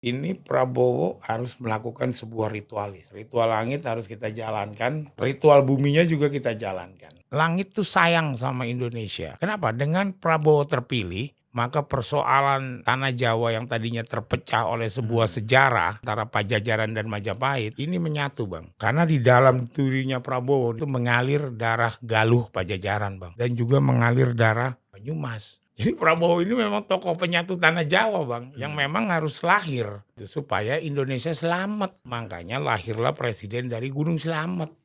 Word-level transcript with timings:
ini 0.00 0.32
Prabowo 0.32 1.20
harus 1.24 1.60
melakukan 1.60 2.12
sebuah 2.12 2.48
ritualis. 2.48 3.12
Ritual 3.12 3.52
langit 3.52 3.84
harus 3.84 4.08
kita 4.08 4.32
jalankan, 4.32 5.12
ritual 5.20 5.60
buminya 5.64 6.04
juga 6.08 6.32
kita 6.32 6.56
jalankan. 6.56 7.12
Langit 7.30 7.76
tuh 7.76 7.86
sayang 7.86 8.34
sama 8.34 8.66
Indonesia. 8.66 9.38
Kenapa? 9.38 9.70
Dengan 9.70 10.16
Prabowo 10.16 10.66
terpilih, 10.66 11.30
maka 11.50 11.82
persoalan 11.82 12.86
tanah 12.86 13.12
Jawa 13.14 13.54
yang 13.54 13.66
tadinya 13.66 14.06
terpecah 14.06 14.70
oleh 14.70 14.86
sebuah 14.86 15.26
sejarah 15.26 16.02
antara 16.02 16.30
Pajajaran 16.30 16.94
dan 16.94 17.10
Majapahit 17.10 17.74
ini 17.82 17.98
menyatu 17.98 18.46
bang 18.46 18.70
karena 18.78 19.02
di 19.02 19.18
dalam 19.18 19.66
dirinya 19.66 20.22
Prabowo 20.22 20.78
itu 20.78 20.86
mengalir 20.86 21.50
darah 21.50 21.90
Galuh 21.98 22.46
Pajajaran 22.54 23.18
bang 23.18 23.32
dan 23.34 23.50
juga 23.58 23.82
mengalir 23.82 24.30
darah 24.30 24.78
Banyumas 24.94 25.58
jadi 25.80 25.96
Prabowo 25.96 26.44
ini 26.44 26.52
memang 26.52 26.84
tokoh 26.84 27.16
penyatu 27.16 27.56
tanah 27.56 27.88
Jawa 27.88 28.20
bang 28.28 28.52
yang 28.60 28.76
memang 28.76 29.08
harus 29.08 29.40
lahir 29.40 30.04
supaya 30.28 30.76
Indonesia 30.76 31.32
selamat. 31.32 32.04
Makanya 32.04 32.60
lahirlah 32.60 33.16
presiden 33.16 33.72
dari 33.72 33.88
Gunung 33.88 34.20
Selamat 34.20 34.76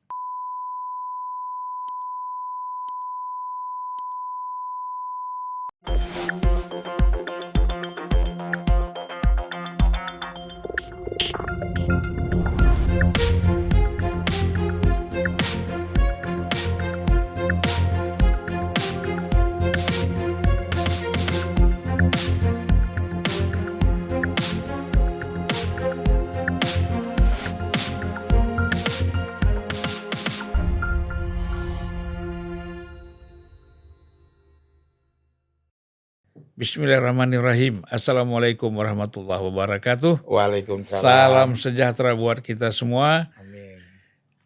Bismillahirrahmanirrahim. 36.76 37.88
Assalamualaikum 37.88 38.68
warahmatullahi 38.68 39.40
wabarakatuh. 39.48 40.28
Waalaikumsalam 40.28 41.00
Salam 41.00 41.50
sejahtera 41.56 42.12
buat 42.20 42.44
kita 42.44 42.68
semua, 42.76 43.32
Amin 43.40 43.80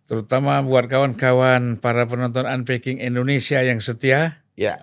terutama 0.05 0.61
buat 0.61 0.85
kawan-kawan 0.85 1.81
para 1.81 2.05
penonton 2.05 2.45
Unpacking 2.45 3.01
Indonesia 3.01 3.65
yang 3.65 3.81
setia. 3.81 4.45
ya 4.53 4.77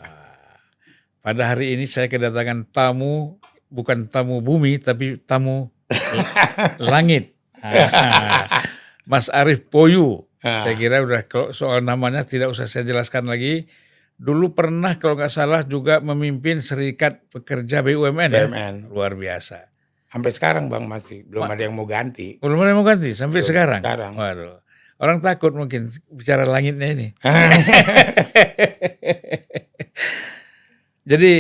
Pada 1.22 1.54
hari 1.54 1.78
ini 1.78 1.86
saya 1.86 2.10
kedatangan 2.10 2.66
tamu, 2.66 3.38
bukan 3.70 4.10
tamu 4.10 4.42
bumi, 4.42 4.82
tapi 4.82 5.14
tamu 5.14 5.70
langit. 6.90 7.38
Mas 9.06 9.30
Arif 9.30 9.70
Poyu. 9.70 10.26
Saya 10.42 10.74
kira 10.74 10.98
udah 10.98 11.22
soal 11.54 11.86
namanya 11.86 12.26
tidak 12.26 12.50
usah 12.50 12.66
saya 12.66 12.82
jelaskan 12.82 13.30
lagi. 13.30 13.70
Dulu 14.16 14.52
pernah 14.52 14.96
kalau 14.96 15.12
nggak 15.14 15.28
salah 15.28 15.60
juga 15.60 16.00
memimpin 16.00 16.56
Serikat 16.58 17.28
Pekerja 17.28 17.84
BUMN, 17.84 18.30
ya. 18.32 18.48
BUMN. 18.48 18.74
Luar 18.88 19.12
biasa. 19.12 19.68
sampai 20.06 20.32
sekarang 20.32 20.72
bang 20.72 20.88
masih 20.88 21.28
belum 21.28 21.44
ada 21.44 21.60
yang 21.60 21.76
mau 21.76 21.84
ganti 21.84 22.40
Belum 22.40 22.56
ada 22.56 22.72
yang 22.72 22.80
mau 22.80 22.88
ganti 22.88 23.12
sampai 23.12 23.44
Belum, 23.44 23.50
sekarang. 23.52 23.80
sekarang. 23.84 24.12
Waduh. 24.16 24.56
Orang 24.96 25.20
takut 25.20 25.52
mungkin 25.52 25.92
bicara 26.08 26.48
langitnya 26.48 26.88
ini. 26.88 27.08
Jadi 31.04 31.32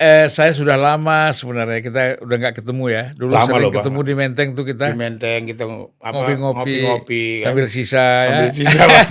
eh, 0.00 0.26
saya 0.26 0.50
sudah 0.50 0.74
lama 0.74 1.28
sebenarnya 1.30 1.78
kita 1.78 2.00
udah 2.18 2.36
nggak 2.38 2.54
ketemu 2.56 2.84
ya. 2.88 3.04
Dulu 3.12 3.30
Lama 3.30 3.44
sering 3.46 3.60
loh, 3.60 3.68
Bang. 3.68 3.76
ketemu 3.78 4.00
di 4.00 4.14
Menteng 4.16 4.48
tuh 4.50 4.64
di 4.64 4.70
kita 4.70 4.86
Menteng 4.92 5.40
kita 5.44 5.62
apa, 5.62 6.08
ngopi-ngopi 6.10 6.56
ngopi-ngopi 6.80 7.24
kan. 7.38 7.44
sambil 7.46 7.66
sisa 7.66 8.06
Sambil 8.26 8.40
ya. 8.42 8.54
sisa, 8.54 8.82
Bang. 8.82 9.08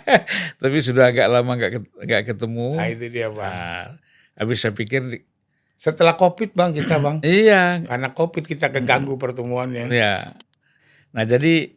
Tapi 0.62 0.76
sudah 0.78 1.04
agak 1.08 1.26
lama 1.26 1.50
nggak 1.52 1.70
nggak 2.02 2.22
ketemu. 2.26 2.68
nah 2.74 2.86
itu 2.86 3.06
dia 3.08 3.28
bang 3.28 3.48
Nah, 3.48 3.84
habis 4.36 4.58
saya 4.58 4.70
pikir 4.70 5.24
setelah 5.74 6.14
covid 6.14 6.52
bang 6.52 6.70
kita 6.70 6.96
bang 6.96 7.16
iya 7.42 7.80
karena 7.82 8.08
covid 8.10 8.44
kita 8.44 8.68
keganggu 8.68 9.16
pertemuannya 9.16 9.88
Ya. 9.88 10.36
Nah, 11.10 11.24
jadi 11.24 11.72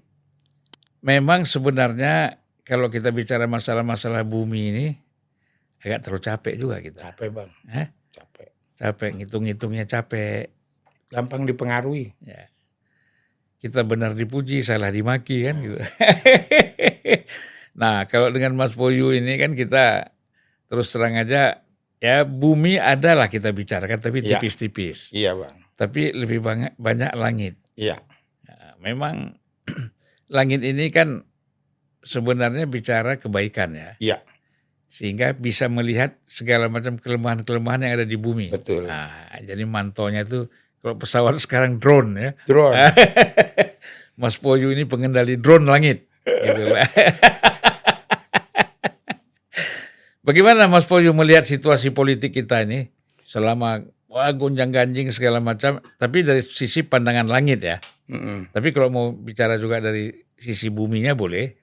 memang 0.99 1.43
sebenarnya 1.43 2.35
kalau 2.61 2.87
kita 2.87 3.09
bicara 3.09 3.43
masalah-masalah 3.45 4.21
bumi 4.21 4.61
ini 4.69 4.87
agak 5.79 5.99
terlalu 6.01 6.21
capek 6.21 6.53
juga 6.55 6.75
kita. 6.77 7.01
capek 7.07 7.29
bang 7.31 7.49
Eh? 7.73 7.87
Capek 8.79 9.11
ngitung-ngitungnya 9.13 9.83
capek. 9.85 10.47
gampang 11.09 11.43
dipengaruhi 11.43 12.15
Ya. 12.21 12.47
Kita 13.59 13.83
benar 13.83 14.15
dipuji, 14.15 14.63
salah 14.63 14.87
dimaki 14.87 15.43
kan 15.43 15.59
gitu. 15.59 15.75
nah, 17.75 18.05
kalau 18.05 18.29
dengan 18.29 18.55
Mas 18.55 18.71
Poyu 18.71 19.11
ini 19.11 19.35
kan 19.35 19.51
kita 19.51 20.15
terus 20.65 20.87
terang 20.89 21.15
aja 21.15 21.59
ya 21.97 22.23
bumi 22.23 22.77
adalah 22.77 23.27
kita 23.27 23.51
bicarakan 23.51 23.99
tapi 23.99 24.21
Ya. 24.21 24.37
tipis-tipis. 24.37 25.11
iya 25.11 25.35
bang 25.35 25.55
Tapi 25.73 26.11
lebih 26.11 26.39
banyak 26.39 26.75
banyak 26.75 27.11
langit. 27.13 27.55
iya 27.73 27.99
Nah, 28.45 28.79
memang 28.79 29.35
langit 30.35 30.61
ini 30.61 30.87
kan 30.87 31.23
sebenarnya 31.99 32.63
bicara 32.63 33.15
kebaikan 33.15 33.75
ya, 33.75 33.89
iya 33.99 34.17
sehingga 34.89 35.37
bisa 35.37 35.69
melihat 35.69 36.17
segala 36.25 36.65
macam 36.65 36.97
kelemahan-kelemahan 36.97 37.85
yang 37.85 37.93
ada 38.01 38.05
di 38.09 38.17
bumi. 38.17 38.49
betul 38.49 38.89
Nah, 38.89 39.37
jadi 39.45 39.61
mantonya 39.69 40.25
itu 40.25 40.49
kalau 40.81 40.97
pesawat 40.97 41.37
sekarang 41.45 41.77
drone 41.77 42.17
ya, 42.17 42.31
drone 42.49 42.75
Mas 44.19 44.35
Poyu 44.35 44.73
ini 44.73 44.83
pengendali 44.89 45.37
drone 45.39 45.69
langit. 45.69 46.09
Gitu 46.25 46.63
lah. 46.67 46.83
Bagaimana 50.27 50.67
Mas 50.67 50.83
Poyu 50.83 51.15
melihat 51.15 51.47
situasi 51.47 51.95
politik 51.95 52.35
kita 52.35 52.67
ini 52.67 52.91
selama 53.23 53.81
wah 54.11 54.29
gonjang 54.33 54.73
ganjing 54.73 55.07
segala 55.13 55.39
macam, 55.39 55.79
tapi 55.95 56.25
dari 56.25 56.43
sisi 56.43 56.83
pandangan 56.83 57.29
langit 57.29 57.63
ya. 57.63 57.77
Mm-mm. 58.09 58.49
Tapi 58.51 58.73
kalau 58.73 58.89
mau 58.89 59.05
bicara 59.13 59.55
juga 59.61 59.79
dari 59.79 60.11
sisi 60.35 60.67
buminya 60.73 61.13
boleh. 61.15 61.55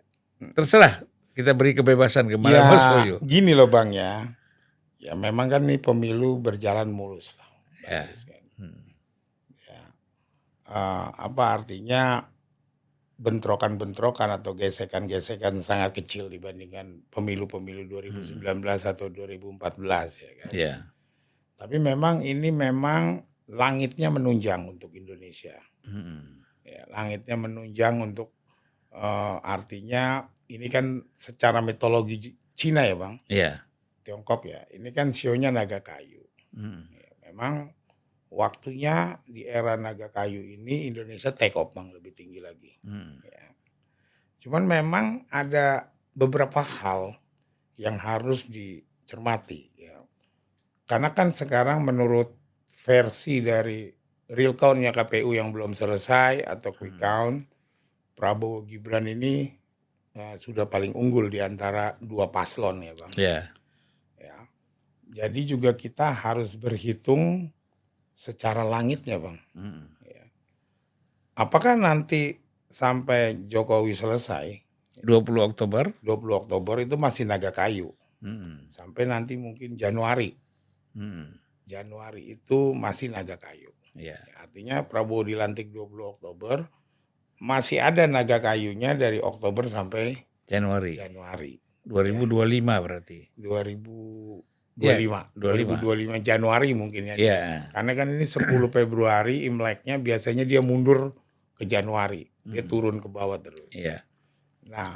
Terserah. 0.55 1.16
Kita 1.37 1.53
beri 1.53 1.77
kebebasan 1.77 2.33
kepada 2.33 2.57
ya 2.57 2.63
Mas 2.65 2.85
Poyo. 2.89 3.17
gini 3.21 3.53
loh 3.53 3.69
bang 3.69 3.93
ya 3.93 4.13
ya 4.97 5.13
memang 5.13 5.53
kan 5.53 5.69
nih 5.69 5.77
pemilu 5.77 6.41
berjalan 6.41 6.89
mulus 6.89 7.37
lah 7.37 7.47
Ya. 7.87 8.03
Kan. 8.11 8.43
Ya. 9.63 9.83
Eh, 10.67 11.07
apa 11.15 11.45
artinya 11.55 12.27
bentrokan-bentrokan 13.17 14.29
atau 14.29 14.53
gesekan-gesekan 14.53 15.65
sangat 15.65 15.97
kecil 15.97 16.29
dibandingkan 16.29 17.07
pemilu-pemilu 17.09 17.89
2019 17.89 18.43
atau 18.85 19.09
2014 19.09 20.21
ya 20.21 20.33
kan. 20.37 20.51
Ya. 20.53 20.75
Tapi 21.57 21.81
memang 21.81 22.21
ini 22.21 22.53
memang 22.53 23.25
langitnya 23.49 24.13
menunjang 24.13 24.69
untuk 24.69 24.93
Indonesia. 24.93 25.57
Hmm. 25.87 26.45
Ya, 26.67 26.85
langitnya 26.93 27.39
menunjang 27.41 28.03
untuk 28.03 28.35
eh, 28.93 29.37
artinya 29.41 30.29
ini 30.51 30.67
kan 30.71 31.03
secara 31.11 31.59
mitologi 31.61 32.35
Cina 32.57 32.89
ya 32.89 32.97
bang, 32.97 33.15
Ya. 33.29 33.69
Tiongkok 34.01 34.49
ya. 34.49 34.65
Ini 34.73 34.89
kan 34.95 35.13
sionya 35.13 35.53
naga 35.53 35.85
kayu. 35.85 36.25
Hmm. 36.57 36.89
Ya, 36.95 37.11
memang 37.29 37.75
waktunya 38.33 39.21
di 39.29 39.45
era 39.45 39.77
naga 39.77 40.09
kayu 40.09 40.41
ini 40.41 40.89
Indonesia 40.89 41.35
take 41.37 41.53
off 41.59 41.77
bang 41.77 41.93
lebih 41.93 42.17
tinggi 42.17 42.41
lagi. 42.41 42.73
Hmm. 42.81 43.21
Ya. 43.21 43.53
Cuman 44.41 44.65
memang 44.65 45.29
ada 45.29 45.93
beberapa 46.17 46.65
hal 46.65 47.19
yang 47.77 48.01
harus 48.01 48.49
dicermati. 48.49 49.75
Ya. 49.77 50.01
Karena 50.89 51.13
kan 51.13 51.29
sekarang 51.29 51.85
menurut 51.85 52.33
versi 52.73 53.45
dari 53.45 53.91
real 54.33 54.57
count-nya 54.57 54.95
KPU 54.95 55.35
yang 55.35 55.53
belum 55.53 55.77
selesai 55.77 56.47
atau 56.47 56.73
quick 56.73 56.97
count, 56.97 57.45
Prabowo 58.17 58.65
Gibran 58.65 59.11
ini 59.11 59.66
ya, 60.17 60.41
sudah 60.41 60.65
paling 60.65 60.97
unggul 60.97 61.29
di 61.29 61.45
antara 61.45 62.01
dua 62.01 62.33
paslon 62.33 62.81
ya 62.81 62.93
bang. 62.97 63.13
Ya. 63.21 63.39
Ya. 64.17 64.37
Jadi 65.13 65.45
juga 65.45 65.77
kita 65.77 66.11
harus 66.17 66.57
berhitung 66.57 67.53
secara 68.17 68.65
langitnya 68.65 69.21
bang. 69.21 69.37
Hmm. 69.53 69.93
Apakah 71.37 71.77
nanti 71.77 72.41
sampai 72.73 73.45
Jokowi 73.45 73.93
selesai 73.93 74.57
20 75.05 75.53
Oktober. 75.53 75.93
20 76.01 76.41
Oktober 76.41 76.81
itu 76.81 76.97
masih 76.97 77.29
naga 77.29 77.53
kayu 77.53 77.93
Hmm. 78.17 78.65
sampai 78.73 79.05
nanti 79.05 79.37
mungkin 79.37 79.77
Januari. 79.77 80.33
Hmm. 80.97 81.37
Januari 81.69 82.33
itu 82.33 82.73
masih 82.73 83.13
naga 83.13 83.37
kayu. 83.37 83.69
Ya. 83.93 84.17
Ya, 84.17 84.41
Artinya 84.41 84.89
Prabowo 84.89 85.21
dilantik 85.29 85.69
20 85.69 86.17
Oktober 86.17 86.65
masih 87.43 87.85
ada 87.85 88.09
naga 88.09 88.41
kayunya 88.41 88.97
dari 88.97 89.21
Oktober 89.21 89.69
sampai 89.69 90.25
Januari 90.49 90.97
Januari 90.97 91.61
2025 91.87 92.85
berarti. 92.85 93.31
2000 93.39 94.43
25. 94.77 94.85
Ya, 94.85 95.23
2025 95.33 96.21
Januari 96.21 96.69
mungkin 96.77 97.03
ya. 97.09 97.15
Iya. 97.17 97.41
Karena 97.73 97.93
kan 97.97 98.07
ini 98.13 98.27
10 98.29 98.69
Februari 98.69 99.49
Imleknya 99.49 99.97
biasanya 99.97 100.45
dia 100.45 100.61
mundur 100.61 101.17
ke 101.57 101.65
Januari. 101.65 102.29
Dia 102.45 102.61
Hmm. 102.61 102.69
turun 102.69 102.97
ke 103.01 103.09
bawah 103.09 103.41
terus. 103.41 103.73
Iya. 103.73 104.05
Nah, 104.69 104.93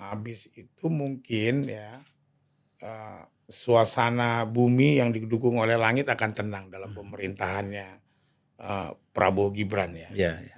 habis 0.00 0.48
itu 0.56 0.88
mungkin 0.88 1.68
ya 1.68 2.00
eh, 2.80 3.22
suasana 3.44 4.48
bumi 4.48 5.04
yang 5.04 5.12
didukung 5.12 5.60
oleh 5.60 5.76
langit 5.76 6.08
akan 6.08 6.30
tenang 6.32 6.64
dalam 6.72 6.96
pemerintahannya 6.96 7.88
eh, 8.56 8.90
Prabowo 9.12 9.52
Gibran 9.52 9.92
ya. 9.92 10.08
Iya. 10.16 10.32
iya. 10.40 10.54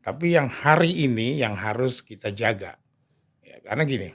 Tapi 0.00 0.32
yang 0.32 0.48
hari 0.48 1.04
ini 1.04 1.40
yang 1.40 1.56
harus 1.56 2.00
kita 2.00 2.32
jaga. 2.32 2.80
Ya, 3.44 3.60
karena 3.60 3.84
gini, 3.84 4.10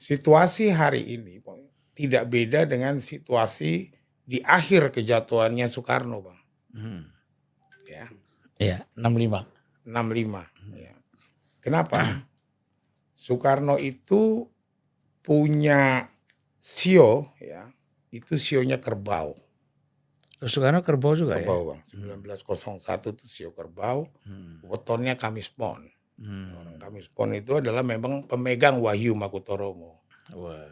situasi 0.00 0.72
hari 0.72 1.04
ini 1.04 1.36
Bang, 1.44 1.68
tidak 1.92 2.28
beda 2.32 2.64
dengan 2.64 2.96
situasi 3.00 3.92
di 4.24 4.40
akhir 4.40 4.96
kejatuhannya 4.96 5.68
Soekarno, 5.68 6.24
Bang. 6.24 6.40
Hmm. 6.72 7.02
Ya, 7.86 8.08
Iya. 8.56 8.88
65. 8.96 9.44
65. 9.84 10.48
Ya. 10.74 10.96
Kenapa? 11.60 12.24
Soekarno 13.14 13.76
itu 13.76 14.48
punya 15.20 16.08
sio, 16.62 17.34
ya, 17.42 17.74
itu 18.14 18.38
sionya 18.38 18.80
kerbau. 18.80 19.36
Soekarno 20.48 20.80
kerbau 20.82 21.12
juga 21.14 21.38
ya. 21.38 21.44
Kerbau, 21.44 21.74
Bang. 21.74 21.80
1901 21.84 23.12
itu 23.14 23.24
sio 23.26 23.50
kerbau, 23.52 24.08
Hmm. 24.24 24.62
wetonnya 24.66 25.18
Kamis 25.18 25.50
Pon. 25.52 25.86
Hmm. 26.16 26.56
Orang 26.56 26.76
Kamis 26.80 27.10
Pon 27.12 27.36
itu 27.36 27.60
adalah 27.60 27.84
memang 27.84 28.24
pemegang 28.24 28.80
Wahyu 28.80 29.12
Makutoromo. 29.12 30.00
Wah. 30.32 30.70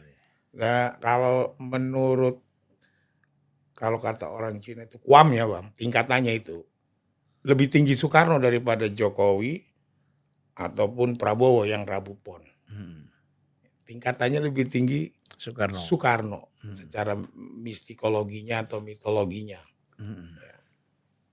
Nah, 0.55 0.97
kalau 1.03 1.59
menurut 1.59 2.38
kalau 3.75 3.99
kata 3.99 4.31
orang 4.31 4.62
Cina 4.62 4.87
itu 4.87 5.03
kuam 5.03 5.35
ya 5.35 5.50
bang, 5.50 5.67
tingkatannya 5.75 6.32
itu 6.38 6.62
lebih 7.44 7.67
tinggi 7.69 7.99
Soekarno 7.99 8.38
daripada 8.38 8.87
Jokowi 8.87 9.61
ataupun 10.55 11.19
Prabowo 11.19 11.67
yang 11.67 11.82
Rabu 11.82 12.15
Pon. 12.23 12.41
Hmm. 12.70 13.11
Tingkatannya 13.85 14.41
lebih 14.41 14.70
tinggi 14.70 15.11
Soekarno. 15.44 15.76
Soekarno 15.76 16.41
Hmm. 16.64 16.73
secara 16.73 17.12
mistikologinya 17.61 18.64
atau 18.64 18.81
mitologinya. 18.81 19.61
Hmm. 20.00 20.32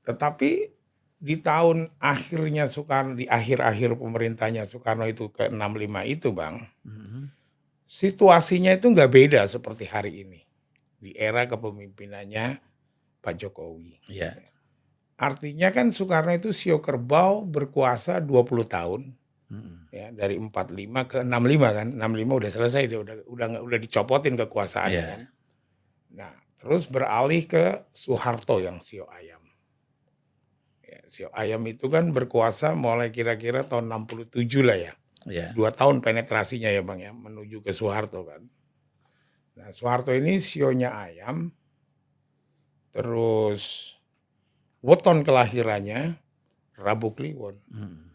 Tetapi 0.03 0.51
di 1.21 1.35
tahun 1.39 1.87
akhirnya 2.01 2.67
Soekarno 2.67 3.15
di 3.15 3.29
akhir-akhir 3.29 3.95
pemerintahnya 3.95 4.67
Soekarno 4.67 5.07
itu 5.07 5.31
ke 5.31 5.47
65 5.47 6.03
itu 6.03 6.35
bang, 6.35 6.59
Hmm. 6.83 7.31
situasinya 7.87 8.75
itu 8.75 8.91
nggak 8.91 9.11
beda 9.11 9.41
seperti 9.47 9.87
hari 9.87 10.27
ini 10.27 10.41
di 10.99 11.15
era 11.15 11.47
kepemimpinannya 11.47 12.59
Pak 13.21 13.33
Jokowi. 13.37 14.03
Iya. 14.11 14.35
Artinya 15.21 15.69
kan 15.69 15.93
Soekarno 15.93 16.33
itu 16.33 16.49
sio 16.51 16.81
kerbau 16.81 17.45
berkuasa 17.45 18.17
20 18.19 18.65
tahun 18.65 19.13
Hmm. 19.51 19.83
ya 19.91 20.15
dari 20.15 20.39
45 20.39 21.03
ke 21.11 21.17
65 21.27 21.75
kan. 21.75 21.87
65 21.99 22.39
udah 22.39 22.51
selesai 22.51 22.87
dia 22.87 22.99
udah 23.03 23.15
udah 23.27 23.47
udah 23.59 23.79
dicopotin 23.83 24.39
kekuasaannya 24.39 24.95
Iya. 24.95 25.11
kan. 25.11 25.21
Nah, 26.15 26.31
terus 26.55 26.87
beralih 26.87 27.43
ke 27.43 27.83
Soeharto 27.91 28.63
yang 28.63 28.79
sio 28.79 29.11
ayam. 29.11 29.43
Ya, 30.81 31.03
sio 31.11 31.27
ayam 31.35 31.67
itu 31.67 31.91
kan 31.91 32.15
berkuasa 32.15 32.79
mulai 32.79 33.11
kira-kira 33.11 33.67
tahun 33.67 33.91
67 33.91 34.63
lah 34.63 34.79
ya 34.79 34.93
Iya. 35.27 35.51
dua 35.51 35.69
tahun 35.69 35.99
penetrasinya 35.99 36.71
ya 36.71 36.79
bang 36.81 36.99
ya 36.99 37.11
menuju 37.11 37.59
ke 37.59 37.75
Soeharto 37.75 38.23
kan. 38.23 38.47
Nah 39.59 39.67
Soeharto 39.69 40.15
ini 40.15 40.39
sionya 40.39 40.95
ayam, 40.95 41.51
terus 42.91 43.93
weton 44.79 45.21
kelahirannya 45.21 46.17
Rabu 46.79 47.13
Kliwon. 47.13 47.59
Hmm. 47.69 48.10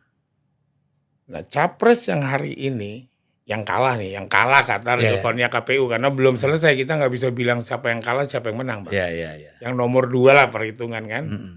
Nah 1.26 1.42
capres 1.46 2.06
yang 2.06 2.22
hari 2.22 2.54
ini 2.54 3.10
yang 3.46 3.62
kalah 3.62 3.94
nih, 3.94 4.18
yang 4.18 4.26
kalah 4.26 4.66
kata 4.66 4.98
Iya, 4.98 5.02
iya. 5.02 5.10
rekornya 5.18 5.46
KPU 5.46 5.86
karena 5.86 6.10
belum 6.10 6.34
selesai 6.34 6.74
kita 6.74 6.98
nggak 6.98 7.12
bisa 7.14 7.30
bilang 7.30 7.62
siapa 7.62 7.94
yang 7.94 8.02
kalah 8.02 8.26
siapa 8.26 8.50
yang 8.50 8.58
menang 8.58 8.82
bang. 8.82 8.94
Iya, 8.94 9.06
iya, 9.14 9.30
iya. 9.38 9.52
Yang 9.62 9.74
nomor 9.78 10.10
dua 10.10 10.34
lah 10.34 10.50
perhitungan 10.50 11.06
kan. 11.06 11.24
Hmm. 11.30 11.56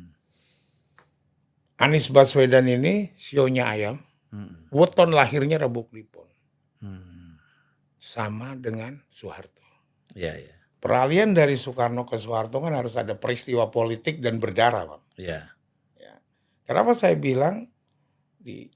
Anies 1.80 2.12
Baswedan 2.12 2.68
ini 2.68 3.16
sionya 3.16 3.71
ayam, 3.71 3.98
Hmm. 4.30 4.69
weton 4.69 5.10
lahirnya 5.10 5.57
Rabu 5.57 5.89
Kliwon 5.89 6.30
Hmm. 6.86 7.42
sama 7.98 8.54
dengan 8.54 9.01
Soeharto. 9.10 9.65
Iya, 10.13 10.38
iya. 10.38 10.54
Peralihan 10.77 11.33
dari 11.33 11.57
Soekarno 11.57 12.06
ke 12.06 12.22
Soeharto 12.22 12.62
kan 12.62 12.72
harus 12.72 12.95
ada 12.95 13.18
peristiwa 13.18 13.68
politik 13.68 14.22
dan 14.22 14.38
berdarah, 14.38 14.86
Bang. 14.88 15.04
Iya. 15.18 15.50
Kenapa 16.63 16.94
saya 16.94 17.18
bilang 17.18 17.65
di 18.38 18.69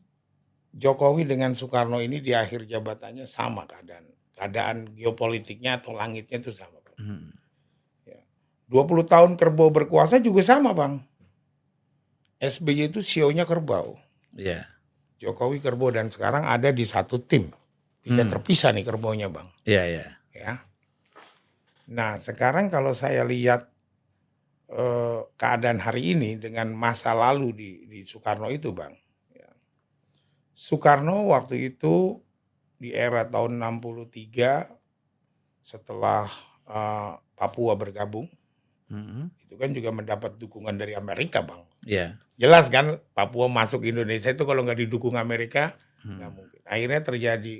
Jokowi 0.74 1.30
dengan 1.30 1.54
Soekarno 1.54 2.02
ini 2.02 2.18
di 2.18 2.34
akhir 2.34 2.66
jabatannya 2.66 3.30
sama 3.30 3.70
keadaan. 3.70 4.10
Keadaan 4.34 4.98
geopolitiknya 4.98 5.78
atau 5.78 5.94
langitnya 5.94 6.42
itu 6.42 6.50
sama, 6.50 6.82
Bang. 6.82 6.98
Hmm. 6.98 7.30
20 8.74 9.06
tahun 9.06 9.32
kerbau 9.38 9.70
berkuasa 9.70 10.18
juga 10.18 10.42
sama, 10.42 10.74
Bang. 10.74 11.06
SBY 12.42 12.90
itu 12.90 13.06
sionya 13.06 13.46
kerbau. 13.46 14.02
Iya. 14.34 14.66
Jokowi 15.22 15.62
kerbau 15.62 15.94
dan 15.94 16.10
sekarang 16.10 16.44
ada 16.50 16.74
di 16.74 16.82
satu 16.82 17.22
tim. 17.22 17.54
Tidak 18.02 18.26
Hmm. 18.26 18.34
terpisah 18.34 18.74
nih 18.74 18.82
kerbaunya, 18.84 19.30
Bang. 19.30 19.48
Iya, 19.64 19.84
iya. 19.86 20.06
ya. 20.34 20.54
Nah, 21.94 22.18
sekarang 22.18 22.74
kalau 22.74 22.98
saya 22.98 23.22
lihat 23.24 23.70
eh, 24.74 25.20
keadaan 25.38 25.78
hari 25.78 26.18
ini 26.18 26.42
dengan 26.42 26.74
masa 26.74 27.14
lalu 27.14 27.54
di, 27.54 27.70
di 27.86 28.02
Soekarno 28.02 28.50
itu, 28.50 28.74
Bang. 28.74 28.98
Soekarno 30.54 31.30
waktu 31.34 31.74
itu 31.74 32.22
di 32.78 32.94
era 32.94 33.26
tahun 33.26 33.58
63 33.58 34.70
setelah 35.64 36.28
eh, 36.64 37.14
Papua 37.34 37.76
bergabung, 37.76 38.30
Hmm. 38.94 39.34
itu 39.42 39.58
kan 39.58 39.74
juga 39.74 39.90
mendapat 39.90 40.38
dukungan 40.38 40.78
dari 40.78 40.94
Amerika, 40.94 41.42
Bang. 41.42 41.66
Iya. 41.82 42.22
Jelas 42.38 42.70
kan 42.70 43.02
Papua 43.18 43.50
masuk 43.50 43.90
Indonesia 43.90 44.30
itu 44.30 44.46
kalau 44.46 44.62
nggak 44.62 44.86
didukung 44.86 45.18
Amerika 45.18 45.74
nggak 46.06 46.30
Hmm. 46.30 46.38
mungkin. 46.38 46.62
Akhirnya 46.68 47.02
terjadi 47.02 47.56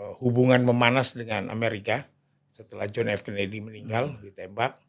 eh, 0.00 0.14
hubungan 0.24 0.64
memanas 0.64 1.12
dengan 1.12 1.52
Amerika 1.52 2.08
setelah 2.48 2.88
John 2.88 3.12
F 3.12 3.20
Kennedy 3.22 3.60
meninggal 3.60 4.16
ditembak, 4.24 4.80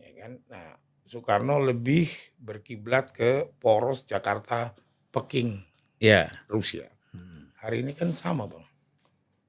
ya 0.00 0.10
kan. 0.24 0.40
Nah 0.48 0.80
Soekarno 1.04 1.60
lebih 1.60 2.08
berkiblat 2.40 3.12
ke 3.12 3.52
poros 3.60 4.08
Jakarta 4.08 4.72
Peking 5.12 5.60
Iya. 6.02 6.30
Rusia. 6.50 6.86
Hmm. 7.14 7.50
Hari 7.58 7.82
ini 7.86 7.92
kan 7.94 8.10
sama 8.14 8.46
bang. 8.50 8.64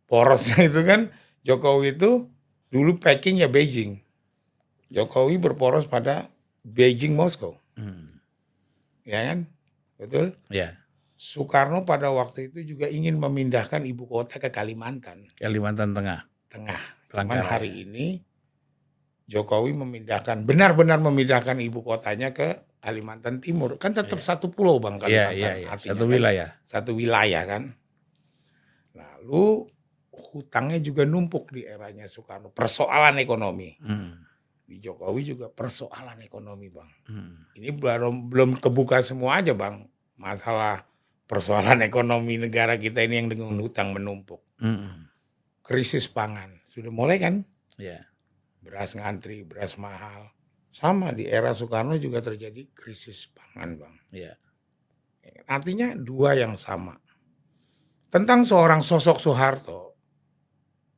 Porosnya 0.05 0.69
itu 0.69 0.81
kan 0.85 1.09
Jokowi 1.45 1.97
itu 1.97 2.29
dulu 2.69 2.97
Peking 2.97 3.41
ya 3.41 3.49
Beijing. 3.49 4.01
Jokowi 4.93 5.41
berporos 5.41 5.89
pada 5.89 6.29
Beijing 6.65 7.13
Moskow, 7.13 7.61
Hmm. 7.77 8.21
ya 9.05 9.21
kan? 9.33 9.39
Betul? 10.01 10.33
Iya. 10.49 10.81
Soekarno 11.15 11.87
pada 11.87 12.11
waktu 12.11 12.51
itu 12.51 12.75
juga 12.75 12.91
ingin 12.91 13.15
memindahkan 13.15 13.87
ibu 13.87 14.03
kota 14.03 14.35
ke 14.35 14.51
Kalimantan 14.51 15.23
Kalimantan 15.39 15.95
Tengah. 15.95 16.27
Tengah. 16.51 16.81
Cuman 17.07 17.39
hari 17.39 17.87
ini 17.87 18.19
Jokowi 19.25 19.71
memindahkan 19.73 20.43
benar-benar 20.43 20.99
memindahkan 21.01 21.57
ibu 21.63 21.81
kotanya 21.81 22.35
ke 22.35 22.64
Kalimantan 22.85 23.41
Timur. 23.41 23.81
Kan 23.81 23.97
tetap 23.97 24.21
satu 24.21 24.53
pulau 24.53 24.77
Bang 24.77 25.01
Iya, 25.01 25.33
Kalimantan. 25.33 25.33
iya, 25.33 25.51
iya. 25.57 25.67
artinya 25.73 25.91
Satu 25.97 26.03
kan. 26.05 26.13
wilayah. 26.13 26.49
Satu 26.61 26.91
wilayah 26.93 27.43
kan. 27.49 27.63
Lalu 28.93 29.65
hutangnya 30.31 30.79
juga 30.79 31.03
numpuk 31.03 31.49
di 31.49 31.65
eranya 31.65 32.05
Soekarno. 32.05 32.53
Persoalan 32.53 33.17
ekonomi. 33.17 33.73
Hmm. 33.81 34.21
Di 34.65 34.81
Jokowi 34.81 35.21
juga 35.25 35.49
persoalan 35.49 36.21
ekonomi 36.21 36.69
Bang. 36.69 36.89
Hmm. 37.09 37.49
Ini 37.57 37.73
baru 37.73 38.13
belum 38.13 38.61
kebuka 38.61 39.01
semua 39.01 39.41
aja 39.41 39.57
Bang. 39.57 39.89
Masalah 40.15 40.85
persoalan 41.25 41.81
ekonomi 41.81 42.37
negara 42.37 42.77
kita 42.77 43.01
ini 43.01 43.25
yang 43.25 43.29
dengan 43.33 43.57
hutang 43.57 43.91
menumpuk. 43.91 44.45
Hmm. 44.61 45.09
Krisis 45.65 46.05
pangan. 46.05 46.61
Sudah 46.69 46.93
mulai 46.93 47.17
kan? 47.17 47.41
Iya. 47.81 48.05
Beras 48.61 48.93
ngantri, 48.93 49.45
beras 49.45 49.77
mahal. 49.77 50.29
Sama 50.75 51.15
di 51.15 51.23
era 51.23 51.55
Soekarno 51.55 51.95
juga 51.95 52.19
terjadi 52.19 52.67
krisis 52.75 53.31
pangan 53.31 53.79
Bang. 53.79 53.95
Iya. 54.11 54.35
Artinya 55.47 55.95
dua 55.95 56.35
yang 56.35 56.59
sama. 56.59 56.99
Tentang 58.11 58.43
seorang 58.43 58.83
sosok 58.83 59.15
Soeharto. 59.15 59.95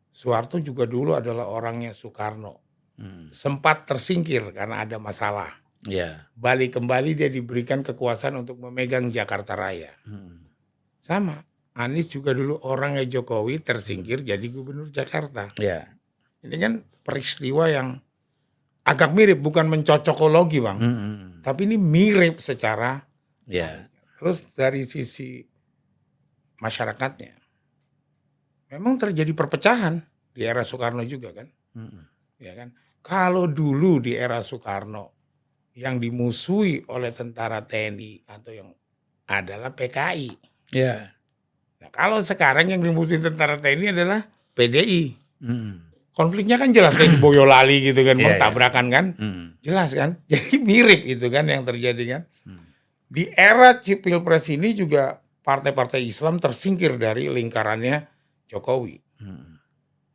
Soeharto 0.10 0.57
juga 0.65 0.89
dulu 0.89 1.13
adalah 1.13 1.46
orangnya 1.46 1.93
Soekarno. 1.93 2.65
Hmm. 2.98 3.29
Sempat 3.29 3.86
tersingkir 3.86 4.50
karena 4.50 4.81
ada 4.81 4.98
masalah. 4.98 5.62
Iya. 5.86 6.25
Balik 6.34 6.81
kembali 6.81 7.13
dia 7.13 7.29
diberikan 7.29 7.86
kekuasaan 7.86 8.34
untuk 8.41 8.57
memegang 8.57 9.13
Jakarta 9.13 9.53
Raya. 9.53 9.93
Hmm. 10.10 10.50
Sama. 10.98 11.38
Anies 11.77 12.10
juga 12.10 12.34
dulu 12.34 12.57
orangnya 12.65 13.05
Jokowi 13.05 13.62
tersingkir 13.62 14.25
jadi 14.25 14.46
gubernur 14.50 14.89
Jakarta. 14.89 15.53
Iya. 15.62 15.86
Ini 16.41 16.55
kan 16.57 16.74
peristiwa 17.05 17.69
yang 17.69 18.01
agak 18.88 19.12
mirip, 19.12 19.44
bukan 19.44 19.67
mencocokologi 19.67 20.63
bang, 20.63 20.79
Mm, 20.79 20.88
mm, 20.88 20.98
mm. 21.03 21.29
tapi 21.44 21.67
ini 21.67 21.75
mirip 21.75 22.39
secara. 22.39 23.03
Ya. 23.44 23.91
Terus 24.15 24.48
dari 24.56 24.88
sisi 24.88 25.44
masyarakatnya, 26.63 27.36
memang 28.72 28.96
terjadi 28.96 29.32
perpecahan 29.36 30.00
di 30.32 30.48
era 30.48 30.63
Soekarno 30.63 31.03
juga 31.03 31.36
kan, 31.36 31.48
Mm, 31.75 31.84
mm. 31.84 32.03
ya 32.39 32.53
kan. 32.56 32.72
Kalau 33.03 33.48
dulu 33.48 34.00
di 34.03 34.15
era 34.15 34.39
Soekarno 34.44 35.15
yang 35.77 36.01
dimusuhi 36.01 36.88
oleh 36.89 37.13
tentara 37.13 37.63
TNI 37.63 38.25
atau 38.25 38.51
yang 38.51 38.70
adalah 39.29 39.75
PKI. 39.75 40.32
Ya. 40.74 41.13
Nah, 41.77 41.89
kalau 41.94 42.20
sekarang 42.24 42.74
yang 42.74 42.82
dimusuhin 42.82 43.22
tentara 43.22 43.60
TNI 43.62 43.94
adalah 43.94 44.25
PDI. 44.58 45.13
Mm, 45.44 45.51
mm. 45.53 45.87
Konfliknya 46.17 46.57
kan 46.57 46.74
jelas 46.74 46.97
kayak 46.97 47.13
di 47.13 47.19
Boyolali 47.21 47.77
gitu 47.93 48.01
kan, 48.01 48.17
Iya, 48.17 48.25
Bang, 48.25 48.33
iya. 48.33 48.41
tabrakan 48.41 48.86
kan. 48.89 49.05
Mm. 49.21 49.62
Jelas 49.62 49.93
kan? 49.93 50.17
Jadi 50.33 50.57
mirip 50.65 51.05
itu 51.05 51.29
kan 51.29 51.45
yang 51.45 51.62
terjadi 51.62 52.03
kan. 52.09 52.21
Hmm. 52.41 52.65
Di 53.05 53.29
era 53.38 53.77
Cipil 53.77 54.25
Pres 54.25 54.50
ini 54.50 54.74
juga 54.74 55.21
partai-partai 55.45 56.01
Islam 56.01 56.41
tersingkir 56.41 56.97
dari 56.97 57.29
lingkarannya 57.29 58.09
Jokowi. 58.50 58.97
Mm. 59.21 59.62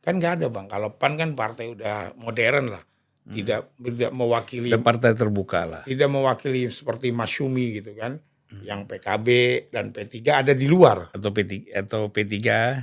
Kan 0.02 0.18
nggak 0.18 0.42
ada 0.42 0.46
bang. 0.50 0.66
Kalau 0.66 0.98
PAN 0.98 1.14
kan 1.14 1.38
partai 1.38 1.70
udah 1.70 2.18
modern 2.18 2.74
lah. 2.74 2.82
Hmm. 3.22 3.38
Tidak 3.38 3.60
tidak 3.78 4.10
mewakili 4.10 4.74
Dan 4.74 4.82
partai 4.82 5.14
terbuka 5.14 5.62
lah. 5.62 5.82
tidak 5.86 6.10
mewakili 6.10 6.66
seperti 6.66 7.14
Masyumi 7.14 7.78
gitu 7.78 7.94
kan. 7.94 8.18
Hmm. 8.50 8.66
Yang 8.66 8.80
PKB 8.90 9.26
dan 9.70 9.94
P3 9.94 10.18
ada 10.42 10.52
di 10.52 10.66
luar. 10.66 11.14
Atau 11.14 11.30
P3 11.30 11.70
atau 11.86 12.10
P3. 12.10 12.36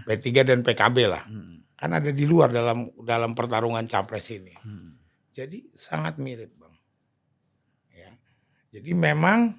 P3 0.07 0.27
dan 0.47 0.59
PKB 0.63 0.97
lah. 1.11 1.27
Mm, 1.27 1.58
Kan 1.79 1.95
ada 1.95 2.11
di 2.11 2.27
luar 2.27 2.51
dalam 2.51 2.91
dalam 2.99 3.31
pertarungan 3.31 3.87
capres 3.87 4.27
ini. 4.35 4.51
mm. 4.51 4.91
Jadi 5.31 5.71
sangat 5.71 6.19
mirip 6.19 6.51
bang. 6.59 6.75
Ya. 7.95 8.11
Jadi 8.75 8.91
memang 8.91 9.55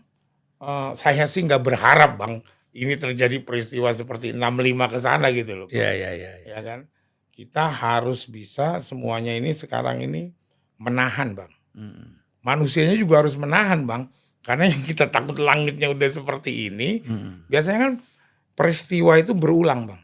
eh, 0.60 0.90
saya 1.00 1.24
sih 1.24 1.40
nggak 1.48 1.64
berharap 1.64 2.20
bang 2.20 2.44
ini 2.76 2.94
terjadi 3.00 3.40
peristiwa 3.40 3.88
seperti 3.90 4.36
65 4.36 4.92
ke 4.92 4.98
sana 5.00 5.26
gitu 5.32 5.52
loh. 5.56 5.66
Bang. 5.72 5.80
Ya, 5.80 5.90
ya, 5.96 6.10
ya. 6.44 6.60
kan. 6.60 6.86
Kita 7.32 7.72
harus 7.72 8.28
bisa 8.28 8.84
semuanya 8.84 9.32
ini 9.32 9.56
sekarang 9.56 10.04
ini 10.04 10.36
menahan 10.76 11.32
bang. 11.32 11.52
Mm, 11.72 12.20
Manusianya 12.44 13.00
juga 13.00 13.24
harus 13.24 13.40
menahan 13.40 13.88
bang. 13.88 14.12
Karena 14.44 14.68
yang 14.68 14.84
kita 14.84 15.08
takut 15.08 15.40
langitnya 15.40 15.88
udah 15.88 16.08
seperti 16.12 16.68
ini. 16.68 17.00
mm, 17.00 17.48
Biasanya 17.48 17.78
kan 17.80 17.92
peristiwa 18.52 19.16
itu 19.16 19.32
berulang 19.32 19.88
bang. 19.88 20.00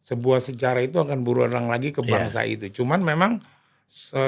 Sebuah 0.00 0.40
sejarah 0.40 0.80
itu 0.80 0.96
akan 0.96 1.20
berulang 1.22 1.68
lagi 1.68 1.92
ke 1.92 2.00
Iya. 2.00 2.08
bangsa 2.08 2.40
itu. 2.48 2.72
Cuman 2.72 3.04
memang 3.04 3.40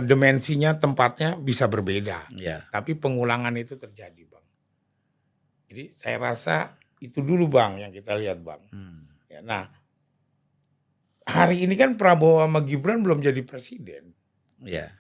dimensinya 0.03 0.75
tempatnya 0.75 1.39
bisa 1.39 1.71
berbeda. 1.71 2.27
Ya. 2.35 2.67
Tapi 2.69 2.99
pengulangan 2.99 3.55
itu 3.55 3.79
terjadi 3.79 4.23
bang. 4.27 4.47
Jadi 5.71 5.85
saya 5.95 6.19
rasa 6.19 6.75
itu 6.99 7.23
dulu 7.23 7.47
bang 7.47 7.79
yang 7.79 7.93
kita 7.95 8.13
lihat 8.19 8.43
bang. 8.43 8.59
Mm. 8.75 9.01
Ya, 9.31 9.41
nah 9.41 9.71
hari 11.23 11.63
ini 11.63 11.79
kan 11.79 11.95
Prabowo 11.95 12.43
sama 12.43 12.61
Gibran 12.67 13.07
belum 13.07 13.23
jadi 13.23 13.41
presiden. 13.47 14.13
Ya. 14.63 14.91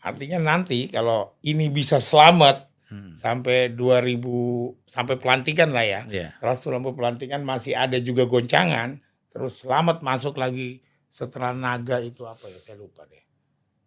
Artinya 0.00 0.40
nanti 0.40 0.88
kalau 0.88 1.36
ini 1.40 1.68
bisa 1.72 1.96
selamat 2.00 2.68
Mm. 2.90 3.14
sampai 3.14 3.70
2000 3.72 4.74
sampai 4.84 5.14
pelantikan 5.16 5.70
lah 5.70 5.86
ya. 5.86 6.00
Ya. 6.10 6.34
Setelah 6.36 6.56
selama 6.58 6.90
pelantikan 6.92 7.40
masih 7.40 7.72
ada 7.72 7.96
juga 8.02 8.26
goncangan. 8.26 8.98
Terus 9.30 9.62
selamat 9.62 10.02
masuk 10.02 10.34
lagi 10.36 10.82
setelah 11.06 11.54
naga 11.54 11.98
itu 11.98 12.26
apa 12.26 12.46
ya 12.46 12.58
saya 12.58 12.76
lupa 12.76 13.06
deh. 13.06 13.22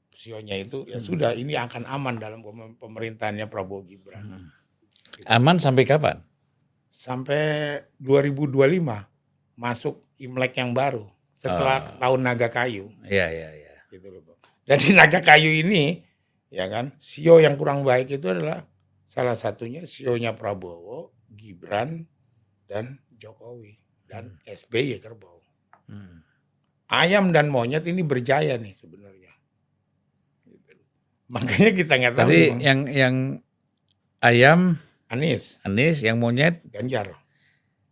Sionya 0.09 0.55
itu 0.55 0.87
ya 0.87 0.97
Hmm. 0.97 1.05
sudah 1.05 1.31
ini 1.33 1.53
akan 1.53 1.83
aman 1.83 2.15
dalam 2.15 2.39
pem- 2.39 2.77
pemerintahannya 2.77 3.47
Prabowo 3.47 3.83
Gibran. 3.83 4.23
Mm. 4.23 4.47
Aman 5.27 5.57
sampai 5.57 5.83
kapan? 5.83 6.21
Sampai 6.87 7.41
2025 7.97 9.09
masuk 9.55 9.99
Imlek 10.15 10.55
yang 10.55 10.71
baru 10.71 11.09
setelah 11.33 11.83
Ah. 11.83 11.97
tahun 11.99 12.21
naga 12.23 12.47
kayu 12.47 12.93
Ya, 13.03 13.27
ya, 13.27 13.49
ya. 13.51 13.73
gitu 13.89 14.07
loh. 14.07 14.21
Bang. 14.21 14.37
Dan 14.63 14.77
di 14.79 14.91
naga 14.99 15.19
kayu 15.19 15.49
ini 15.51 16.05
ya 16.47 16.69
kan 16.69 16.93
sio 16.97 17.41
yang 17.41 17.57
kurang 17.57 17.81
baik 17.81 18.07
itu 18.11 18.29
adalah 18.29 18.63
salah 19.05 19.33
satunya 19.33 19.83
sionya 19.83 20.33
Prabowo, 20.33 21.17
Gibran 21.27 22.05
dan 22.65 23.01
Jokowi 23.11 23.81
dan 24.05 24.37
SBY 24.45 24.97
kerbau. 24.99 25.32
Mm. 25.93 26.17
Ayam 26.89 27.25
dan 27.29 27.47
monyet 27.47 27.85
ini 27.85 28.01
berjaya 28.01 28.57
nih 28.57 28.73
sebenarnya. 28.73 29.33
Gitu. 30.45 30.73
Makanya 31.29 31.71
kita 31.73 31.93
nggak 31.95 32.15
tahu 32.15 32.29
Bang. 32.29 32.59
yang 32.59 32.79
yang 32.87 33.15
ayam 34.19 34.77
Anies, 35.07 35.61
Anies, 35.61 36.01
yang 36.01 36.17
monyet 36.17 36.65
Ganjar. 36.67 37.13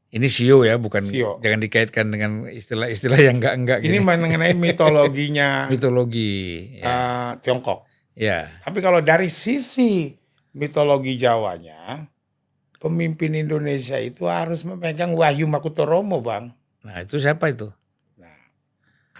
ini 0.10 0.26
sio 0.26 0.66
ya, 0.66 0.76
bukan 0.76 1.06
Sio. 1.06 1.38
jangan 1.40 1.62
dikaitkan 1.62 2.10
dengan 2.10 2.32
istilah-istilah 2.46 3.20
yang 3.22 3.38
enggak 3.38 3.54
enggak 3.56 3.78
Ini 3.80 3.96
gini. 3.96 4.04
mengenai 4.04 4.54
mitologinya 4.54 5.50
mitologi. 5.74 6.76
Ya. 6.78 6.86
eh, 6.86 7.30
Tiongkok. 7.40 7.86
ya. 8.12 8.50
Tapi 8.62 8.82
kalau 8.82 9.00
dari 9.00 9.30
sisi 9.30 10.12
mitologi 10.52 11.16
Jawanya, 11.16 12.10
pemimpin 12.78 13.34
Indonesia 13.34 13.96
itu 13.98 14.26
harus 14.26 14.62
memegang 14.62 15.14
Wahyu 15.14 15.46
Makutoromo, 15.46 16.20
Bang. 16.20 16.52
Nah, 16.82 16.98
itu 17.00 17.16
siapa 17.16 17.48
itu? 17.48 17.70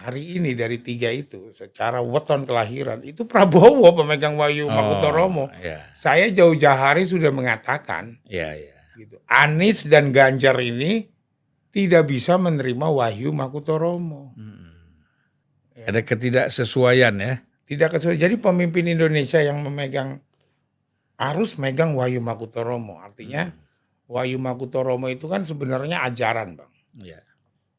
Hari 0.02 0.42
ini 0.42 0.58
dari 0.58 0.82
tiga 0.82 1.14
itu, 1.14 1.54
secara 1.54 2.02
weton 2.02 2.42
kelahiran, 2.42 3.06
itu 3.06 3.22
Prabowo 3.22 3.94
pemegang 3.94 4.34
Wahyu 4.34 4.66
Makutoromo. 4.66 5.46
Ya, 5.62 5.86
Saya 5.94 6.26
jauh-jauh 6.34 6.74
hari 6.74 7.06
sudah 7.06 7.30
mengatakan, 7.30 8.18
ya, 8.26 8.50
ya. 8.50 8.74
gitu, 8.98 9.22
Anies 9.30 9.86
dan 9.86 10.10
Ganjar 10.10 10.58
ini 10.58 11.06
tidak 11.70 12.10
bisa 12.10 12.34
menerima 12.34 12.86
Wahyu 12.90 13.30
Makutoromo. 13.30 14.34
Mm. 14.34 14.74
Ya. 15.78 15.84
Ada 15.88 16.00
ketidaksesuaian 16.02 17.14
ya. 17.22 17.34
Tidak 17.62 17.88
kesuai. 17.88 18.18
Jadi 18.18 18.36
pemimpin 18.42 18.84
Indonesia 18.90 19.38
yang 19.38 19.62
memegang 19.62 20.20
harus 21.16 21.56
megang 21.62 21.94
Wahyu 21.94 22.18
Makutoromo. 22.18 22.98
Artinya 22.98 23.54
Wahyu 24.10 24.36
Makutoromo 24.36 25.06
itu 25.08 25.30
kan 25.30 25.46
sebenarnya 25.46 26.04
ajaran, 26.04 26.58
Bang. 26.58 26.72
Ya. 27.00 27.24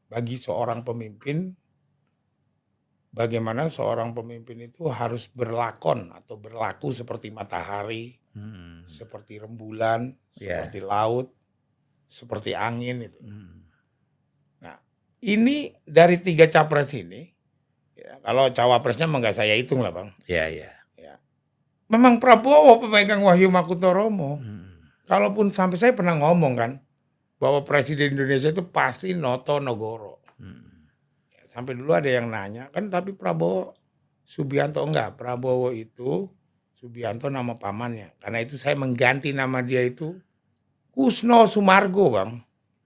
Bagi 0.10 0.42
seorang 0.42 0.82
pemimpin 0.82 1.54
bagaimana 3.14 3.70
seorang 3.70 4.12
pemimpin 4.12 4.60
itu 4.66 4.90
harus 4.90 5.30
berlakon 5.30 6.10
atau 6.12 6.36
berlaku 6.42 6.90
seperti 6.90 7.30
matahari, 7.30 8.18
Mm. 8.34 8.90
seperti 8.90 9.38
rembulan, 9.38 10.18
Ya. 10.42 10.66
seperti 10.66 10.82
laut, 10.82 11.30
seperti 12.10 12.58
angin 12.58 13.06
itu. 13.06 13.22
Mm. 13.22 13.62
Ini 15.24 15.72
dari 15.88 16.20
tiga 16.20 16.52
capres 16.52 16.92
ini, 16.92 17.32
ya, 17.96 18.20
kalau 18.20 18.52
cawapresnya 18.52 19.08
emang 19.08 19.24
nggak 19.24 19.40
saya 19.40 19.56
hitung 19.56 19.80
lah 19.80 19.96
bang. 19.96 20.12
Ya, 20.28 20.52
ya. 20.52 20.84
Memang 21.88 22.18
Prabowo 22.18 22.82
pemegang 22.82 23.22
Wahyu 23.22 23.54
Makutoromo. 23.54 24.42
Mm. 24.42 25.06
Kalaupun 25.06 25.54
sampai 25.54 25.78
saya 25.78 25.94
pernah 25.94 26.18
ngomong 26.18 26.54
kan, 26.58 26.72
bahwa 27.38 27.62
Presiden 27.62 28.18
Indonesia 28.18 28.50
itu 28.50 28.66
pasti 28.68 29.14
Noto 29.14 29.62
Nogoro. 29.62 30.26
Mm. 30.42 30.73
Sampai 31.54 31.78
dulu 31.78 31.94
ada 31.94 32.10
yang 32.10 32.34
nanya, 32.34 32.74
kan 32.74 32.90
tapi 32.90 33.14
Prabowo 33.14 33.78
Subianto 34.26 34.82
enggak. 34.82 35.22
Prabowo 35.22 35.70
itu 35.70 36.26
Subianto 36.74 37.30
nama 37.30 37.54
pamannya. 37.54 38.18
Karena 38.18 38.42
itu 38.42 38.58
saya 38.58 38.74
mengganti 38.74 39.30
nama 39.38 39.62
dia 39.62 39.86
itu 39.86 40.18
Kusno 40.90 41.46
Sumargo 41.46 42.10
bang. 42.10 42.32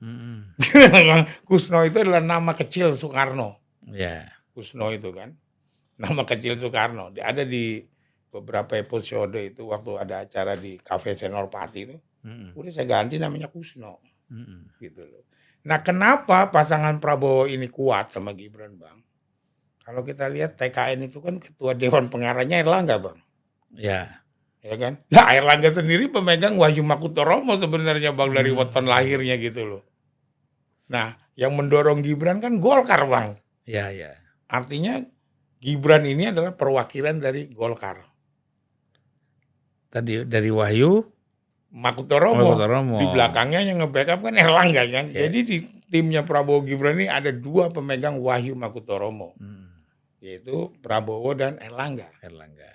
Mm. 0.04 0.56
Kusno 1.48 1.84
itu 1.88 2.04
adalah 2.04 2.20
nama 2.24 2.52
kecil 2.56 2.92
Soekarno. 2.92 3.60
Ya. 3.88 4.28
Kusno 4.52 4.92
itu 4.92 5.12
kan. 5.12 5.36
Nama 5.96 6.24
kecil 6.28 6.56
Soekarno. 6.56 7.12
Dia 7.12 7.32
ada 7.32 7.48
di 7.48 7.84
beberapa 8.32 8.76
episode 8.80 9.40
itu 9.40 9.68
waktu 9.72 9.92
ada 10.00 10.24
acara 10.24 10.56
di 10.56 10.80
Cafe 10.80 11.16
Senopati 11.16 11.80
itu. 11.84 11.98
Mm. 12.24 12.56
Udah 12.56 12.72
saya 12.72 12.88
ganti 12.88 13.20
namanya 13.20 13.52
Kusno. 13.52 14.00
Mm. 14.32 14.76
Gitu 14.80 15.04
loh. 15.04 15.27
Nah 15.68 15.84
kenapa 15.84 16.48
pasangan 16.48 17.04
Prabowo 17.04 17.44
ini 17.44 17.68
kuat 17.68 18.16
sama 18.16 18.32
Gibran 18.32 18.80
bang? 18.80 19.04
Kalau 19.84 20.08
kita 20.08 20.32
lihat 20.32 20.56
TKN 20.56 21.12
itu 21.12 21.20
kan 21.20 21.44
ketua 21.44 21.76
Dewan 21.76 22.08
Pengarahnya 22.08 22.64
Erlangga 22.64 22.96
bang. 23.04 23.20
Ya. 23.76 24.24
Ya 24.64 24.76
kan? 24.80 25.04
Nah 25.12 25.28
Erlangga 25.36 25.68
sendiri 25.76 26.08
pemegang 26.08 26.56
Wahyu 26.56 26.88
Makutoromo 26.88 27.60
sebenarnya 27.60 28.16
bang 28.16 28.32
dari 28.32 28.56
Hmm. 28.56 28.64
weton 28.64 28.88
lahirnya 28.88 29.36
gitu 29.36 29.68
loh. 29.68 29.84
Nah 30.88 31.20
yang 31.36 31.52
mendorong 31.60 32.00
Gibran 32.00 32.40
kan 32.40 32.64
Golkar 32.64 33.04
bang. 33.04 33.36
Ya, 33.68 33.92
ya. 33.92 34.16
Artinya 34.48 35.04
Gibran 35.60 36.08
ini 36.08 36.32
adalah 36.32 36.56
perwakilan 36.56 37.20
dari 37.20 37.52
Golkar. 37.52 38.08
Tadi 39.92 40.24
dari 40.24 40.48
Wahyu 40.48 41.04
Makutoromo. 41.74 42.56
Makutoromo. 42.56 42.98
Di 43.00 43.06
belakangnya 43.12 43.62
yang 43.64 43.84
nge-backup 43.84 44.20
kan 44.24 44.36
Erlangga 44.36 44.84
kan. 44.88 45.06
Ya. 45.12 45.28
Jadi 45.28 45.40
di 45.44 45.58
timnya 45.88 46.24
Prabowo 46.24 46.64
Gibran 46.64 47.00
ini 47.00 47.08
ada 47.08 47.32
dua 47.32 47.72
pemegang 47.72 48.20
Wahyu 48.20 48.56
Makutoromo. 48.56 49.36
Mm. 49.40 49.68
Yaitu 50.24 50.74
Prabowo 50.80 51.36
dan 51.36 51.60
Erlangga. 51.60 52.10
Erlangga. 52.24 52.68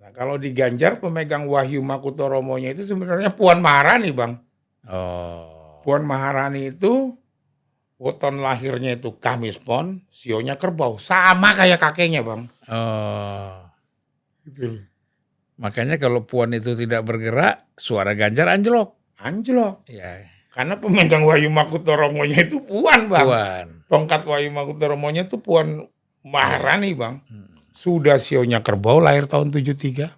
Nah, 0.00 0.10
kalau 0.16 0.40
di 0.40 0.56
Ganjar 0.56 0.96
pemegang 0.96 1.44
Wahyu 1.44 1.84
Makutoromonya 1.84 2.72
itu 2.72 2.88
sebenarnya 2.88 3.36
Puan 3.36 3.60
Maharani, 3.60 4.10
Bang. 4.16 4.40
Oh. 4.88 5.84
Puan 5.84 6.08
Maharani 6.08 6.72
itu 6.72 7.12
weton 8.00 8.40
lahirnya 8.40 8.96
itu 8.96 9.12
Kamis 9.20 9.60
Pon, 9.60 10.00
sionya 10.08 10.56
kerbau. 10.56 10.96
Sama 10.96 11.52
kayak 11.52 11.76
kakeknya, 11.76 12.24
Bang. 12.24 12.48
Oh. 12.64 13.60
Gitu 14.48 14.80
loh. 14.80 14.89
Makanya 15.60 16.00
kalau 16.00 16.24
Puan 16.24 16.50
itu 16.50 16.72
tidak 16.72 17.04
bergerak, 17.04 17.68
suara 17.76 18.16
Ganjar 18.16 18.48
anjlok. 18.48 18.96
Anjlok. 19.20 19.84
Ya, 19.84 20.24
Karena 20.50 20.80
pemegang 20.80 21.22
Wahyu 21.22 21.52
Makutoromonya 21.52 22.48
itu 22.48 22.64
Puan, 22.64 23.06
Bang. 23.06 23.28
Puan. 23.28 23.66
Tongkat 23.86 24.24
Wahyu 24.24 24.48
Makutoromonya 24.50 25.28
itu 25.28 25.36
Puan 25.36 25.84
Maharani, 26.24 26.96
Bang. 26.96 27.20
Hmm. 27.28 27.60
Sudah 27.70 28.16
sionya 28.16 28.60
kerbau 28.60 28.98
lahir 28.98 29.28
tahun 29.28 29.52
73. 29.52 30.10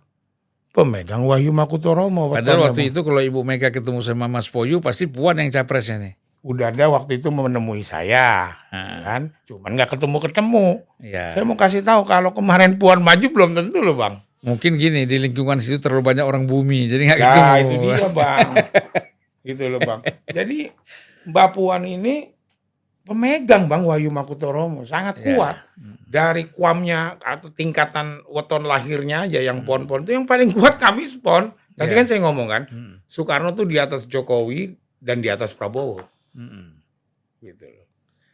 Pemegang 0.71 1.27
Wahyu 1.27 1.53
Makutoromo. 1.53 2.33
Padahal 2.33 2.71
waktu 2.71 2.87
Bang. 2.87 2.91
itu 2.95 3.01
kalau 3.03 3.21
Ibu 3.21 3.41
Mega 3.43 3.69
ketemu 3.69 4.01
sama 4.01 4.25
Mas 4.25 4.49
Poyu 4.49 4.81
pasti 4.81 5.05
Puan 5.05 5.37
yang 5.37 5.51
capresnya 5.51 5.99
nih. 6.01 6.15
udah 6.43 6.75
ada 6.75 6.91
waktu 6.91 7.19
itu 7.19 7.31
menemui 7.31 7.83
saya, 7.83 8.51
Nah, 8.75 8.99
kan? 9.05 9.23
Cuman 9.47 9.75
nggak 9.75 9.95
ketemu-ketemu. 9.95 10.83
ya. 10.99 11.31
Saya 11.31 11.45
mau 11.45 11.55
kasih 11.55 11.83
tahu 11.83 12.03
kalau 12.03 12.33
kemarin 12.33 12.75
Puan 12.75 12.99
maju 12.99 13.23
belum 13.23 13.55
tentu 13.55 13.79
loh, 13.79 13.95
Bang. 13.95 14.27
Mungkin 14.43 14.75
gini 14.75 15.07
di 15.07 15.23
lingkungan 15.23 15.63
situ 15.63 15.79
terlalu 15.79 16.03
banyak 16.03 16.27
orang 16.27 16.51
bumi 16.51 16.91
jadi 16.91 17.03
nggak 17.07 17.21
ketemu. 17.23 17.43
Nah, 17.47 17.59
itu 17.63 17.75
dia, 17.79 17.97
Bang. 18.11 18.49
gitu 19.47 19.65
loh, 19.71 19.81
Bang. 19.81 20.01
Jadi 20.27 20.59
Mbak 21.31 21.49
Puan 21.55 21.83
ini 21.87 22.27
pemegang 23.03 23.71
Bang 23.71 23.87
Wahyu 23.87 24.11
Makutoromo 24.11 24.83
sangat 24.83 25.23
Ya. 25.23 25.27
kuat. 25.31 25.57
Dari 26.13 26.51
kuamnya 26.51 27.17
atau 27.19 27.49
tingkatan 27.49 28.27
weton 28.27 28.67
lahirnya 28.67 29.25
aja 29.25 29.39
Hmm. 29.39 29.47
yang 29.47 29.59
pon-pon 29.63 30.03
itu 30.03 30.13
yang 30.13 30.27
paling 30.27 30.51
kuat 30.51 30.77
kami 30.77 31.07
pon. 31.19 31.55
Tadi 31.73 31.89
Ya. 31.89 31.97
kan 31.97 32.05
saya 32.05 32.21
ngomong 32.21 32.49
kan, 32.51 32.63
Hmm. 32.67 32.95
Soekarno 33.07 33.55
tuh 33.55 33.65
di 33.65 33.79
atas 33.79 34.05
Jokowi 34.05 34.75
dan 34.99 35.23
di 35.23 35.31
atas 35.31 35.55
Prabowo 35.55 36.03
Hmm. 36.35 36.83
gitu 37.39 37.65
loh. 37.65 37.87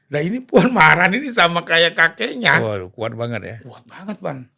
Nah 0.09 0.25
ini 0.25 0.41
Puan 0.41 0.73
Maharani 0.73 1.21
ini 1.21 1.29
sama 1.29 1.63
kayak 1.63 1.93
kakeknya. 1.93 2.59
Waduh, 2.59 2.89
kuat 2.89 3.13
banget 3.13 3.41
ya. 3.45 3.57
Kuat 3.61 3.85
banget, 3.85 4.17
Ban. 4.19 4.49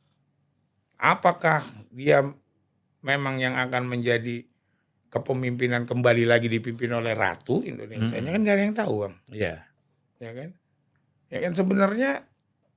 Apakah 1.01 1.65
dia 1.89 2.21
memang 3.01 3.41
yang 3.41 3.57
akan 3.57 3.89
menjadi 3.89 4.45
kepemimpinan 5.09 5.89
kembali 5.89 6.29
lagi 6.29 6.47
dipimpin 6.47 6.93
oleh 6.93 7.17
ratu 7.17 7.65
Indonesia? 7.65 8.21
Mm-mm. 8.21 8.31
Kan 8.31 8.41
gak 8.45 8.55
ada 8.55 8.63
yang 8.63 8.77
tahu, 8.77 8.95
Bang. 9.09 9.15
Iya. 9.33 9.65
Ya 10.21 10.31
kan? 10.37 10.51
Ya 11.33 11.39
kan 11.41 11.53
sebenarnya 11.57 12.11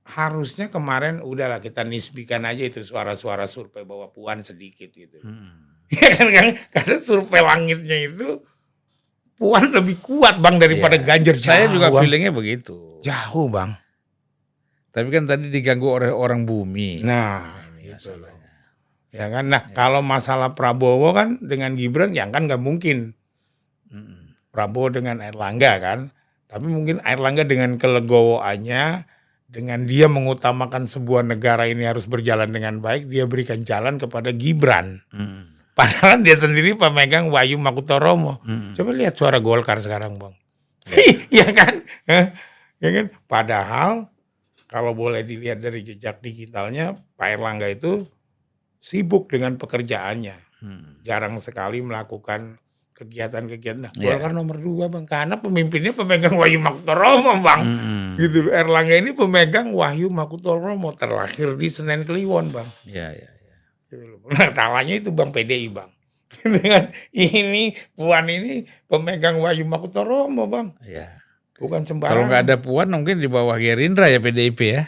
harusnya 0.04 0.68
kemarin 0.68 1.20
udahlah 1.20 1.60
kita 1.60 1.84
nisbikan 1.84 2.44
aja 2.44 2.64
itu 2.64 2.80
suara-suara 2.80 3.44
survei 3.44 3.84
bahwa 3.84 4.08
Puan 4.08 4.40
sedikit 4.40 4.88
gitu. 4.90 5.20
Hmm. 5.20 5.76
Ya 5.94 6.16
kan, 6.16 6.28
kan? 6.32 6.46
Karena 6.72 6.96
survei 6.96 7.44
langitnya 7.44 8.08
itu 8.08 8.40
Puan 9.34 9.68
lebih 9.68 9.98
kuat, 10.00 10.38
Bang, 10.40 10.56
daripada 10.56 10.94
Iya. 10.96 11.04
Ganjar. 11.04 11.36
Saya 11.36 11.66
Jauh, 11.66 11.76
juga 11.76 11.86
Bang. 11.90 12.06
feelingnya 12.06 12.32
begitu. 12.32 13.02
Jauh, 13.02 13.50
Bang. 13.50 13.74
Tapi 14.94 15.10
kan 15.10 15.26
tadi 15.26 15.50
diganggu 15.50 15.90
oleh 15.90 16.08
orang 16.14 16.46
bumi. 16.46 17.02
Nah, 17.02 17.63
gitu 17.84 18.16
loh. 18.16 18.32
masalahnya. 18.32 18.50
Ya 19.14 19.26
kan, 19.30 19.44
nah 19.46 19.62
kalau 19.70 20.02
masalah 20.02 20.58
Prabowo 20.58 21.14
kan 21.14 21.38
dengan 21.38 21.78
Gibran 21.78 22.16
ya 22.16 22.26
kan 22.32 22.50
nggak 22.50 22.58
mungkin 22.58 23.14
Hmm. 23.94 24.34
Prabowo 24.50 24.90
dengan 24.90 25.22
Erlangga 25.22 25.78
kan, 25.78 26.10
tapi 26.50 26.66
mungkin 26.66 26.98
Erlangga 27.06 27.46
dengan 27.46 27.78
kelegowoannya, 27.78 29.06
dengan 29.46 29.86
dia 29.86 30.10
mengutamakan 30.10 30.82
sebuah 30.90 31.22
negara 31.22 31.70
ini 31.70 31.86
harus 31.86 32.10
berjalan 32.10 32.50
dengan 32.50 32.82
baik, 32.82 33.06
dia 33.06 33.22
berikan 33.30 33.62
jalan 33.62 34.02
kepada 34.02 34.34
Gibran. 34.34 35.06
Hmm. 35.14 35.54
Padahal 35.74 36.22
dia 36.26 36.34
sendiri 36.38 36.74
pemegang 36.74 37.30
Wahyu 37.30 37.54
Makutoromo. 37.58 38.42
Hmm. 38.42 38.74
Coba 38.74 38.90
lihat 38.94 39.14
suara 39.14 39.38
Golkar 39.38 39.78
sekarang, 39.78 40.18
Bang. 40.18 40.34
Iya 41.34 41.50
kan? 41.50 41.74
Hah? 42.06 42.26
Ya 42.78 42.90
kan? 42.94 43.06
Padahal 43.26 44.10
kalau 44.74 44.90
boleh 44.90 45.22
dilihat 45.22 45.62
dari 45.62 45.86
jejak 45.86 46.18
digitalnya, 46.18 46.98
Pak 47.14 47.38
Erlangga 47.38 47.70
itu 47.70 48.10
sibuk 48.82 49.30
dengan 49.30 49.54
pekerjaannya. 49.54 50.34
Hmm. 50.58 50.98
Jarang 51.06 51.38
sekali 51.38 51.78
melakukan 51.78 52.58
kegiatan-kegiatan. 52.90 53.86
Nah, 53.86 53.92
Iya. 53.94 54.18
Golkar 54.18 54.34
nomor 54.34 54.58
dua, 54.58 54.90
Bang. 54.90 55.06
Karena 55.06 55.38
pemimpinnya 55.38 55.94
pemegang 55.94 56.34
Wahyu 56.34 56.58
Makutoromo, 56.58 57.38
Bang. 57.38 57.62
Hmm. 57.62 58.10
Gitu. 58.18 58.50
Erlangga 58.50 58.98
ini 58.98 59.14
pemegang 59.14 59.70
Wahyu 59.70 60.10
Makutoromo. 60.10 60.90
Terlahir 60.98 61.54
di 61.54 61.68
Senen 61.70 62.02
Kliwon, 62.02 62.50
Bang. 62.50 62.66
Iya, 62.82 63.14
iya. 63.14 63.30
iya. 63.30 63.54
Gitu. 63.86 64.26
Nah, 64.26 64.50
talanya 64.50 64.94
itu 64.98 65.14
Bang 65.14 65.30
PDI, 65.30 65.70
Bang. 65.70 65.94
Gitu 66.34 66.58
kan. 66.66 66.90
Ini 67.14 67.78
Puan 67.94 68.26
ini 68.26 68.66
pemegang 68.90 69.38
Wahyu 69.38 69.70
Makutoromo, 69.70 70.50
Bang. 70.50 70.74
Iya. 70.82 71.22
Bukan 71.54 71.80
Kalau 71.80 71.88
sembarangan. 72.02 72.26
nggak 72.26 72.42
ada 72.44 72.56
Puan 72.58 72.88
mungkin 72.88 73.16
di 73.16 73.26
bawah 73.26 73.54
Gerindra 73.54 74.06
ya 74.06 74.18
PDIP 74.18 74.60
ya. 74.64 74.82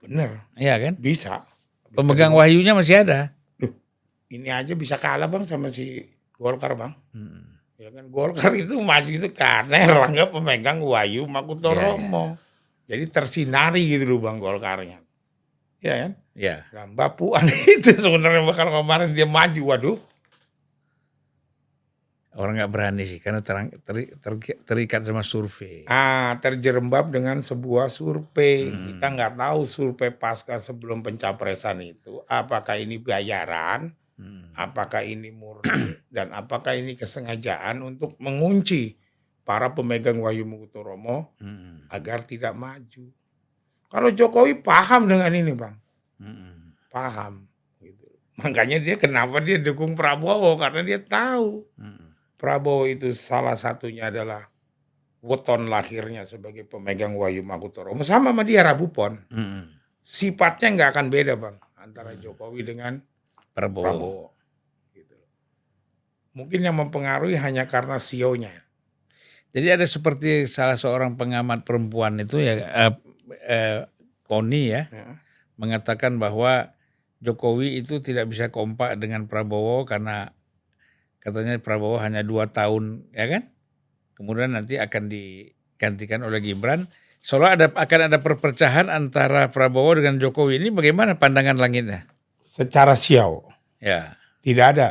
Bener, 0.00 0.44
Iya 0.54 0.74
kan? 0.78 0.94
bisa. 0.94 1.44
Bisa 1.84 1.96
Pemegang 1.96 2.32
di- 2.32 2.38
wahyunya 2.38 2.72
masih 2.72 3.02
ada. 3.02 3.32
Ini 4.28 4.52
aja 4.52 4.76
bisa 4.76 4.94
kalah, 4.94 5.24
Bang, 5.24 5.40
sama 5.40 5.68
si 5.68 6.04
Golkar, 6.34 6.76
Bang. 6.76 6.92
Hmm. 7.10 7.56
Ya 7.74 7.88
kan 7.88 8.08
Golkar 8.08 8.52
itu 8.52 8.76
maju 8.76 9.08
itu 9.08 9.28
karena 9.30 9.86
Erlangga 9.86 10.28
pemegang 10.28 10.82
Wahyu 10.82 11.24
Makutoromo. 11.24 12.36
Jadi 12.84 13.04
tersinari 13.06 13.84
gitu 13.86 14.04
loh 14.06 14.20
Bang 14.20 14.36
Golkarnya. 14.36 15.00
Ya 15.78 15.94
kan? 15.98 16.12
Ya. 16.34 16.68
Nah, 16.70 16.84
Mbak 16.86 17.10
Puan 17.16 17.48
itu 17.74 17.90
sebenarnya 17.90 18.44
bakal 18.44 18.68
kemarin 18.68 19.16
dia 19.16 19.24
maju, 19.24 19.62
waduh. 19.66 19.98
Orang 22.38 22.54
nggak 22.54 22.70
berani 22.70 23.02
sih 23.02 23.18
karena 23.18 23.42
terang, 23.42 23.66
teri- 23.82 24.14
ter- 24.14 24.62
terikat 24.62 25.02
sama 25.02 25.26
survei. 25.26 25.82
Ah, 25.90 26.38
terjerembab 26.38 27.10
dengan 27.10 27.42
sebuah 27.42 27.90
survei. 27.90 28.70
Hmm. 28.70 28.94
Kita 28.94 29.06
nggak 29.10 29.34
tahu 29.34 29.60
survei 29.66 30.14
pasca 30.14 30.62
sebelum 30.62 31.02
pencapresan 31.02 31.82
itu. 31.82 32.22
Apakah 32.30 32.78
ini 32.78 33.02
bayaran, 33.02 33.90
Hmm. 34.14 34.54
apakah 34.54 35.02
ini 35.02 35.34
murni, 35.34 35.66
dan 36.14 36.30
apakah 36.30 36.78
ini 36.78 36.94
kesengajaan 36.94 37.82
untuk 37.82 38.14
mengunci 38.22 38.94
para 39.42 39.74
pemegang 39.74 40.22
Wahyu 40.22 40.46
Makutoromo 40.46 41.34
Hmm. 41.42 41.90
agar 41.90 42.22
tidak 42.22 42.54
maju. 42.54 43.10
Kalau 43.88 44.10
Jokowi 44.12 44.62
paham 44.62 45.10
dengan 45.10 45.34
ini, 45.34 45.58
Bang. 45.58 45.74
Hmm. 46.22 46.78
Paham. 46.86 47.50
Gitu. 47.78 48.06
Makanya 48.38 48.78
dia 48.78 48.94
kenapa 48.94 49.42
dia 49.42 49.58
dukung 49.58 49.98
Prabowo 49.98 50.54
karena 50.54 50.86
dia 50.86 51.02
tahu 51.02 51.66
Hmm. 51.74 52.07
Prabowo 52.38 52.86
itu 52.86 53.10
salah 53.10 53.58
satunya 53.58 54.14
adalah 54.14 54.46
weton 55.18 55.66
lahirnya 55.66 56.22
sebagai 56.22 56.62
pemegang 56.62 57.18
Wahyu 57.18 57.42
Makutoromo 57.42 58.06
sama 58.06 58.30
sama 58.30 58.46
dia 58.46 58.62
Rabu 58.62 58.94
Pon. 58.94 59.18
Hmm. 59.34 59.74
Sifatnya 59.98 60.72
nggak 60.78 60.90
akan 60.94 61.06
beda, 61.10 61.34
Bang, 61.34 61.58
antara 61.74 62.14
Jokowi 62.14 62.62
dengan 62.62 63.02
Prabowo. 63.50 63.82
Prabowo. 63.84 64.26
Gitu. 64.94 65.18
Mungkin 66.38 66.62
yang 66.62 66.78
mempengaruhi 66.78 67.34
hanya 67.34 67.66
karena 67.66 67.98
sionya. 67.98 68.54
Jadi 69.50 69.66
ada 69.74 69.86
seperti 69.90 70.46
salah 70.46 70.78
seorang 70.78 71.18
pengamat 71.18 71.66
perempuan 71.66 72.20
itu 72.22 72.38
ya 72.38 72.54
eh, 72.62 72.92
eh, 73.48 73.78
Koni 74.22 74.70
ya 74.70 74.86
Ya. 74.92 75.18
mengatakan 75.58 76.20
bahwa 76.22 76.70
Jokowi 77.18 77.82
itu 77.82 77.98
tidak 77.98 78.30
bisa 78.30 78.52
kompak 78.54 78.94
dengan 79.02 79.26
Prabowo 79.26 79.82
karena 79.82 80.30
katanya 81.18 81.58
Prabowo 81.58 81.98
hanya 81.98 82.22
dua 82.22 82.46
tahun 82.46 83.10
ya 83.12 83.26
kan 83.26 83.42
kemudian 84.14 84.54
nanti 84.54 84.78
akan 84.78 85.06
digantikan 85.06 86.22
oleh 86.22 86.38
Gibran 86.40 86.86
seolah 87.18 87.58
ada 87.58 87.66
akan 87.74 88.00
ada 88.10 88.18
perpecahan 88.22 88.86
antara 88.88 89.50
Prabowo 89.50 89.98
dengan 89.98 90.18
Jokowi 90.18 90.62
ini 90.62 90.70
bagaimana 90.70 91.18
pandangan 91.18 91.58
langitnya 91.58 92.06
Secara 92.38 92.98
siau 92.98 93.46
ya 93.78 94.18
tidak 94.42 94.66
ada. 94.74 94.88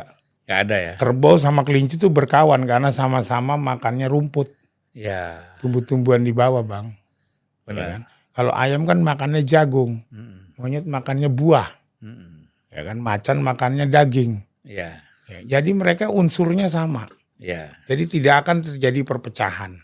nggak 0.48 0.60
ada 0.64 0.76
ya 0.80 0.92
Kerbau 0.96 1.36
sama 1.36 1.60
kelinci 1.60 2.00
itu 2.00 2.08
berkawan 2.08 2.64
karena 2.64 2.88
sama-sama 2.88 3.60
makannya 3.60 4.08
rumput, 4.08 4.48
ya 4.96 5.44
tumbuh-tumbuhan 5.60 6.24
di 6.24 6.32
bawah, 6.32 6.64
Bang. 6.64 6.96
Ya 6.96 7.64
benar 7.68 7.84
kan? 7.92 8.02
Kalau 8.32 8.52
ayam 8.56 8.88
kan 8.88 9.04
makannya 9.04 9.44
jagung, 9.44 10.00
Mm-mm. 10.08 10.56
monyet 10.56 10.88
makannya 10.88 11.28
buah, 11.28 11.68
Mm-mm. 12.00 12.48
ya 12.72 12.80
kan? 12.80 12.96
Macan 12.96 13.44
makannya 13.44 13.92
daging. 13.92 14.40
ya 14.64 14.96
Ya, 15.28 15.60
jadi 15.60 15.70
mereka 15.72 16.08
unsurnya 16.08 16.66
sama. 16.66 17.04
ya 17.36 17.70
Jadi 17.84 18.18
tidak 18.18 18.42
akan 18.42 18.64
terjadi 18.64 19.00
perpecahan. 19.04 19.78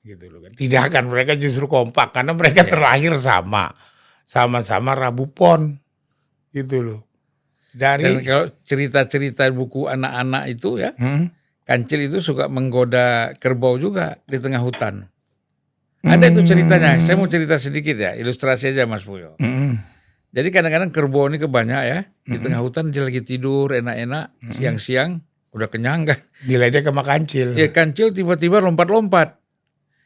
Gitu 0.00 0.30
loh 0.30 0.40
kan. 0.40 0.54
Tidak 0.54 0.82
akan 0.86 1.04
mereka 1.10 1.34
justru 1.34 1.66
kompak 1.66 2.14
karena 2.14 2.30
mereka 2.30 2.62
Ya. 2.62 2.70
terlahir 2.70 3.12
sama. 3.16 3.74
Sama-sama 4.22 4.94
Rabu 4.94 5.28
Pon. 5.28 5.76
Gitu 6.48 6.80
loh. 6.80 7.00
dan 7.70 8.00
Dari 8.00 8.24
kalau 8.24 8.48
cerita-cerita 8.62 9.44
buku 9.50 9.84
anak-anak 9.84 10.48
itu 10.48 10.80
ya 10.80 10.96
Hmm? 10.96 11.28
kancil 11.60 12.00
itu 12.00 12.24
suka 12.24 12.48
menggoda 12.48 13.36
kerbau 13.36 13.76
juga 13.76 14.16
di 14.24 14.40
tengah 14.40 14.64
hutan 14.64 15.10
ada 16.00 16.24
itu 16.24 16.40
ceritanya 16.40 16.96
saya 16.98 17.18
mau 17.18 17.26
cerita 17.26 17.58
sedikit 17.58 17.98
ya 17.98 18.14
ilustrasi 18.14 18.72
aja 18.72 18.88
Mas 18.88 19.04
Puyo 19.04 19.36
Hmm. 19.36 19.76
Jadi 20.36 20.52
kadang-kadang 20.52 20.92
kerbau 20.92 21.32
ini 21.32 21.40
kebanyak 21.40 21.82
ya. 21.88 21.98
Di 22.28 22.36
tengah 22.36 22.60
hutan 22.60 22.92
dia 22.92 23.00
lagi 23.00 23.24
tidur 23.24 23.72
enak-enak. 23.72 24.36
Siang-siang 24.52 25.24
udah 25.56 25.68
kenyang 25.72 26.04
kan. 26.04 26.20
Nilainya 26.44 26.84
ke 26.84 26.92
kancil. 26.92 27.56
Ya 27.56 27.72
kancil 27.72 28.12
tiba-tiba 28.12 28.60
lompat-lompat. 28.60 29.40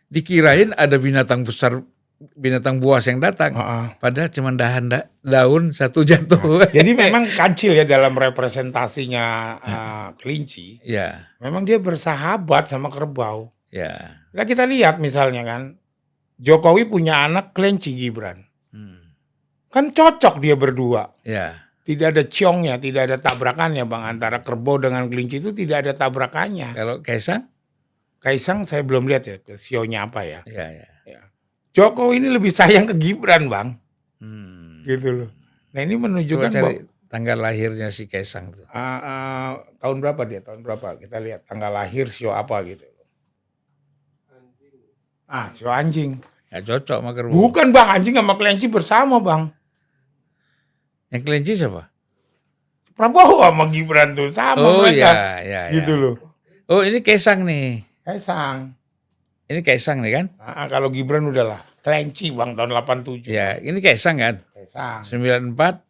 Dikirain 0.06 0.70
ada 0.74 0.98
binatang 1.02 1.42
besar, 1.42 1.82
binatang 2.38 2.78
buas 2.78 3.10
yang 3.10 3.18
datang. 3.18 3.58
Heeh. 3.58 3.84
Padahal 3.98 4.30
cuma 4.30 4.54
dahan 4.54 4.86
da- 4.86 5.10
daun 5.18 5.74
satu 5.74 6.06
jatuh. 6.06 6.66
Jadi 6.70 6.94
memang 7.02 7.26
kancil 7.34 7.74
ya 7.74 7.82
dalam 7.82 8.14
representasinya 8.14 9.26
eh, 9.58 10.06
kelinci. 10.18 10.78
ya, 10.86 11.26
Memang 11.42 11.66
dia 11.66 11.82
bersahabat 11.82 12.70
sama 12.70 12.86
kerbau. 12.86 13.50
ya. 13.70 14.22
Nah 14.30 14.46
kita 14.46 14.62
lihat 14.62 15.02
misalnya 15.02 15.42
kan, 15.42 15.62
Jokowi 16.38 16.86
punya 16.86 17.26
anak 17.26 17.50
kelinci 17.50 17.98
Gibran. 17.98 18.49
Kan 19.70 19.94
cocok 19.94 20.42
dia 20.42 20.58
berdua. 20.58 21.14
Ya, 21.22 21.70
Tidak 21.86 22.10
ada 22.10 22.22
ciongnya, 22.26 22.76
tidak 22.76 23.06
ada 23.10 23.16
tabrakannya 23.22 23.86
bang. 23.86 24.02
Antara 24.18 24.42
kerbau 24.42 24.82
dengan 24.82 25.06
kelinci 25.06 25.38
itu 25.38 25.50
tidak 25.54 25.86
ada 25.86 25.92
tabrakannya. 25.94 26.74
kalau 26.74 26.98
Kaisang? 27.00 27.46
Kaisang 28.20 28.68
saya 28.68 28.84
belum 28.84 29.08
lihat 29.08 29.24
ya, 29.24 29.36
ke 29.40 29.56
sionya 29.56 30.04
apa 30.04 30.26
ya. 30.26 30.40
Ya, 30.44 30.68
ya. 30.74 30.90
Jokowi 31.70 32.18
ini 32.18 32.28
lebih 32.34 32.50
sayang 32.50 32.90
ke 32.90 32.94
Gibran 32.98 33.46
bang. 33.46 33.78
Hmm. 34.18 34.82
Gitu 34.82 35.24
loh. 35.24 35.30
Nah 35.70 35.80
ini 35.86 35.94
Coba 35.94 36.04
menunjukkan 36.10 36.50
cari 36.50 36.62
bahwa 36.62 36.72
tanggal 37.06 37.38
lahirnya 37.38 37.88
si 37.94 38.10
Kaisang 38.10 38.50
tuh. 38.50 38.66
Ah, 38.74 38.98
ah, 39.00 39.48
tahun 39.78 40.02
berapa 40.02 40.22
dia? 40.26 40.42
Tahun 40.42 40.60
berapa? 40.66 40.98
Kita 40.98 41.22
lihat 41.22 41.46
tanggal 41.46 41.70
lahir 41.70 42.10
sio 42.10 42.34
apa 42.34 42.58
gitu. 42.66 42.84
Ah, 45.30 45.54
sio 45.54 45.70
anjing. 45.70 46.18
Ya 46.50 46.58
cocok 46.58 46.98
sama 46.98 47.14
kerbau. 47.14 47.30
Bukan 47.30 47.70
bang, 47.70 47.88
anjing 47.94 48.18
sama 48.18 48.34
kelinci 48.34 48.66
bersama 48.66 49.22
bang. 49.22 49.46
Yang 51.10 51.22
kelinci 51.26 51.52
siapa? 51.58 51.90
Prabowo 52.94 53.42
sama 53.42 53.64
Gibran 53.66 54.14
tuh 54.14 54.28
sama 54.30 54.60
oh 54.60 54.84
mereka. 54.86 55.10
ya, 55.10 55.12
ya, 55.42 55.62
ya. 55.68 55.74
Gitu 55.74 55.94
loh. 55.96 56.14
Oh 56.70 56.86
ini 56.86 57.02
Kaisang 57.02 57.42
nih. 57.42 57.82
Kaisang. 58.06 58.74
Ini 59.50 59.60
Kaisang 59.66 59.98
nih 60.04 60.12
kan? 60.14 60.26
Ah, 60.38 60.70
kalau 60.70 60.86
Gibran 60.94 61.26
udahlah. 61.26 61.58
Kelinci 61.80 62.30
bang 62.30 62.52
tahun 62.54 62.76
87. 62.76 63.24
Ya, 63.26 63.56
ini 63.58 63.80
Kaisang 63.80 64.20
kan? 64.20 64.38
Kaisang. 64.54 65.00
94 65.02 65.82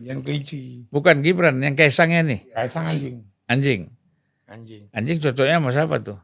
Yang 0.00 0.18
kelinci. 0.24 0.60
bukan 0.88 1.20
Gibran, 1.20 1.60
yang 1.60 1.74
Kaisangnya 1.76 2.20
nih. 2.24 2.40
Kaisang 2.50 2.84
anjing. 2.86 3.16
Anjing. 3.46 3.82
Anjing. 4.50 4.82
Anjing 4.90 5.18
cocoknya 5.22 5.58
sama 5.62 5.70
siapa 5.70 5.96
tuh? 6.02 6.18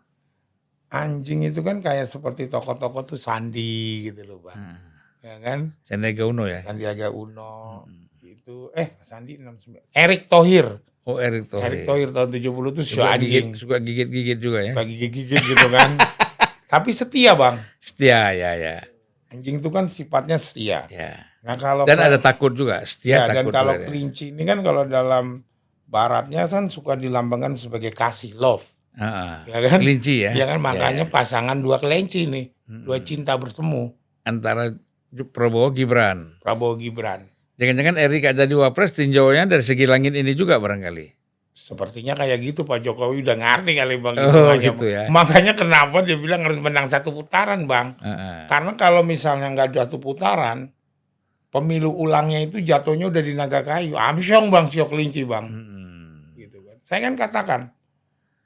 Anjing 0.91 1.47
itu 1.47 1.61
kan 1.63 1.79
kayak 1.83 2.07
seperti 2.07 2.47
tokoh-tokoh 2.47 3.03
tuh 3.05 3.19
Sandi 3.19 4.07
gitu 4.11 4.23
loh 4.27 4.39
bang. 4.43 4.57
Hmm. 4.59 4.79
Ya 5.27 5.43
kan? 5.43 5.75
Sandiaga 5.83 6.23
Uno 6.25 6.47
ya. 6.47 6.63
Sandiaga 6.63 7.11
Uno. 7.11 7.83
Itu 8.23 8.71
eh 8.73 8.95
Sandi 9.01 9.35
69. 9.37 9.91
Erick 9.91 10.31
Thohir. 10.31 10.79
Oh 11.03 11.19
Erick 11.19 11.51
Thohir. 11.51 11.67
Erick 11.67 11.83
Thohir 11.83 12.09
tahun 12.11 12.31
70 12.31 12.47
tuh 12.73 12.85
sio 12.85 13.03
Suka 13.03 13.11
anjing. 13.13 13.27
gigit, 13.27 13.47
suka 13.57 13.77
gigit-gigit 13.79 14.39
juga 14.39 14.63
ya. 14.63 14.73
Bagi 14.73 14.95
gigit 14.97 15.27
gitu 15.37 15.67
kan. 15.67 15.99
Tapi 16.73 16.91
setia 16.91 17.35
bang. 17.35 17.59
Setia 17.77 18.31
ya 18.33 18.51
ya. 18.55 18.77
Anjing 19.29 19.59
itu 19.59 19.69
kan 19.69 19.87
sifatnya 19.87 20.35
setia. 20.37 20.87
Ya. 20.87 21.27
Nah 21.43 21.55
kalau 21.55 21.83
Dan 21.85 21.99
ke- 21.99 22.07
ada 22.07 22.19
takut 22.19 22.55
juga, 22.55 22.83
setia 22.83 23.27
ya, 23.27 23.27
dan 23.29 23.35
takut 23.43 23.53
kalau 23.53 23.73
juga 23.73 23.83
ya. 23.83 23.87
kelinci 23.87 24.25
ini 24.31 24.43
kan 24.43 24.59
kalau 24.63 24.83
dalam 24.83 25.43
baratnya 25.85 26.43
kan 26.45 26.67
suka 26.67 26.95
dilambangkan 26.95 27.55
sebagai 27.55 27.91
kasih 27.91 28.35
love. 28.35 28.67
Ah, 28.95 29.43
Ya 29.45 29.59
kan? 29.61 29.79
Kelinci 29.79 30.23
ya. 30.23 30.33
Ya 30.33 30.47
kan 30.47 30.57
makanya 30.57 31.03
Ya, 31.03 31.07
ya. 31.07 31.13
pasangan 31.13 31.59
dua 31.59 31.77
kelinci 31.77 32.27
nih. 32.27 32.51
Hmm. 32.65 32.83
Dua 32.83 32.99
cinta 33.01 33.35
bersemu. 33.35 33.91
antara 34.23 34.75
Prabowo 35.13 35.71
Gibran. 35.71 36.41
Prabowo 36.43 36.75
Gibran. 36.77 37.29
Jangan-jangan 37.57 37.97
Erik 37.97 38.27
jadi 38.37 38.55
wapres 38.55 38.93
tinjauannya 38.93 39.49
dari 39.49 39.65
segi 39.65 39.89
langit 39.89 40.13
ini 40.13 40.37
juga 40.37 40.61
barangkali. 40.61 41.17
Sepertinya 41.57 42.15
kayak 42.15 42.39
gitu 42.45 42.69
Pak 42.69 42.85
Jokowi 42.85 43.25
udah 43.27 43.37
ngerti 43.43 43.73
kali 43.75 43.97
Bang. 43.99 44.15
Oh, 44.21 44.55
gitu 44.61 44.87
ya. 44.87 45.09
Makanya 45.09 45.57
kenapa 45.57 46.05
dia 46.05 46.15
bilang 46.21 46.45
harus 46.45 46.61
menang 46.61 46.87
satu 46.87 47.11
putaran 47.17 47.65
Bang. 47.65 47.97
Ah, 48.05 48.13
ah. 48.13 48.39
Karena 48.47 48.77
kalau 48.77 49.01
misalnya 49.03 49.51
nggak 49.51 49.73
ada 49.73 49.89
satu 49.89 49.99
putaran, 49.99 50.71
pemilu 51.49 51.91
ulangnya 51.91 52.45
itu 52.45 52.61
jatuhnya 52.61 53.09
udah 53.09 53.23
di 53.25 53.33
naga 53.35 53.65
kayu. 53.65 53.97
Amsyong 53.97 54.53
Bang 54.53 54.69
Sio 54.69 54.87
Kelinci 54.87 55.25
Bang. 55.25 55.49
Hmm. 55.49 56.37
Gitu 56.37 56.61
kan. 56.61 56.77
Saya 56.85 57.09
kan 57.09 57.15
katakan 57.17 57.61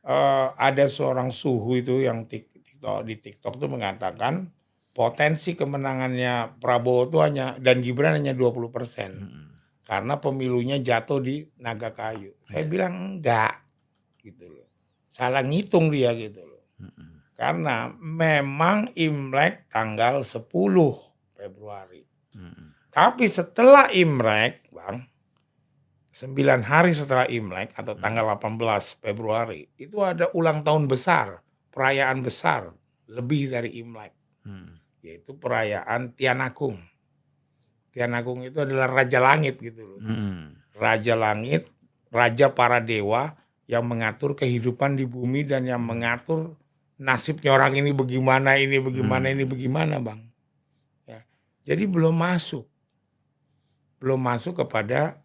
eh, 0.06 0.46
ada 0.54 0.84
seorang 0.86 1.34
suhu 1.34 1.76
itu 1.76 2.00
yang 2.00 2.24
tik- 2.30 2.48
TikTok 2.62 3.04
di 3.04 3.20
TikTok 3.20 3.60
tuh 3.60 3.68
mengatakan 3.68 4.48
potensi 5.00 5.56
kemenangannya 5.56 6.60
Prabowo 6.60 7.08
itu 7.08 7.24
hanya 7.24 7.56
dan 7.56 7.80
Gibran 7.80 8.20
hanya 8.20 8.36
20 8.36 8.68
persen. 8.68 9.12
Hmm. 9.16 9.46
karena 9.90 10.22
pemilunya 10.22 10.78
jatuh 10.78 11.18
di 11.18 11.42
naga 11.58 11.90
kayu. 11.90 12.30
Saya 12.46 12.62
bilang 12.62 13.18
enggak 13.18 13.58
gitu 14.22 14.46
loh. 14.46 14.70
Salah 15.10 15.42
ngitung 15.42 15.90
dia 15.90 16.14
gitu 16.14 16.46
loh. 16.46 16.62
Hmm. 16.78 17.26
Karena 17.34 17.90
memang 17.98 18.94
Imlek 18.94 19.66
tanggal 19.66 20.22
10 20.22 20.46
Februari. 21.34 22.06
Hmm. 22.38 22.70
Tapi 22.94 23.26
setelah 23.26 23.90
Imlek, 23.90 24.70
Bang, 24.70 25.10
9 26.14 26.38
hari 26.62 26.94
setelah 26.94 27.26
Imlek 27.26 27.74
atau 27.74 27.98
tanggal 27.98 28.38
18 28.38 29.02
Februari, 29.02 29.66
itu 29.74 29.98
ada 30.06 30.30
ulang 30.38 30.62
tahun 30.62 30.86
besar, 30.86 31.42
perayaan 31.74 32.22
besar 32.22 32.70
lebih 33.10 33.50
dari 33.50 33.82
Imlek, 33.82 34.14
Hmm. 34.40 34.79
Yaitu 35.00 35.36
perayaan 35.36 36.12
Tian 36.16 36.40
Agung. 36.40 36.76
Tian 37.90 38.14
Agung 38.14 38.46
itu 38.46 38.62
adalah 38.62 38.86
raja 38.86 39.18
langit 39.18 39.58
gitu 39.60 39.96
loh. 39.96 40.00
Hmm. 40.00 40.56
raja 40.80 41.12
langit, 41.12 41.68
raja 42.08 42.56
para 42.56 42.80
dewa 42.80 43.36
yang 43.68 43.84
mengatur 43.84 44.32
kehidupan 44.32 44.96
di 44.96 45.04
bumi 45.04 45.44
dan 45.44 45.68
yang 45.68 45.84
mengatur 45.84 46.56
nasibnya 46.96 47.52
orang 47.52 47.76
ini 47.76 47.92
bagaimana, 47.92 48.56
ini 48.56 48.80
bagaimana, 48.80 49.28
Hmm. 49.28 49.36
ini 49.36 49.44
bagaimana, 49.44 50.00
Bang. 50.00 50.24
Ya. 51.04 51.20
Jadi 51.68 51.84
belum 51.84 52.16
masuk. 52.16 52.64
Belum 54.00 54.20
masuk 54.20 54.64
kepada 54.64 55.20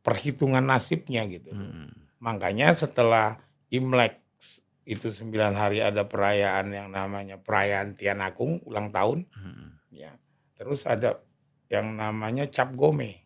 perhitungan 0.00 0.64
nasibnya 0.64 1.28
gitu. 1.28 1.52
Hmm. 1.52 1.92
Makanya 2.24 2.72
setelah 2.72 3.36
Imlek 3.68 4.23
itu 4.84 5.08
sembilan 5.08 5.52
hari 5.52 5.80
ada 5.80 6.04
perayaan 6.04 6.68
yang 6.68 6.88
namanya 6.88 7.36
perayaan 7.36 7.92
Tian 7.92 8.20
Agung 8.20 8.60
ulang 8.64 8.88
tahun 8.88 9.24
Hmm. 9.32 9.80
ya. 9.88 10.12
Terus 10.54 10.84
ada 10.84 11.18
yang 11.66 11.96
namanya 11.96 12.44
Cap 12.46 12.72
Gome. 12.72 13.24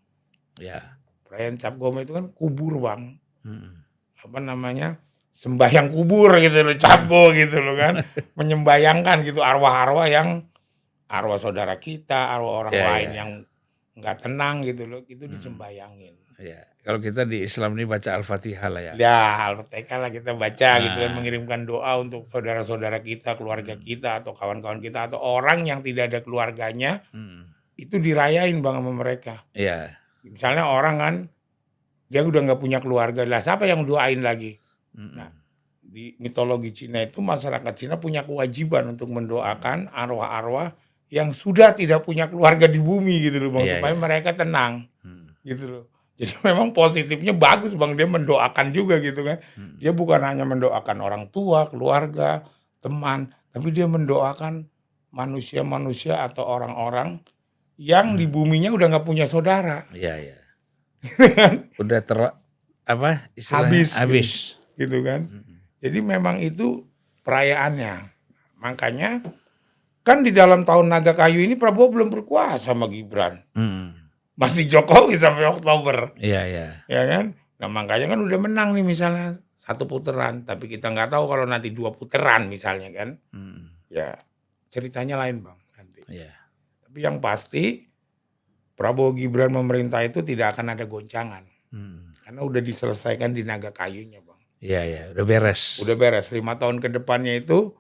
Ya. 0.57 0.99
Perayaan 1.27 1.57
Cap 1.57 1.75
Gome 1.77 2.03
itu 2.03 2.15
kan 2.15 2.31
kubur 2.31 2.79
bang, 2.79 3.19
Hmm. 3.43 3.83
apa 4.19 4.39
namanya 4.39 4.99
sembahyang 5.31 5.91
kubur 5.91 6.35
gitu 6.39 6.63
loh, 6.63 6.75
Capgo 6.75 7.31
gitu 7.31 7.59
loh 7.59 7.75
kan, 7.75 7.95
menyembayangkan 8.39 9.23
gitu 9.23 9.39
arwah-arwah 9.39 10.07
yang 10.07 10.51
arwah 11.07 11.39
saudara 11.39 11.79
kita, 11.79 12.35
arwah 12.35 12.67
orang 12.67 12.75
Ya, 12.75 12.85
lain 12.87 13.09
ya. 13.09 13.17
yang 13.23 13.31
nggak 13.95 14.17
tenang 14.21 14.63
gitu 14.63 14.87
loh, 14.87 15.03
itu 15.07 15.27
disembayangin. 15.27 16.15
Ya. 16.39 16.63
Kalau 16.89 17.05
kita 17.05 17.29
di 17.29 17.45
Islam 17.45 17.77
ini 17.77 17.85
baca 17.85 18.17
Al-Fatihah 18.17 18.69
lah 18.73 18.81
ya. 18.81 18.93
Ya, 18.97 19.21
Al-Fatihah 19.53 20.01
lah 20.01 20.09
kita 20.09 20.33
baca 20.33 20.71
gitu 20.81 20.97
kan, 20.97 21.13
mengirimkan 21.13 21.69
doa 21.69 22.01
untuk 22.01 22.25
saudara-saudara 22.25 23.05
kita, 23.05 23.37
keluarga 23.37 23.77
kita 23.77 24.25
atau 24.25 24.33
kawan-kawan 24.33 24.81
kita 24.81 25.05
atau 25.13 25.21
orang 25.21 25.69
yang 25.69 25.85
tidak 25.85 26.09
ada 26.09 26.25
keluarganya, 26.25 27.05
Hmm. 27.13 27.45
itu 27.77 28.01
dirayain 28.01 28.57
bang 28.65 28.81
sama 28.81 28.93
mereka. 28.97 29.45
Ya. 29.53 30.01
Misalnya 30.25 30.65
orang 30.65 30.97
kan 30.97 31.15
dia 32.09 32.25
udah 32.25 32.41
nggak 32.41 32.57
punya 32.57 32.81
keluarga, 32.81 33.21
lah 33.29 33.45
siapa 33.45 33.69
yang 33.69 33.85
doain 33.85 34.25
lagi? 34.25 34.57
Hmm. 34.97 35.13
Nah, 35.13 35.29
di 35.85 36.17
mitologi 36.17 36.73
Cina 36.73 37.05
itu 37.05 37.21
masyarakat 37.21 37.73
Cina 37.77 38.01
punya 38.01 38.25
kewajiban 38.25 38.89
untuk 38.97 39.13
mendoakan 39.13 39.93
arwah-arwah 39.93 40.73
yang 41.13 41.37
sudah 41.37 41.77
tidak 41.77 42.01
punya 42.01 42.33
keluarga 42.33 42.65
di 42.65 42.81
bumi 42.81 43.29
gitu 43.29 43.45
loh 43.45 43.61
bang 43.61 43.65
Iya, 43.69 43.73
supaya 43.77 43.93
iya. 43.93 44.01
mereka 44.01 44.31
tenang 44.33 44.89
Hmm. 45.05 45.37
gitu 45.45 45.69
loh. 45.69 45.85
Jadi 46.19 46.35
memang 46.51 46.75
positifnya 46.75 47.31
bagus 47.33 47.73
bang 47.73 47.95
dia 47.95 48.05
mendoakan 48.05 48.75
juga 48.75 48.99
gitu 48.99 49.23
kan. 49.23 49.39
Hmm. 49.55 49.79
Dia 49.79 49.95
bukan 49.95 50.19
hanya 50.21 50.43
mendoakan 50.43 50.99
orang 50.99 51.25
tua, 51.31 51.71
keluarga, 51.71 52.43
teman, 52.83 53.31
tapi 53.49 53.71
dia 53.71 53.87
mendoakan 53.87 54.67
manusia-manusia 55.09 56.21
atau 56.21 56.45
orang-orang 56.45 57.23
yang 57.79 58.15
Hmm. 58.15 58.19
di 58.19 58.27
buminya 58.27 58.75
udah 58.75 58.87
nggak 58.91 59.07
punya 59.07 59.25
saudara 59.25 59.87
Ya, 59.95 60.19
ya. 60.19 60.35
Udah 61.83 62.03
ter 62.03 62.19
apa 62.83 63.31
istilahnya? 63.33 63.71
Habis, 63.71 63.89
Habis. 63.95 64.29
gitu 64.75 64.99
kan. 65.07 65.31
Hmm. 65.31 65.63
Jadi 65.79 65.99
memang 66.03 66.43
itu 66.43 66.83
perayaannya. 67.23 68.11
Makanya 68.59 69.23
kan 70.03 70.27
di 70.27 70.35
dalam 70.35 70.67
tahun 70.67 70.91
naga 70.91 71.15
kayu 71.15 71.39
ini 71.39 71.55
Prabowo 71.55 71.95
belum 71.95 72.11
berkuasa 72.11 72.75
sama 72.75 72.91
Gibran. 72.91 73.47
Hmm. 73.55 73.95
Masih 74.39 74.71
Jokowi 74.71 75.19
sampai 75.19 75.51
Oktober, 75.51 76.15
Iya, 76.15 76.47
iya. 76.47 76.67
ya 76.87 77.03
kan? 77.11 77.35
Nah 77.59 77.69
makanya 77.69 78.15
kan 78.15 78.23
udah 78.23 78.39
menang 78.39 78.71
nih 78.79 78.87
misalnya 78.87 79.43
satu 79.59 79.91
putaran, 79.91 80.47
tapi 80.47 80.71
kita 80.71 80.95
nggak 80.95 81.11
tahu 81.11 81.27
kalau 81.27 81.45
nanti 81.45 81.75
dua 81.75 81.91
putaran 81.91 82.47
misalnya 82.47 82.89
kan. 82.95 83.19
Hmm. 83.35 83.75
Ya 83.91 84.15
ceritanya 84.71 85.19
lain 85.19 85.43
bang 85.43 85.59
nanti. 85.75 86.01
Iya. 86.07 86.31
Tapi 86.87 86.99
yang 87.03 87.19
pasti 87.19 87.91
Prabowo 88.79 89.11
Gibran 89.13 89.51
memerintah 89.51 90.07
itu 90.07 90.23
tidak 90.23 90.55
akan 90.55 90.79
ada 90.79 90.87
goncangan. 90.87 91.43
Hmm. 91.75 92.15
Karena 92.23 92.41
udah 92.47 92.63
diselesaikan 92.63 93.35
di 93.35 93.43
naga 93.43 93.75
kayunya 93.75 94.23
bang. 94.23 94.39
Iya 94.59 94.83
ya, 94.87 95.03
udah 95.15 95.25
beres. 95.27 95.83
Udah 95.83 95.95
beres. 95.95 96.31
Lima 96.31 96.59
tahun 96.59 96.79
ke 96.79 96.91
depannya 96.91 97.39
itu 97.39 97.78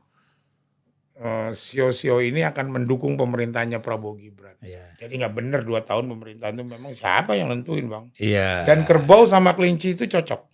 eh, 1.18 1.50
sio-sio 1.52 2.22
ini 2.22 2.46
akan 2.46 2.70
mendukung 2.70 3.18
pemerintahnya 3.18 3.82
Prabowo 3.82 4.16
Gibran. 4.16 4.54
Iya. 4.62 4.94
Jadi 4.98 5.12
nggak 5.22 5.34
bener 5.34 5.60
dua 5.62 5.82
tahun 5.86 6.10
pemerintahan 6.10 6.54
itu 6.58 6.64
memang 6.66 6.92
siapa 6.94 7.38
yang 7.38 7.50
nentuin 7.50 7.86
bang. 7.86 8.10
Iya. 8.18 8.66
Dan 8.66 8.82
kerbau 8.82 9.26
sama 9.26 9.54
kelinci 9.54 9.94
itu 9.94 10.06
cocok. 10.06 10.46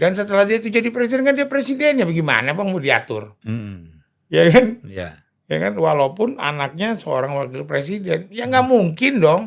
Dan 0.00 0.16
setelah 0.16 0.48
dia 0.48 0.56
itu 0.56 0.72
jadi 0.72 0.88
presiden 0.88 1.26
kan 1.28 1.36
dia 1.36 1.44
presidennya 1.44 2.08
bagaimana 2.08 2.56
bang 2.56 2.68
mau 2.70 2.80
diatur? 2.80 3.36
Hmm. 3.44 4.00
Ya 4.30 4.46
kan? 4.48 4.80
Iya. 4.86 5.08
Ya 5.50 5.56
kan 5.58 5.74
walaupun 5.74 6.38
anaknya 6.38 6.94
seorang 6.94 7.34
wakil 7.34 7.66
presiden. 7.66 8.30
Ya 8.30 8.46
nggak 8.46 8.64
mungkin 8.70 9.18
dong. 9.18 9.42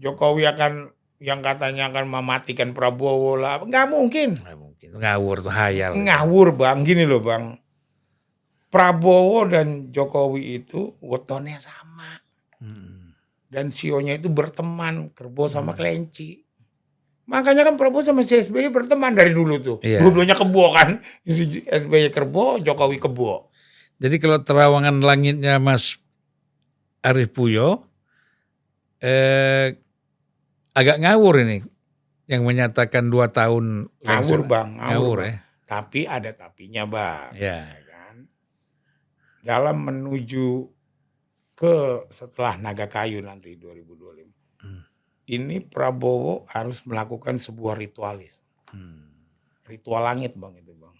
Jokowi 0.00 0.48
akan 0.48 0.96
yang 1.20 1.44
katanya 1.44 1.92
akan 1.92 2.08
mematikan 2.08 2.72
Prabowo 2.72 3.36
lah. 3.36 3.60
Nggak 3.60 3.86
mungkin. 3.92 4.40
Nggak 4.40 4.58
mungkin. 4.58 4.88
Ngawur 4.96 5.36
tuh 5.44 5.52
hayal. 5.52 5.92
Ngawur 5.92 6.56
bang. 6.56 6.80
Gini 6.88 7.04
loh 7.04 7.20
bang. 7.20 7.60
Prabowo 8.68 9.48
dan 9.48 9.88
Jokowi 9.88 10.60
itu 10.60 10.92
wetonnya 11.00 11.56
sama. 11.56 12.20
Hmm. 12.60 13.16
Dan 13.48 13.72
sionya 13.72 14.20
itu 14.20 14.28
berteman. 14.28 15.08
Kerbau 15.16 15.48
sama 15.48 15.72
kelinci. 15.72 16.44
Makanya 17.28 17.64
kan 17.64 17.76
Prabowo 17.76 18.00
sama 18.00 18.24
si 18.24 18.36
SBY 18.36 18.68
berteman 18.68 19.12
dari 19.12 19.32
dulu 19.32 19.56
tuh. 19.56 19.78
Iya. 19.80 20.00
Dua-duanya 20.00 20.36
kebo 20.36 20.72
kan. 20.72 21.00
SBY 21.24 22.12
kebo, 22.12 22.60
Jokowi 22.60 23.00
kebo. 23.00 23.48
Jadi 23.98 24.16
kalau 24.16 24.40
terawangan 24.40 25.00
langitnya 25.02 25.58
Mas 25.58 25.98
Arif 27.02 27.34
Puyo, 27.34 27.88
eh, 29.00 29.74
agak 30.72 31.02
ngawur 31.02 31.42
ini 31.42 31.58
yang 32.28 32.44
menyatakan 32.44 33.08
dua 33.08 33.26
tahun 33.32 33.88
Ngawur 33.98 34.04
langsung. 34.04 34.42
bang. 34.46 34.68
Ngawur 34.78 35.18
Bang. 35.18 35.28
ya. 35.28 35.36
Tapi 35.68 36.00
ada 36.04 36.30
tapinya 36.32 36.84
bang. 36.86 37.28
Ya. 37.34 37.60
Dalam 39.48 39.80
menuju 39.80 40.68
ke 41.56 42.04
setelah 42.12 42.60
naga 42.60 42.84
kayu 42.84 43.24
nanti 43.24 43.56
2025. 43.56 44.60
Hmm. 44.60 44.84
Ini 45.24 45.64
Prabowo 45.66 46.44
harus 46.52 46.84
melakukan 46.84 47.40
sebuah 47.40 47.80
ritualis. 47.80 48.44
Hmm. 48.68 49.08
Ritual 49.64 50.04
langit 50.04 50.36
bang 50.36 50.54
itu 50.60 50.76
bang. 50.76 50.96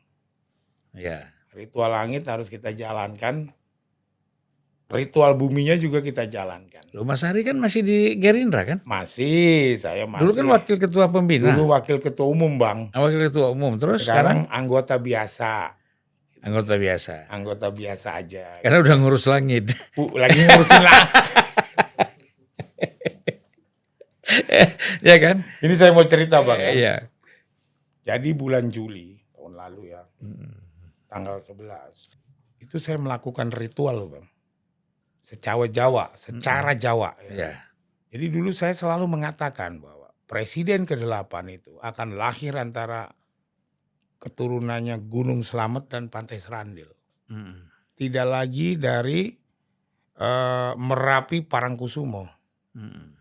Ya. 0.96 1.20
Ritual 1.52 1.92
langit 1.92 2.24
harus 2.24 2.48
kita 2.48 2.72
jalankan. 2.72 3.52
Ritual 4.88 5.36
buminya 5.36 5.76
juga 5.76 6.00
kita 6.00 6.24
jalankan. 6.24 6.80
Loh, 6.96 7.04
Mas 7.04 7.20
Ari 7.20 7.44
kan 7.44 7.60
masih 7.60 7.84
di 7.84 8.16
Gerindra 8.16 8.64
kan? 8.64 8.80
Masih, 8.88 9.76
saya 9.76 10.08
masih. 10.08 10.24
Dulu 10.24 10.32
kan 10.32 10.46
wakil 10.56 10.76
ketua 10.80 11.12
pembina. 11.12 11.52
Dulu 11.52 11.76
wakil 11.76 12.00
ketua 12.00 12.24
umum 12.24 12.56
bang. 12.56 12.88
Ah, 12.96 13.04
wakil 13.04 13.20
ketua 13.28 13.52
umum. 13.52 13.76
Terus 13.76 14.08
sekarang, 14.08 14.48
Sekarang 14.48 14.56
anggota 14.56 14.96
biasa. 14.96 15.77
Anggota 16.40 16.74
biasa. 16.74 17.28
Anggota 17.28 17.66
biasa 17.70 18.08
aja. 18.16 18.62
Karena 18.62 18.78
udah 18.80 18.94
ngurus 18.98 19.26
langit. 19.26 19.74
Bu, 19.92 20.14
lagi 20.14 20.38
ngurusin 20.40 20.80
lah. 20.80 21.02
ya 25.08 25.16
kan? 25.18 25.36
Ini 25.60 25.74
saya 25.74 25.90
mau 25.92 26.04
cerita 26.04 26.44
bang. 26.44 26.60
ya. 26.60 26.70
Iya. 26.72 26.94
Jadi 28.08 28.28
bulan 28.32 28.72
Juli 28.72 29.16
tahun 29.34 29.52
lalu 29.56 29.92
ya, 29.92 30.02
Hmm. 30.20 30.56
tanggal 31.08 31.40
11. 31.40 32.12
Itu 32.60 32.80
saya 32.80 32.96
melakukan 32.96 33.52
ritual 33.52 33.96
loh 33.96 34.08
bang. 34.12 34.26
Secara 35.20 35.68
Jawa, 35.68 36.12
secara 36.16 36.72
Jawa. 36.72 37.12
ya. 37.28 37.48
Ya. 37.48 37.52
Jadi 38.08 38.32
dulu 38.32 38.48
saya 38.52 38.72
selalu 38.72 39.04
mengatakan 39.08 39.80
bahwa 39.80 40.08
Presiden 40.24 40.84
ke-8 40.84 41.32
itu 41.48 41.76
akan 41.80 42.16
lahir 42.16 42.56
antara 42.56 43.08
keturunannya 44.18 44.98
Gunung 45.06 45.42
Slamet 45.42 45.88
dan 45.88 46.10
Pantai 46.10 46.38
Serandil. 46.38 46.90
Hmm. 47.30 47.70
Tidak 47.94 48.26
lagi 48.26 48.74
dari 48.74 49.30
eh, 50.14 50.72
Merapi 50.74 51.42
Parangkusumo. 51.42 52.24
Hmm. 52.74 53.14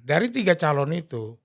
Dari 0.00 0.32
tiga 0.32 0.56
calon 0.56 0.90
itu 0.92 1.36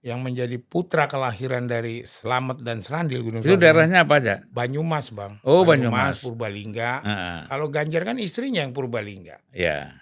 yang 0.00 0.22
menjadi 0.22 0.56
putra 0.58 1.10
kelahiran 1.10 1.66
dari 1.66 2.06
Slamet 2.06 2.62
dan 2.62 2.78
Serandil 2.78 3.20
Gunung 3.20 3.42
Itu 3.42 3.54
Slamet. 3.54 3.62
daerahnya 3.62 3.98
apa 4.06 4.14
aja? 4.22 4.34
Banyumas 4.48 5.10
bang. 5.10 5.42
Oh, 5.42 5.66
Banyumas. 5.66 6.22
Purbalingga. 6.22 6.90
Ah, 7.02 7.40
Kalau 7.50 7.68
Ganjar 7.68 8.06
kan 8.06 8.16
istrinya 8.16 8.62
yang 8.62 8.70
Purbalingga. 8.70 9.42
ya. 9.50 9.92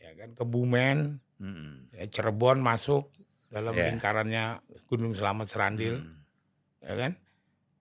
Ya 0.00 0.10
kan 0.16 0.32
Kebumen, 0.32 1.20
Hmm. 1.36 1.92
ya, 1.92 2.08
Cirebon 2.08 2.64
masuk 2.64 3.12
dalam 3.52 3.76
Ya. 3.76 3.92
lingkarannya 3.92 4.44
Gunung 4.88 5.12
Slamet 5.12 5.46
Serandil. 5.46 6.00
Hmm. 6.00 6.23
Ya 6.84 6.94
kan? 6.94 7.12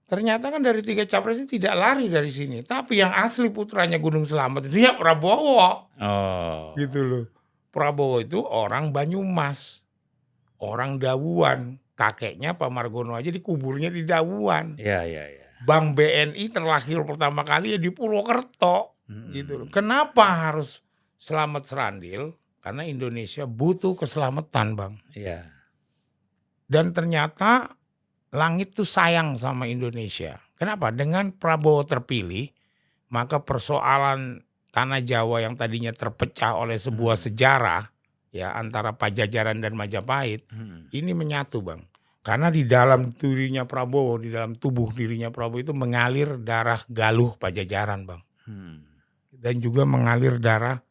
Ternyata 0.03 0.51
kan 0.51 0.61
dari 0.61 0.83
tiga 0.83 1.07
capres 1.07 1.39
ini 1.39 1.47
tidak 1.47 1.73
lari 1.73 2.05
dari 2.11 2.29
sini. 2.29 2.61
Tapi 2.61 2.99
yang 2.99 3.11
asli 3.15 3.49
putranya 3.49 3.97
Gunung 3.97 4.27
Slamet 4.27 4.69
itu 4.69 4.83
ya 4.83 4.93
Prabowo. 4.95 5.89
Oh. 5.97 6.75
Gitu 6.75 6.99
loh. 7.01 7.25
Prabowo 7.73 8.21
itu 8.21 8.39
orang 8.43 8.93
Banyumas. 8.93 9.81
Orang 10.59 10.99
Dawuan. 11.01 11.79
Kakeknya 11.93 12.57
Pak 12.57 12.73
Margono 12.73 13.13
aja 13.13 13.29
dikuburnya 13.29 13.93
di 13.93 14.01
Dawuan. 14.01 14.81
Ya, 14.81 15.05
ya, 15.05 15.29
ya. 15.29 15.47
Bank 15.63 15.95
BNI 15.95 16.45
terlahir 16.51 17.05
pertama 17.07 17.45
kali 17.45 17.77
ya 17.77 17.79
di 17.79 17.93
Purwokerto. 17.93 18.99
Hmm. 19.07 19.31
Gitu 19.31 19.63
loh. 19.63 19.67
Kenapa 19.71 20.49
harus 20.49 20.83
selamat 21.17 21.63
serandil? 21.63 22.35
Karena 22.63 22.87
Indonesia 22.87 23.43
butuh 23.43 23.97
keselamatan, 23.97 24.67
Bang. 24.79 24.93
Iya. 25.11 25.51
Dan 26.63 26.95
ternyata 26.95 27.75
langit 28.33 28.73
tuh 28.73 28.85
sayang 28.85 29.37
sama 29.37 29.69
Indonesia. 29.69 30.41
Kenapa? 30.57 30.89
Dengan 30.89 31.29
Prabowo 31.31 31.85
terpilih, 31.85 32.49
maka 33.13 33.45
persoalan 33.45 34.41
tanah 34.73 35.05
Jawa 35.05 35.45
yang 35.45 35.53
tadinya 35.53 35.93
terpecah 35.93 36.57
oleh 36.57 36.81
sebuah 36.81 37.13
sejarah 37.13 37.93
ya 38.33 38.57
antara 38.57 38.97
Pajajaran 38.97 39.61
dan 39.61 39.77
Majapahit 39.77 40.49
Hmm. 40.49 40.89
ini 40.89 41.13
menyatu, 41.13 41.61
Bang. 41.61 41.85
Karena 42.23 42.49
di 42.49 42.65
dalam 42.65 43.13
dirinya 43.13 43.67
Prabowo, 43.67 44.17
di 44.17 44.33
dalam 44.33 44.57
tubuh 44.57 44.89
dirinya 44.95 45.29
Prabowo 45.29 45.61
itu 45.61 45.75
mengalir 45.75 46.41
darah 46.41 46.81
Galuh 46.89 47.37
Pajajaran, 47.37 48.09
Bang. 48.09 48.23
Hmm. 48.49 48.81
Dan 49.29 49.61
juga 49.61 49.85
mengalir 49.85 50.41
darah 50.41 50.81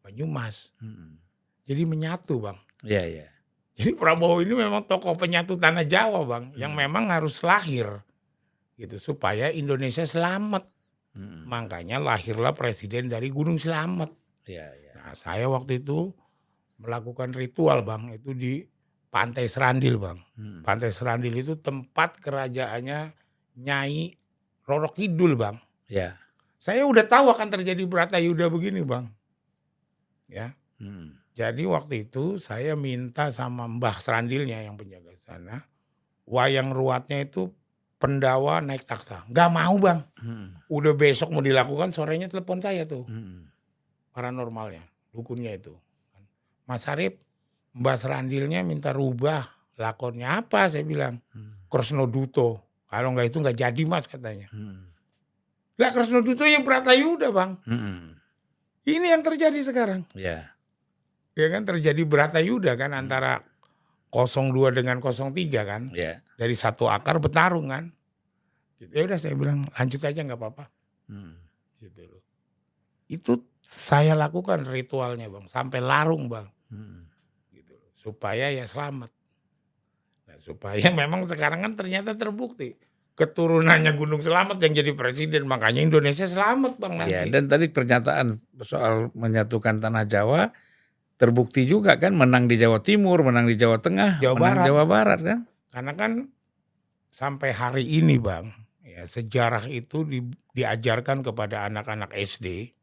Banyumas. 0.00 0.72
Hmm. 0.80 1.20
Jadi 1.68 1.82
menyatu, 1.84 2.40
Bang. 2.40 2.58
Iya, 2.86 3.04
iya. 3.04 3.26
Jadi 3.72 3.96
Prabowo 3.96 4.44
ini 4.44 4.52
memang 4.52 4.84
tokoh 4.84 5.16
penyatu 5.16 5.56
tanah 5.56 5.88
Jawa, 5.88 6.20
Bang, 6.28 6.44
yang 6.60 6.76
Hmm. 6.76 6.84
memang 6.84 7.08
harus 7.08 7.40
lahir 7.40 7.88
gitu 8.76 9.00
supaya 9.00 9.48
Indonesia 9.48 10.04
selamat. 10.04 10.68
Hmm. 11.16 11.44
Makanya 11.48 12.00
lahirlah 12.00 12.52
presiden 12.52 13.08
dari 13.08 13.28
Gunung 13.32 13.56
Selamet. 13.60 14.12
Iya, 14.48 14.66
iya. 14.76 14.92
Nah, 14.96 15.14
saya 15.16 15.48
waktu 15.48 15.80
itu 15.80 16.12
melakukan 16.80 17.32
ritual, 17.32 17.84
Bang, 17.84 18.12
itu 18.12 18.32
di 18.36 18.64
Pantai 19.12 19.44
Serandil, 19.48 20.00
Bang. 20.00 20.18
Hmm. 20.36 20.64
Pantai 20.64 20.88
Serandil 20.88 21.36
itu 21.36 21.56
tempat 21.60 22.16
kerajaannya 22.20 23.12
Nyai 23.60 24.16
Roro 24.64 24.88
Kidul, 24.92 25.36
Bang. 25.36 25.60
Ya. 25.88 26.16
Saya 26.56 26.88
udah 26.88 27.04
tahu 27.04 27.28
akan 27.28 27.48
terjadi 27.52 27.84
Bratayuda 27.84 28.48
begini, 28.48 28.80
Bang. 28.84 29.12
Ya. 30.32 30.56
Hmm. 30.80 31.21
Jadi 31.32 31.64
waktu 31.64 32.08
itu 32.08 32.36
saya 32.36 32.76
minta 32.76 33.32
sama 33.32 33.64
Mbah 33.64 34.04
Serandilnya 34.04 34.60
yang 34.68 34.76
penjaga 34.76 35.16
sana, 35.16 35.64
wayang 36.28 36.76
ruatnya 36.76 37.24
itu 37.24 37.48
pendawa 37.96 38.60
naik 38.60 38.84
takhta. 38.84 39.24
Gak 39.32 39.48
mau 39.48 39.78
bang, 39.80 40.04
Hmm. 40.20 40.58
udah 40.68 40.92
besok 40.92 41.32
mau 41.32 41.40
dilakukan, 41.40 41.88
sorenya 41.94 42.28
telepon 42.28 42.60
saya 42.60 42.84
tuh 42.84 43.08
Hmm. 43.08 43.48
paranormalnya, 44.12 44.84
dukunnya 45.14 45.56
itu. 45.56 45.72
Mas 46.68 46.84
Arif, 46.86 47.16
Mbah 47.72 47.96
Serandilnya 47.96 48.60
minta 48.60 48.92
rubah 48.92 49.48
lakonnya 49.80 50.44
apa? 50.44 50.68
Saya 50.68 50.84
bilang 50.84 51.24
Hmm. 51.32 51.64
Kresno 51.72 52.04
Duto. 52.04 52.60
Kalau 52.92 53.16
nggak 53.16 53.32
itu 53.32 53.40
nggak 53.40 53.56
jadi 53.56 53.82
mas 53.88 54.04
katanya. 54.04 54.52
Hmm. 54.52 54.92
Lah 55.80 55.88
Kresno 55.88 56.20
Duto 56.20 56.44
ya 56.44 56.60
Bratayuda 56.60 57.32
bang. 57.32 57.56
Hmm. 57.64 58.20
Ini 58.84 59.16
yang 59.16 59.24
terjadi 59.24 59.56
sekarang. 59.64 60.04
Ya. 60.12 60.51
Ya 61.32 61.48
kan 61.48 61.64
terjadi 61.64 62.02
Bratayuda 62.04 62.76
kan 62.76 62.92
antara 62.92 63.40
02 64.12 64.76
dengan 64.76 65.00
03 65.00 65.32
kan. 65.64 65.88
Ya. 65.96 66.20
Dari 66.36 66.52
satu 66.52 66.92
akar 66.92 67.16
bertarung 67.16 67.72
kan. 67.72 67.88
Gitu. 68.76 68.92
Ya 68.92 69.02
udah 69.08 69.18
saya 69.18 69.34
bilang 69.38 69.64
lanjut 69.72 70.02
aja 70.04 70.20
nggak 70.20 70.36
apa-apa. 70.36 70.64
Hmm. 71.08 71.40
Gitu 71.80 72.04
loh. 72.04 72.22
Itu 73.08 73.32
saya 73.64 74.12
lakukan 74.12 74.68
ritualnya 74.68 75.32
bang. 75.32 75.48
Sampai 75.48 75.80
larung 75.80 76.28
bang. 76.28 76.44
Hmm. 76.68 77.08
Gitu 77.48 77.72
loh. 77.72 77.90
Supaya 77.96 78.52
ya 78.52 78.68
selamat. 78.68 79.08
Nah, 80.28 80.36
supaya 80.36 80.84
memang 81.00 81.24
sekarang 81.24 81.64
kan 81.64 81.72
ternyata 81.72 82.12
terbukti. 82.12 82.76
Keturunannya 83.12 83.92
Gunung 83.92 84.24
Selamat 84.24 84.56
yang 84.60 84.72
jadi 84.72 84.92
presiden. 84.96 85.44
Makanya 85.44 85.84
Indonesia 85.84 86.28
selamat 86.28 86.76
bang 86.80 86.94
nanti. 87.00 87.12
Ya, 87.12 87.24
dan 87.28 87.48
tadi 87.48 87.68
pernyataan 87.72 88.40
soal 88.64 89.12
menyatukan 89.16 89.80
tanah 89.80 90.04
Jawa 90.08 90.48
terbukti 91.22 91.70
juga 91.70 91.94
kan 92.02 92.18
menang 92.18 92.50
di 92.50 92.58
Jawa 92.58 92.82
Timur, 92.82 93.22
menang 93.22 93.46
di 93.46 93.54
Jawa 93.54 93.78
Tengah, 93.78 94.18
Jawa 94.18 94.34
menang 94.34 94.42
Barat. 94.42 94.66
Jawa 94.66 94.84
Barat 94.90 95.20
kan. 95.22 95.38
Karena 95.70 95.92
kan 95.94 96.12
sampai 97.14 97.54
hari 97.54 97.84
ini 98.02 98.18
bang, 98.18 98.50
ya 98.82 99.06
sejarah 99.06 99.70
itu 99.70 100.02
di- 100.02 100.34
diajarkan 100.50 101.22
kepada 101.22 101.70
anak-anak 101.70 102.10
SD 102.10 102.74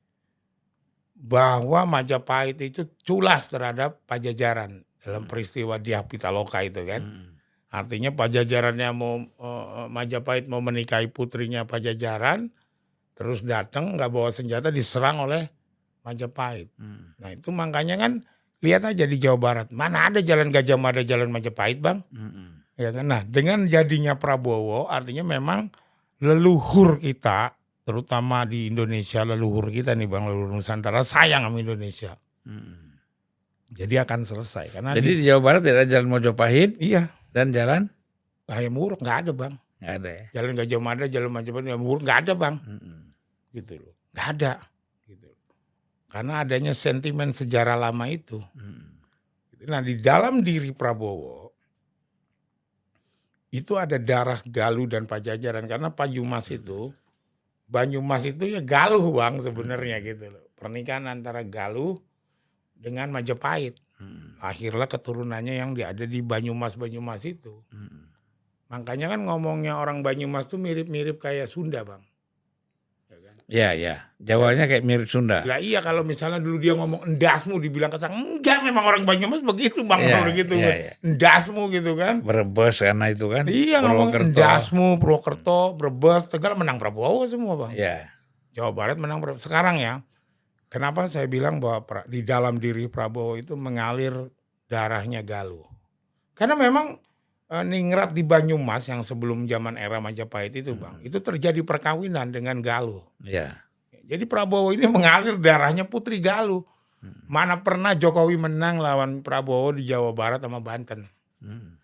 bahwa 1.19 1.83
Majapahit 1.99 2.63
itu 2.63 2.87
culas 3.03 3.51
terhadap 3.51 3.99
Pajajaran 4.07 4.87
dalam 5.03 5.27
peristiwa 5.27 5.75
Dyah 5.75 6.07
Pitaloka 6.07 6.63
itu 6.63 6.87
kan. 6.87 7.03
Hmm. 7.03 7.35
Artinya 7.67 8.15
Pajajarannya 8.15 8.89
mau 8.95 9.19
eh, 9.19 9.87
Majapahit 9.91 10.47
mau 10.47 10.63
menikahi 10.63 11.11
putrinya 11.11 11.67
Pajajaran, 11.67 12.47
terus 13.19 13.43
datang 13.43 13.99
nggak 13.99 14.07
bawa 14.07 14.31
senjata 14.31 14.71
diserang 14.71 15.27
oleh 15.27 15.58
Majapahit. 16.03 16.69
Hmm. 16.79 17.15
Nah 17.19 17.29
itu 17.35 17.49
makanya 17.51 17.95
kan 17.99 18.23
lihat 18.59 18.83
aja 18.83 19.07
di 19.07 19.17
Jawa 19.19 19.37
Barat 19.39 19.67
mana 19.71 20.11
ada 20.11 20.19
jalan 20.19 20.51
Gajah 20.51 20.79
Mada, 20.79 21.01
jalan 21.03 21.31
Majapahit 21.31 21.79
bang. 21.79 22.03
Hmm. 22.11 22.59
Ya 22.79 22.95
kan? 22.95 23.11
Nah, 23.11 23.27
dengan 23.27 23.67
jadinya 23.67 24.15
Prabowo 24.15 24.87
artinya 24.87 25.27
memang 25.27 25.67
leluhur 26.23 27.03
kita 27.03 27.51
terutama 27.83 28.47
di 28.47 28.71
Indonesia 28.71 29.27
leluhur 29.27 29.67
kita 29.67 29.97
nih 29.99 30.07
Bang 30.07 30.31
leluhur 30.31 30.55
Nusantara 30.55 31.03
sayang 31.03 31.43
sama 31.43 31.59
Indonesia. 31.59 32.15
Hmm. 32.47 32.95
Jadi 33.69 33.95
akan 33.99 34.25
selesai 34.25 34.71
karena 34.73 34.95
Jadi 34.95 35.09
di, 35.11 35.15
di 35.21 35.23
Jawa 35.27 35.41
Barat 35.43 35.61
tidak 35.61 35.83
ada 35.83 35.89
jalan 35.91 36.07
Mojopahit 36.07 36.79
iya 36.81 37.11
dan 37.35 37.51
jalan 37.51 37.91
Hayam 38.49 38.73
Wuruk 38.79 39.03
nggak 39.03 39.17
ada 39.27 39.31
Bang. 39.35 39.53
nggak 39.79 39.93
ada 40.01 40.09
ya. 40.09 40.25
Jalan 40.33 40.51
Gajah 40.57 40.79
Mada, 40.81 41.05
jalan 41.05 41.29
Majapahit, 41.29 41.65
Hayam 41.69 41.83
Wuruk 41.85 42.01
nggak 42.01 42.19
ada 42.25 42.33
Bang. 42.33 42.55
Hmm. 42.65 43.13
Gitu 43.53 43.77
loh. 43.77 43.93
Nggak 44.15 44.27
ada. 44.39 44.51
Karena 46.09 46.41
adanya 46.41 46.73
sentimen 46.73 47.29
sejarah 47.29 47.77
lama 47.77 48.05
itu. 48.09 48.41
Hmm. 48.57 48.97
Nah, 49.69 49.85
di 49.85 50.01
dalam 50.01 50.41
diri 50.41 50.73
Prabowo 50.73 51.53
itu 53.49 53.77
ada 53.77 53.97
darah 53.97 54.41
Galuh 54.45 54.85
dan 54.85 55.09
Pajajaran 55.09 55.65
karena 55.65 55.89
Pajumas 55.89 56.53
itu 56.53 56.93
Banyumas 57.69 58.25
itu 58.25 58.49
ya 58.49 58.65
Galuh 58.65 59.13
Bang 59.13 59.37
sebenarnya 59.45 60.01
gitu 60.01 60.33
loh. 60.33 60.41
Pernikahan 60.57 61.05
antara 61.05 61.45
Galuh 61.45 62.01
dengan 62.73 63.13
Majapahit. 63.13 63.77
Hmm. 64.01 64.41
Lahirlah 64.41 64.89
keturunannya 64.89 65.61
yang 65.61 65.77
ada 65.77 66.09
di 66.09 66.25
Banyumas-Banyumas 66.25 67.21
itu. 67.29 67.61
Hmm. 67.69 68.09
Makanya 68.73 69.13
kan 69.13 69.21
ngomongnya 69.21 69.77
orang 69.77 70.01
Banyumas 70.01 70.49
tuh 70.49 70.57
mirip-mirip 70.57 71.21
kayak 71.21 71.45
Sunda, 71.45 71.85
Bang. 71.85 72.01
Ya 73.49 73.73
kan? 73.73 73.77
Ya 73.77 73.81
ya, 73.81 73.95
Jawanya 74.19 74.69
kayak 74.69 74.85
mirip 74.85 75.09
Sunda. 75.09 75.41
Lah 75.41 75.57
iya 75.57 75.81
kalau 75.81 76.05
misalnya 76.05 76.37
dulu 76.37 76.61
dia 76.61 76.77
ngomong 76.77 77.07
endasmu 77.07 77.57
dibilang 77.57 77.89
kesang, 77.89 78.13
enggak 78.13 78.61
memang 78.61 78.85
orang 78.85 79.03
Banyumas 79.07 79.41
begitu 79.41 79.81
Bang, 79.87 80.05
Iya, 80.05 80.21
kalau 80.21 80.29
gitu. 80.35 80.53
iya, 80.53 80.67
kan. 80.69 80.75
iya. 80.77 80.91
Endasmu 81.01 81.61
gitu 81.73 81.91
kan. 81.97 82.15
Brebes 82.21 82.77
karena 82.83 83.05
itu 83.09 83.25
kan. 83.31 83.43
Iya 83.49 83.77
ngomong 83.81 84.13
Purwokerto. 84.13 84.37
Dasmu, 84.37 84.87
Purwokerto, 85.01 85.59
Brebes, 85.73 86.29
Tegal 86.29 86.53
menang 86.53 86.77
Prabowo 86.77 87.25
semua 87.25 87.57
bang. 87.57 87.71
Ya. 87.73 87.97
Jawa 88.53 88.69
Barat 88.69 89.01
menang 89.01 89.17
Prabowo. 89.23 89.41
Sekarang 89.41 89.81
ya, 89.81 90.05
kenapa 90.69 91.09
saya 91.09 91.25
bilang 91.25 91.57
bahwa 91.57 91.81
di 92.05 92.21
dalam 92.21 92.61
diri 92.61 92.85
Prabowo 92.85 93.33
itu 93.33 93.57
mengalir 93.57 94.13
darahnya 94.69 95.25
Galuh. 95.25 95.65
Karena 96.37 96.53
memang 96.53 96.99
eh, 97.49 97.65
ningrat 97.65 98.13
di 98.13 98.21
Banyumas 98.21 98.85
yang 98.87 99.01
sebelum 99.01 99.49
zaman 99.49 99.75
era 99.75 99.97
Majapahit 99.97 100.61
itu 100.61 100.77
bang, 100.77 101.01
itu 101.01 101.17
terjadi 101.17 101.61
perkawinan 101.65 102.29
dengan 102.29 102.61
Galuh. 102.61 103.03
Ya. 103.25 103.65
Jadi 104.09 104.25
Prabowo 104.25 104.73
ini 104.73 104.89
mengalir 104.89 105.37
darahnya 105.37 105.85
Putri 105.85 106.17
Galuh. 106.17 106.65
Mana 107.29 107.63
pernah 107.63 107.95
Jokowi 107.95 108.35
menang 108.35 108.81
lawan 108.81 109.23
Prabowo 109.23 109.71
di 109.71 109.87
Jawa 109.87 110.11
Barat 110.11 110.43
sama 110.43 110.59
Banten. 110.59 111.07
Hmm. 111.39 111.79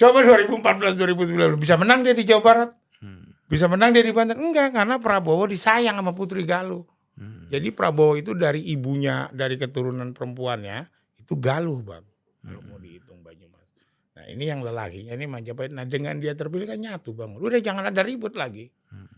Coba 0.00 0.24
2014 0.24 0.96
2019 0.96 1.60
bisa 1.60 1.76
menang 1.76 2.00
dia 2.00 2.16
di 2.16 2.24
Jawa 2.24 2.40
Barat. 2.40 2.70
Hmm. 3.04 3.36
Bisa 3.50 3.68
menang 3.68 3.92
dia 3.92 4.00
di 4.00 4.14
Banten? 4.16 4.40
Enggak, 4.40 4.72
karena 4.72 4.96
Prabowo 4.96 5.44
disayang 5.44 5.98
sama 6.00 6.16
Putri 6.16 6.48
Galuh. 6.48 6.88
Hmm. 7.20 7.52
Jadi 7.52 7.68
Prabowo 7.68 8.16
itu 8.16 8.32
dari 8.32 8.64
ibunya, 8.72 9.28
dari 9.28 9.60
keturunan 9.60 10.16
perempuannya, 10.16 10.88
itu 11.20 11.36
Galuh 11.36 11.84
bang. 11.84 12.04
Kalau 12.40 12.62
mau 12.64 12.80
dihitung 12.80 13.20
Banyumas. 13.20 13.68
Nah 14.16 14.19
ini 14.30 14.48
yang 14.48 14.62
lelakinya 14.62 15.12
ini 15.12 15.26
Majapahit. 15.26 15.74
Nah 15.74 15.84
dengan 15.84 16.18
dia 16.22 16.32
terpilih 16.38 16.70
kan 16.70 16.78
nyatu 16.78 17.12
bang. 17.12 17.34
Udah 17.36 17.60
jangan 17.60 17.90
ada 17.90 18.00
ribut 18.06 18.38
lagi. 18.38 18.70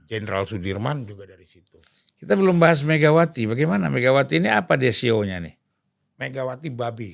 Jenderal 0.09 0.45
Sudirman 0.45 1.09
juga 1.09 1.25
dari 1.25 1.45
situ. 1.49 1.81
Kita 2.19 2.37
belum 2.37 2.61
bahas 2.61 2.85
Megawati. 2.85 3.49
Bagaimana 3.49 3.89
Megawati 3.89 4.43
ini 4.43 4.49
apa 4.53 4.77
desionya 4.77 5.41
nih? 5.41 5.55
Megawati 6.21 6.69
Babi. 6.69 7.13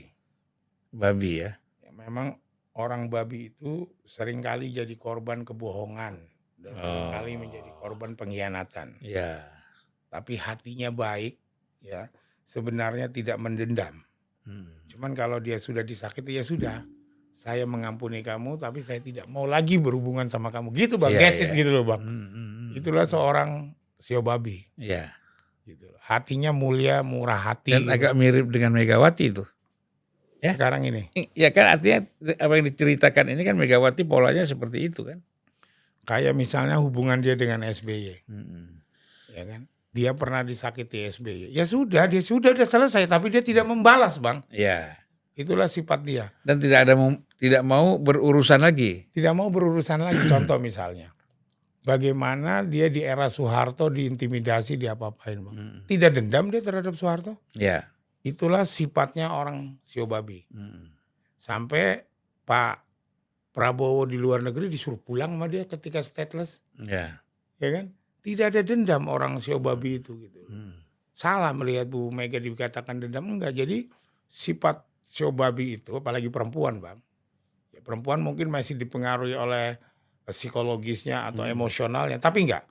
Babi 0.91 1.33
ya. 1.45 1.53
Ya, 1.85 1.91
memang 1.95 2.41
orang 2.79 3.13
babi 3.13 3.53
itu 3.53 3.87
sering 4.09 4.41
kali 4.41 4.73
jadi 4.73 4.95
korban 4.99 5.45
kebohongan. 5.45 6.19
Dan 6.59 6.73
sering 6.75 7.09
kali 7.15 7.31
Oh. 7.37 7.41
menjadi 7.47 7.71
korban 7.79 8.11
pengkhianatan. 8.19 8.99
Ya. 9.05 9.47
Tapi 10.09 10.41
hatinya 10.41 10.91
baik, 10.91 11.39
ya 11.85 12.09
sebenarnya 12.43 13.13
tidak 13.13 13.37
mendendam. 13.37 14.03
Hmm. 14.49 14.81
Cuman 14.89 15.13
kalau 15.13 15.39
dia 15.39 15.61
sudah 15.61 15.85
disakiti 15.85 16.41
ya 16.41 16.45
sudah. 16.45 16.83
Saya 17.39 17.71
mengampuni 17.71 18.19
kamu 18.21 18.59
tapi 18.59 18.83
saya 18.83 18.99
tidak 18.99 19.31
mau 19.31 19.47
lagi 19.47 19.79
berhubungan 19.79 20.27
sama 20.27 20.51
kamu. 20.51 20.75
Gitu 20.75 20.99
Bang. 20.99 21.15
It 21.15 21.23
iya. 21.39 21.47
gitu 21.55 21.71
loh 21.71 21.87
Bang. 21.87 22.03
Hmm, 22.03 22.27
hmm, 22.27 22.35
hmm. 22.35 22.71
Itulah 22.75 23.07
seorang 23.07 23.79
sio 23.95 24.27
babi 24.27 24.67
Ya. 24.75 25.15
gitu. 25.63 25.87
loh. 25.87 26.03
Hatinya 26.03 26.51
mulia, 26.51 27.07
murah 27.07 27.39
hati. 27.39 27.79
Dan 27.79 27.87
agak 27.87 28.19
mirip 28.19 28.51
dengan 28.51 28.75
Megawati 28.75 29.31
itu. 29.31 29.47
ya. 30.39 30.59
Sekarang 30.59 30.83
ini 30.83 31.07
Ya 31.31 31.55
kan 31.55 31.71
artinya 31.71 32.11
apa 32.43 32.53
yang 32.59 32.67
diceritakan 32.67 33.31
ini 33.31 33.47
kan 33.47 33.55
Megawati 33.55 34.03
polanya 34.03 34.43
seperti 34.43 34.91
itu 34.91 35.07
kan. 35.07 35.23
kayak 36.03 36.33
misalnya 36.33 36.81
hubungan 36.81 37.21
dia 37.21 37.37
dengan 37.37 37.61
SBY, 37.61 38.25
Hmm. 38.25 38.81
ya 39.29 39.45
kan? 39.45 39.61
Dia 39.93 40.17
pernah 40.17 40.41
disakiti 40.41 41.05
SBY. 41.05 41.53
Ya 41.53 41.69
sudah, 41.69 42.09
dia 42.09 42.25
sudah 42.25 42.57
udah 42.57 42.65
selesai 42.65 43.05
tapi 43.05 43.29
dia 43.29 43.45
tidak 43.45 43.69
membalas, 43.69 44.17
Bang. 44.17 44.41
Ya. 44.49 44.97
Itulah 45.37 45.69
sifat 45.69 46.03
dia. 46.03 46.33
Dan 46.41 46.59
tidak 46.59 46.89
ada 46.89 46.97
tidak 47.39 47.63
mau 47.63 48.03
berurusan 48.03 48.59
lagi. 48.59 49.07
Tidak 49.15 49.31
mau 49.31 49.47
berurusan 49.49 50.03
lagi 50.03 50.27
contoh 50.33 50.59
misalnya. 50.59 51.15
Bagaimana 51.87 52.67
dia 52.67 52.93
di 52.93 53.01
era 53.01 53.31
Soeharto 53.33 53.89
diintimidasi, 53.89 54.77
diapa-apain, 54.77 55.39
Bang. 55.41 55.55
Hmm. 55.57 55.79
Tidak 55.89 56.11
dendam 56.13 56.53
dia 56.53 56.61
terhadap 56.61 56.93
Soeharto. 56.99 57.41
Ya. 57.57 57.89
Itulah 58.27 58.69
sifatnya 58.69 59.33
orang 59.33 59.81
sio 59.87 60.05
babi. 60.05 60.45
Hmm. 60.53 60.93
Sampai 61.41 62.05
Pak 62.45 62.85
Prabowo 63.55 64.05
di 64.05 64.21
luar 64.21 64.45
negeri 64.45 64.69
disuruh 64.69 65.01
pulang 65.01 65.39
sama 65.39 65.47
dia 65.49 65.65
ketika 65.65 66.05
stateless, 66.05 66.61
Ya. 66.77 67.23
ya 67.57 67.69
kan? 67.73 67.95
Tidak 68.21 68.53
ada 68.53 68.61
dendam 68.61 69.09
orang 69.09 69.41
sio 69.41 69.57
babi 69.63 70.03
itu 70.03 70.19
gitu. 70.21 70.45
Hmm. 70.51 70.85
Salah 71.15 71.57
melihat 71.57 71.89
Bu 71.89 72.13
Mega 72.13 72.37
dikatakan 72.37 73.01
dendam 73.01 73.25
enggak. 73.25 73.57
Jadi 73.57 73.89
sifat 74.29 74.85
sio 75.01 75.33
babi 75.33 75.81
itu 75.81 75.97
apalagi 75.97 76.29
perempuan, 76.29 76.85
Bang. 76.85 77.01
Perempuan 77.81 78.21
mungkin 78.21 78.49
masih 78.49 78.75
dipengaruhi 78.75 79.35
oleh 79.35 79.79
psikologisnya 80.25 81.25
atau 81.25 81.45
Hmm. 81.45 81.53
emosionalnya, 81.57 82.21
tapi 82.21 82.45
enggak. 82.45 82.69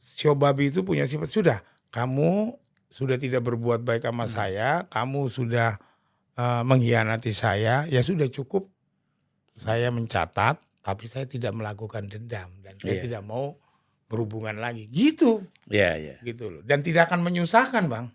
Sio 0.00 0.32
babi 0.32 0.72
itu 0.72 0.80
punya 0.80 1.04
sifat 1.04 1.28
sudah 1.28 1.58
kamu 1.92 2.56
sudah 2.90 3.20
tidak 3.20 3.44
berbuat 3.44 3.84
baik 3.84 4.02
sama 4.02 4.24
Hmm. 4.26 4.32
saya, 4.32 4.70
kamu 4.88 5.28
sudah 5.28 5.76
eh, 6.34 6.62
mengkhianati 6.64 7.36
saya, 7.36 7.84
ya 7.84 8.00
sudah 8.00 8.24
cukup 8.26 8.64
saya 9.54 9.92
mencatat, 9.92 10.56
tapi 10.80 11.04
saya 11.04 11.28
tidak 11.28 11.52
melakukan 11.52 12.08
dendam 12.08 12.48
dan 12.64 12.80
saya 12.80 12.96
Iya. 12.96 13.02
tidak 13.04 13.22
mau 13.28 13.60
berhubungan 14.08 14.56
lagi. 14.56 14.88
Gitu, 14.88 15.44
Ya, 15.68 16.00
ya. 16.00 16.16
gitu 16.24 16.48
loh. 16.48 16.62
Dan 16.64 16.80
tidak 16.80 17.12
akan 17.12 17.20
menyusahkan, 17.20 17.92
Bang. 17.92 18.08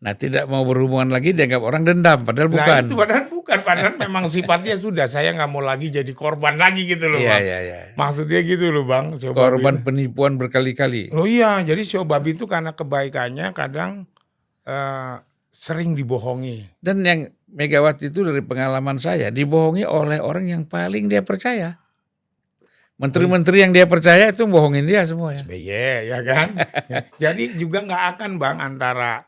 Nah, 0.00 0.16
tidak 0.16 0.48
mau 0.48 0.64
berhubungan 0.64 1.12
lagi 1.12 1.36
dianggap 1.36 1.60
orang 1.60 1.84
dendam 1.84 2.24
padahal 2.24 2.48
bukan. 2.48 2.72
Nah 2.72 2.88
itu 2.88 2.96
padahal 2.96 3.24
bukan, 3.28 3.58
padahal 3.60 3.94
memang 4.00 4.24
sifatnya 4.32 4.72
sudah 4.80 5.04
saya 5.04 5.36
nggak 5.36 5.50
mau 5.52 5.60
lagi 5.60 5.92
jadi 5.92 6.08
korban 6.16 6.56
lagi 6.56 6.88
gitu 6.88 7.12
loh, 7.12 7.20
Iya, 7.20 7.28
Bang. 7.28 7.42
iya, 7.44 7.58
iya. 7.60 7.78
Maksudnya 8.00 8.40
gitu 8.40 8.72
loh, 8.72 8.88
Bang. 8.88 9.20
Sio 9.20 9.36
Korban 9.36 9.80
babi. 9.80 9.84
penipuan 9.84 10.40
berkali-kali. 10.40 11.12
Oh 11.12 11.28
iya, 11.28 11.60
jadi 11.60 11.84
sio 11.84 12.08
babi 12.08 12.32
itu 12.32 12.48
karena 12.48 12.72
kebaikannya 12.72 13.52
kadang 13.52 14.08
eh, 14.64 15.20
sering 15.52 15.92
dibohongi. 15.92 16.80
Dan 16.80 17.04
yang 17.04 17.20
Megawati 17.50 18.14
itu 18.14 18.22
dari 18.22 18.40
pengalaman 18.40 18.96
saya 18.96 19.28
dibohongi 19.28 19.82
oleh 19.82 20.22
orang 20.22 20.46
yang 20.46 20.62
paling 20.64 21.10
dia 21.10 21.20
percaya. 21.20 21.76
Menteri-menteri 22.94 23.64
yang 23.64 23.72
dia 23.72 23.88
percaya 23.88 24.28
itu 24.28 24.44
bohongin 24.44 24.84
dia 24.84 25.08
semua 25.08 25.32
ya. 25.32 25.40
SBY 25.42 25.68
ya 26.08 26.18
kan. 26.20 26.48
Jadi 27.22 27.56
juga 27.56 27.80
nggak 27.80 28.02
akan 28.16 28.30
bang 28.36 28.56
antara 28.60 29.24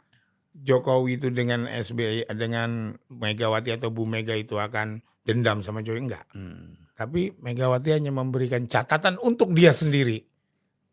Jokowi 0.63 1.19
itu 1.19 1.29
dengan 1.35 1.67
SBY 1.67 2.31
dengan 2.39 2.95
Megawati 3.11 3.75
atau 3.75 3.91
Bu 3.91 4.07
Mega 4.07 4.33
itu 4.33 4.57
akan 4.57 5.03
dendam 5.27 5.59
sama 5.61 5.83
Jokowi 5.83 6.07
enggak. 6.07 6.25
Hmm. 6.31 6.79
Tapi 6.95 7.35
Megawati 7.43 7.91
hanya 7.91 8.15
memberikan 8.15 8.71
catatan 8.71 9.19
untuk 9.19 9.51
dia 9.53 9.75
sendiri. 9.75 10.23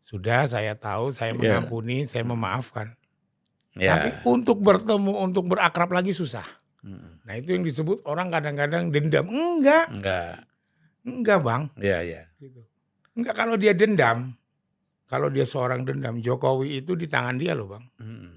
Sudah 0.02 0.50
saya 0.50 0.74
tahu, 0.74 1.14
saya 1.14 1.30
Ya. 1.38 1.62
mengampuni, 1.62 2.02
saya 2.02 2.26
memaafkan. 2.26 2.98
Ya. 3.78 3.94
Tapi 3.94 4.08
untuk 4.26 4.58
bertemu, 4.58 5.22
untuk 5.22 5.46
berakrab 5.46 5.94
lagi 5.94 6.10
susah. 6.10 6.42
Mm-mm. 6.82 7.22
Nah 7.22 7.34
itu 7.38 7.54
yang 7.54 7.62
disebut 7.62 8.02
orang 8.08 8.32
kadang-kadang 8.32 8.90
dendam. 8.90 9.28
Enggak, 9.30 9.86
Enggak. 9.92 10.42
enggak 11.06 11.38
bang. 11.44 11.62
Iya, 11.78 11.98
iya. 12.02 12.22
Gitu. 12.40 12.58
Enggak 13.14 13.34
kalau 13.38 13.54
dia 13.54 13.70
dendam, 13.76 14.34
kalau 15.06 15.30
dia 15.30 15.46
seorang 15.46 15.86
dendam, 15.86 16.18
Jokowi 16.18 16.82
itu 16.82 16.98
di 16.98 17.06
tangan 17.06 17.38
dia 17.38 17.54
loh 17.54 17.70
bang. 17.70 17.84
Mm-mm. 18.02 18.34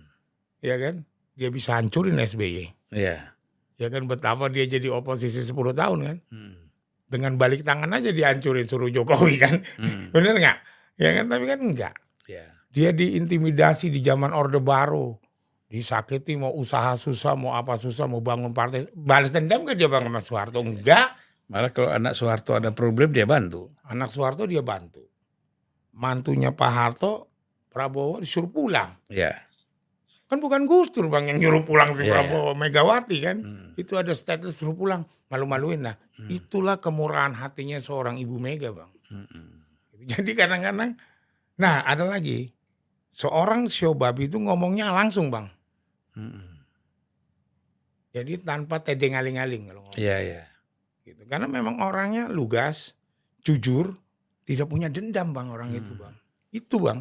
Ya 0.61 0.77
kan? 0.77 1.01
Dia 1.33 1.49
bisa 1.49 1.77
hancurin 1.77 2.21
SBY. 2.21 2.93
Iya. 2.93 3.33
Ya 3.81 3.87
kan 3.89 4.05
betapa 4.05 4.47
dia 4.53 4.69
jadi 4.69 4.93
oposisi 4.93 5.41
10 5.41 5.53
tahun 5.73 5.99
kan. 6.05 6.17
Mm. 6.29 6.55
Dengan 7.09 7.31
balik 7.37 7.65
tangan 7.65 7.89
aja 7.93 8.13
dihancurin 8.13 8.69
suruh 8.69 8.89
Jokowi 8.89 9.35
kan. 9.41 9.61
Mm. 9.81 10.09
Bener 10.13 10.33
nggak? 10.37 10.57
Ya 11.01 11.09
kan 11.17 11.25
tapi 11.29 11.45
kan 11.49 11.59
enggak. 11.59 11.95
Iya. 12.29 12.45
Dia 12.73 12.89
diintimidasi 12.93 13.89
di 13.89 13.99
zaman 14.01 14.33
Orde 14.33 14.61
Baru. 14.61 15.17
Disakiti 15.73 16.37
mau 16.37 16.53
usaha 16.53 16.93
susah, 16.93 17.33
mau 17.33 17.57
apa 17.57 17.81
susah, 17.81 18.05
mau 18.05 18.21
bangun 18.21 18.53
partai. 18.53 18.93
Balas 18.93 19.33
dendam 19.33 19.65
kan 19.65 19.73
dia 19.73 19.89
bang 19.89 20.05
sama 20.05 20.21
Soeharto? 20.21 20.61
Enggak. 20.61 21.17
Malah 21.49 21.73
kalau 21.73 21.89
anak 21.89 22.13
Soeharto 22.13 22.53
ada 22.53 22.69
problem 22.69 23.09
dia 23.09 23.25
bantu. 23.25 23.73
Anak 23.89 24.13
Soeharto 24.13 24.45
dia 24.45 24.61
bantu. 24.61 25.01
Mantunya 25.93 26.53
Pak 26.53 26.71
Harto, 26.73 27.29
Prabowo 27.69 28.21
disuruh 28.21 28.49
pulang. 28.49 28.97
Iya. 29.09 29.33
Kan 30.31 30.39
bukan 30.39 30.65
Gus 30.65 30.89
Dur 30.89 31.11
bang 31.11 31.29
yang 31.29 31.37
nyuruh 31.37 31.63
pulang 31.67 31.93
si 31.93 32.07
Iya, 32.07 32.23
Prabowo, 32.25 32.55
Megawati 32.57 33.17
kan. 33.21 33.37
Mm. 33.43 33.69
Itu 33.77 33.99
ada 33.99 34.15
status 34.15 34.55
suruh 34.55 34.73
pulang. 34.73 35.03
Malu-maluin 35.29 35.81
nah. 35.81 35.95
Hmm. 36.13 36.29
Itulah 36.29 36.77
kemurahan 36.77 37.33
hatinya 37.33 37.81
seorang 37.81 38.21
ibu 38.21 38.37
Mega 38.37 38.69
bang. 38.69 38.91
Mm-mm. 39.09 39.45
Jadi 40.05 40.31
kadang-kadang, 40.37 40.93
nah 41.57 41.81
ada 41.81 42.05
lagi. 42.05 42.53
Seorang 43.13 43.65
show 43.65 43.97
babi 43.97 44.29
itu 44.29 44.37
ngomongnya 44.37 44.93
langsung 44.93 45.33
bang. 45.33 45.49
Mm-mm. 46.13 46.61
Jadi 48.13 48.45
tanpa 48.45 48.77
tedeng 48.85 49.17
aling-aling 49.17 49.73
kalau 49.73 49.81
ngomong. 49.89 49.97
Iya, 49.97 50.17
iya. 50.21 50.43
Gitu. 51.01 51.25
Karena 51.25 51.49
memang 51.49 51.81
orangnya 51.81 52.29
lugas, 52.29 52.93
jujur, 53.41 53.97
tidak 54.45 54.69
punya 54.69 54.87
dendam 54.93 55.33
bang 55.33 55.49
orang 55.49 55.73
itu 55.73 55.97
Hmm. 55.97 56.01
bang. 56.07 56.15
Itu 56.53 56.77
bang. 56.77 56.99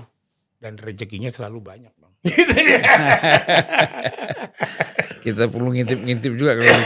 Dan 0.57 0.81
rezekinya 0.81 1.29
selalu 1.29 1.61
banyak. 1.61 1.93
Kita 5.23 5.47
perlu 5.51 5.71
ngintip-ngintip 5.75 6.33
juga 6.35 6.59
kalau 6.59 6.79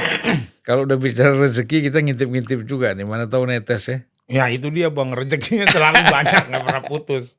kalau 0.60 0.80
udah 0.84 0.98
bicara 1.00 1.32
rezeki 1.36 1.88
kita 1.88 2.04
ngintip-ngintip 2.04 2.60
juga 2.64 2.92
nih. 2.92 3.06
Mana 3.08 3.24
tahu 3.28 3.48
netes 3.48 3.88
ya. 3.88 3.98
ya 4.26 4.44
itu 4.50 4.68
dia 4.74 4.90
bang, 4.90 5.14
rezekinya 5.14 5.66
selalu 5.70 6.02
banyak, 6.14 6.42
nggak 6.50 6.62
pernah 6.64 6.82
putus. 6.84 7.38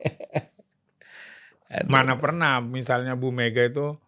Aduh. 1.68 1.88
Mana 1.92 2.16
pernah 2.16 2.64
misalnya 2.64 3.20
Bu 3.20 3.30
Mega 3.36 3.62
itu 3.62 4.00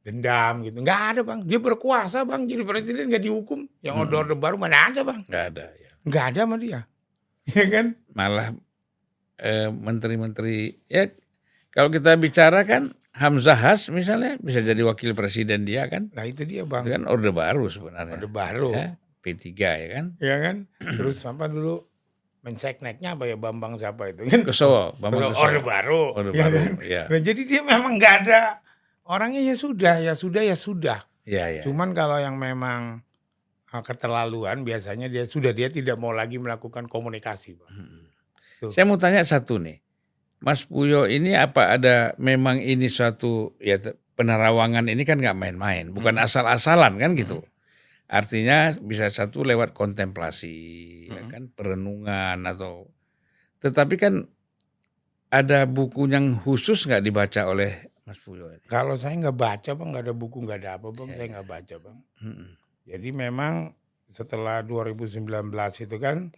dendam 0.00 0.62
gitu. 0.62 0.78
Nggak 0.80 1.00
ada 1.12 1.20
bang, 1.26 1.40
dia 1.42 1.58
berkuasa 1.58 2.22
bang, 2.22 2.46
jadi 2.46 2.62
presiden 2.62 3.10
nggak 3.10 3.24
dihukum. 3.24 3.66
Yang 3.82 3.94
Hmm. 3.98 4.14
order 4.14 4.38
baru 4.38 4.56
mana 4.56 4.88
ada 4.88 5.02
bang. 5.02 5.20
Nggak 5.26 5.44
ada 5.52 5.64
ya. 5.74 5.90
Nggak 6.06 6.24
ada 6.30 6.40
sama 6.46 6.56
dia. 6.56 6.80
Ya 7.50 7.66
kan? 7.66 7.98
Malah 8.14 8.54
eh, 9.40 9.66
menteri-menteri 9.72 10.76
ya 10.86 11.08
kalau 11.72 11.90
kita 11.90 12.14
bicara 12.14 12.62
kan 12.62 12.94
Hamzah 13.10 13.58
Has 13.58 13.90
misalnya 13.90 14.38
bisa 14.38 14.62
jadi 14.62 14.80
wakil 14.86 15.18
presiden 15.18 15.66
dia 15.66 15.90
kan. 15.90 16.08
Nah 16.14 16.24
itu 16.24 16.46
dia 16.46 16.62
Itu 16.62 16.70
bang, 16.70 16.86
kan 16.86 17.02
orde 17.10 17.34
baru 17.34 17.66
sebenarnya. 17.66 18.16
order 18.16 18.30
baru. 18.30 18.70
Ya, 18.70 18.88
P3 19.20 19.46
ya 19.58 19.88
kan. 19.90 20.06
Ya 20.22 20.36
kan? 20.38 20.56
Terus 20.78 21.18
apa 21.26 21.50
dulu 21.50 21.84
mensekneknya 22.40 23.18
apa 23.18 23.28
ya 23.28 23.36
Bambang 23.36 23.76
siapa 23.76 24.08
itu 24.14 24.24
kan? 24.30 24.40
Kosowo, 24.46 24.94
Bambang 24.96 25.34
Orde 25.34 25.60
Kosowo. 25.60 25.60
baru. 25.66 26.02
Orde 26.16 26.30
ya 26.32 26.38
baru. 26.46 26.56
kan? 26.56 26.72
Ya. 26.86 27.02
Nah, 27.10 27.20
jadi 27.20 27.42
dia 27.44 27.60
memang 27.66 27.98
nggak 27.98 28.14
ada 28.24 28.40
orangnya 29.04 29.42
ya 29.42 29.54
sudah, 29.58 29.98
ya 30.00 30.14
sudah, 30.14 30.42
ya 30.46 30.56
sudah. 30.56 30.98
Ya, 31.26 31.50
ya. 31.50 31.62
Cuman 31.66 31.92
kalau 31.92 32.16
yang 32.16 32.38
memang 32.40 33.02
uh, 33.68 33.82
keterlaluan 33.84 34.62
biasanya 34.62 35.10
dia 35.10 35.26
sudah 35.26 35.50
dia 35.50 35.68
tidak 35.68 35.98
mau 35.98 36.14
lagi 36.14 36.38
melakukan 36.38 36.86
komunikasi. 36.86 37.58
Bang. 37.58 37.68
Tuh. 38.62 38.70
Saya 38.70 38.86
mau 38.86 38.96
tanya 38.96 39.20
satu 39.26 39.58
nih. 39.58 39.82
Mas 40.40 40.64
Puyo 40.64 41.04
ini 41.04 41.36
apa 41.36 41.76
ada 41.76 42.16
memang 42.16 42.58
ini 42.58 42.88
suatu 42.88 43.52
ya 43.60 43.76
penerawangan 44.16 44.88
ini 44.88 45.04
kan 45.04 45.20
nggak 45.20 45.36
main-main, 45.36 45.92
bukan 45.92 46.16
Hmm. 46.16 46.24
asal-asalan 46.24 46.96
kan 46.96 47.12
gitu. 47.12 47.44
Artinya 48.04 48.72
bisa 48.80 49.06
satu 49.06 49.44
lewat 49.44 49.70
kontemplasi, 49.70 50.56
ya 51.08 51.22
Hmm. 51.22 51.30
kan 51.30 51.42
perenungan 51.52 52.42
atau 52.42 52.88
tetapi 53.60 53.94
kan 53.94 54.14
ada 55.30 55.62
buku 55.62 56.08
yang 56.08 56.34
khusus 56.34 56.88
nggak 56.88 57.04
dibaca 57.04 57.46
oleh 57.46 57.92
Mas 58.02 58.18
Puyo 58.18 58.48
ini. 58.50 58.64
Kalau 58.66 58.96
saya 58.96 59.14
nggak 59.14 59.36
baca 59.36 59.70
bang, 59.76 59.88
nggak 59.92 60.04
ada 60.08 60.14
buku, 60.16 60.42
nggak 60.42 60.58
ada 60.58 60.70
apa 60.80 60.88
bang, 60.90 61.08
Ya, 61.08 61.14
saya 61.14 61.22
ya. 61.22 61.32
nggak 61.36 61.48
baca 61.48 61.74
bang. 61.78 61.98
Mm-mm. 62.24 62.48
Jadi 62.88 63.08
memang 63.12 63.54
setelah 64.10 64.64
2019 64.64 65.46
itu 65.78 65.96
kan 66.00 66.34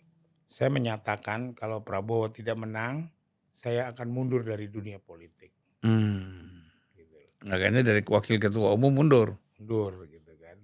saya 0.53 0.69
menyatakan 0.69 1.55
kalau 1.57 1.81
Prabowo 1.81 2.29
tidak 2.29 2.61
menang, 2.61 3.09
saya 3.53 3.93
akan 3.93 4.09
mundur 4.11 4.43
dari 4.43 4.67
dunia 4.67 4.99
politik. 4.99 5.53
Hmm. 5.85 6.65
Gitu. 6.97 7.17
Makanya 7.47 7.85
dari 7.85 8.03
wakil 8.03 8.41
ketua 8.41 8.75
umum 8.75 8.91
mundur. 8.91 9.37
Mundur 9.61 10.09
gitu 10.09 10.33
kan. 10.41 10.59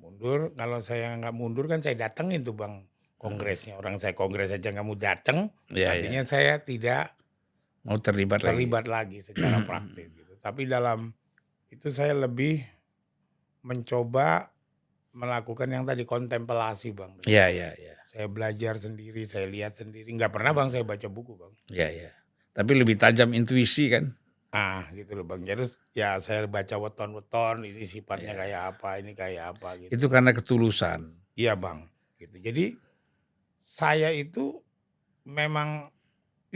Mundur, 0.00 0.56
kalau 0.56 0.80
saya 0.82 1.14
nggak 1.14 1.34
mundur 1.36 1.68
kan 1.70 1.84
saya 1.84 1.94
datengin 1.94 2.42
tuh 2.42 2.56
bang 2.56 2.82
kongresnya. 3.16 3.76
Orang 3.78 3.96
saya 4.00 4.12
kongres 4.12 4.52
aja 4.52 4.72
nggak 4.72 4.86
mau 4.86 4.98
datang, 4.98 5.50
Ya, 5.72 5.92
artinya 5.96 6.22
saya 6.24 6.60
tidak 6.62 7.16
Mau 7.86 8.02
terlibat, 8.02 8.42
lagi. 8.42 8.50
terlibat 8.50 8.84
lagi 8.90 9.18
secara 9.22 9.62
praktis 9.62 10.10
gitu. 10.10 10.34
Tapi 10.42 10.66
dalam 10.66 11.14
itu 11.70 11.90
saya 11.90 12.14
lebih 12.14 12.62
mencoba 13.66 14.54
melakukan 15.16 15.66
yang 15.66 15.84
tadi 15.88 16.04
kontemplasi 16.04 16.92
bang. 16.92 17.12
Ya, 17.24 17.48
ya, 17.48 17.72
ya. 17.74 17.95
Saya 18.16 18.32
belajar 18.32 18.80
sendiri, 18.80 19.28
saya 19.28 19.44
lihat 19.44 19.76
sendiri. 19.76 20.08
Nggak 20.08 20.32
pernah 20.32 20.56
bang 20.56 20.72
saya 20.72 20.88
baca 20.88 21.04
buku 21.04 21.36
bang. 21.36 21.52
Ya, 21.68 21.92
ya. 21.92 22.08
Tapi 22.56 22.72
lebih 22.72 22.96
tajam 22.96 23.36
intuisi 23.36 23.92
kan? 23.92 24.16
Ah 24.48 24.88
gitu 24.96 25.20
loh 25.20 25.28
bang. 25.28 25.44
Jadi 25.44 25.68
ya 25.92 26.16
saya 26.16 26.48
baca 26.48 26.80
weton-weton 26.80 27.68
ini 27.68 27.84
sifatnya 27.84 28.32
Iya. 28.32 28.40
kayak 28.40 28.60
apa, 28.72 28.90
ini 29.04 29.12
kayak 29.12 29.44
apa 29.52 29.68
gitu. 29.76 29.90
Itu 29.92 30.06
karena 30.08 30.32
ketulusan. 30.32 31.12
Iya 31.36 31.60
bang. 31.60 31.84
Gitu. 32.16 32.40
Jadi 32.40 32.64
saya 33.60 34.08
itu 34.16 34.64
memang 35.28 35.92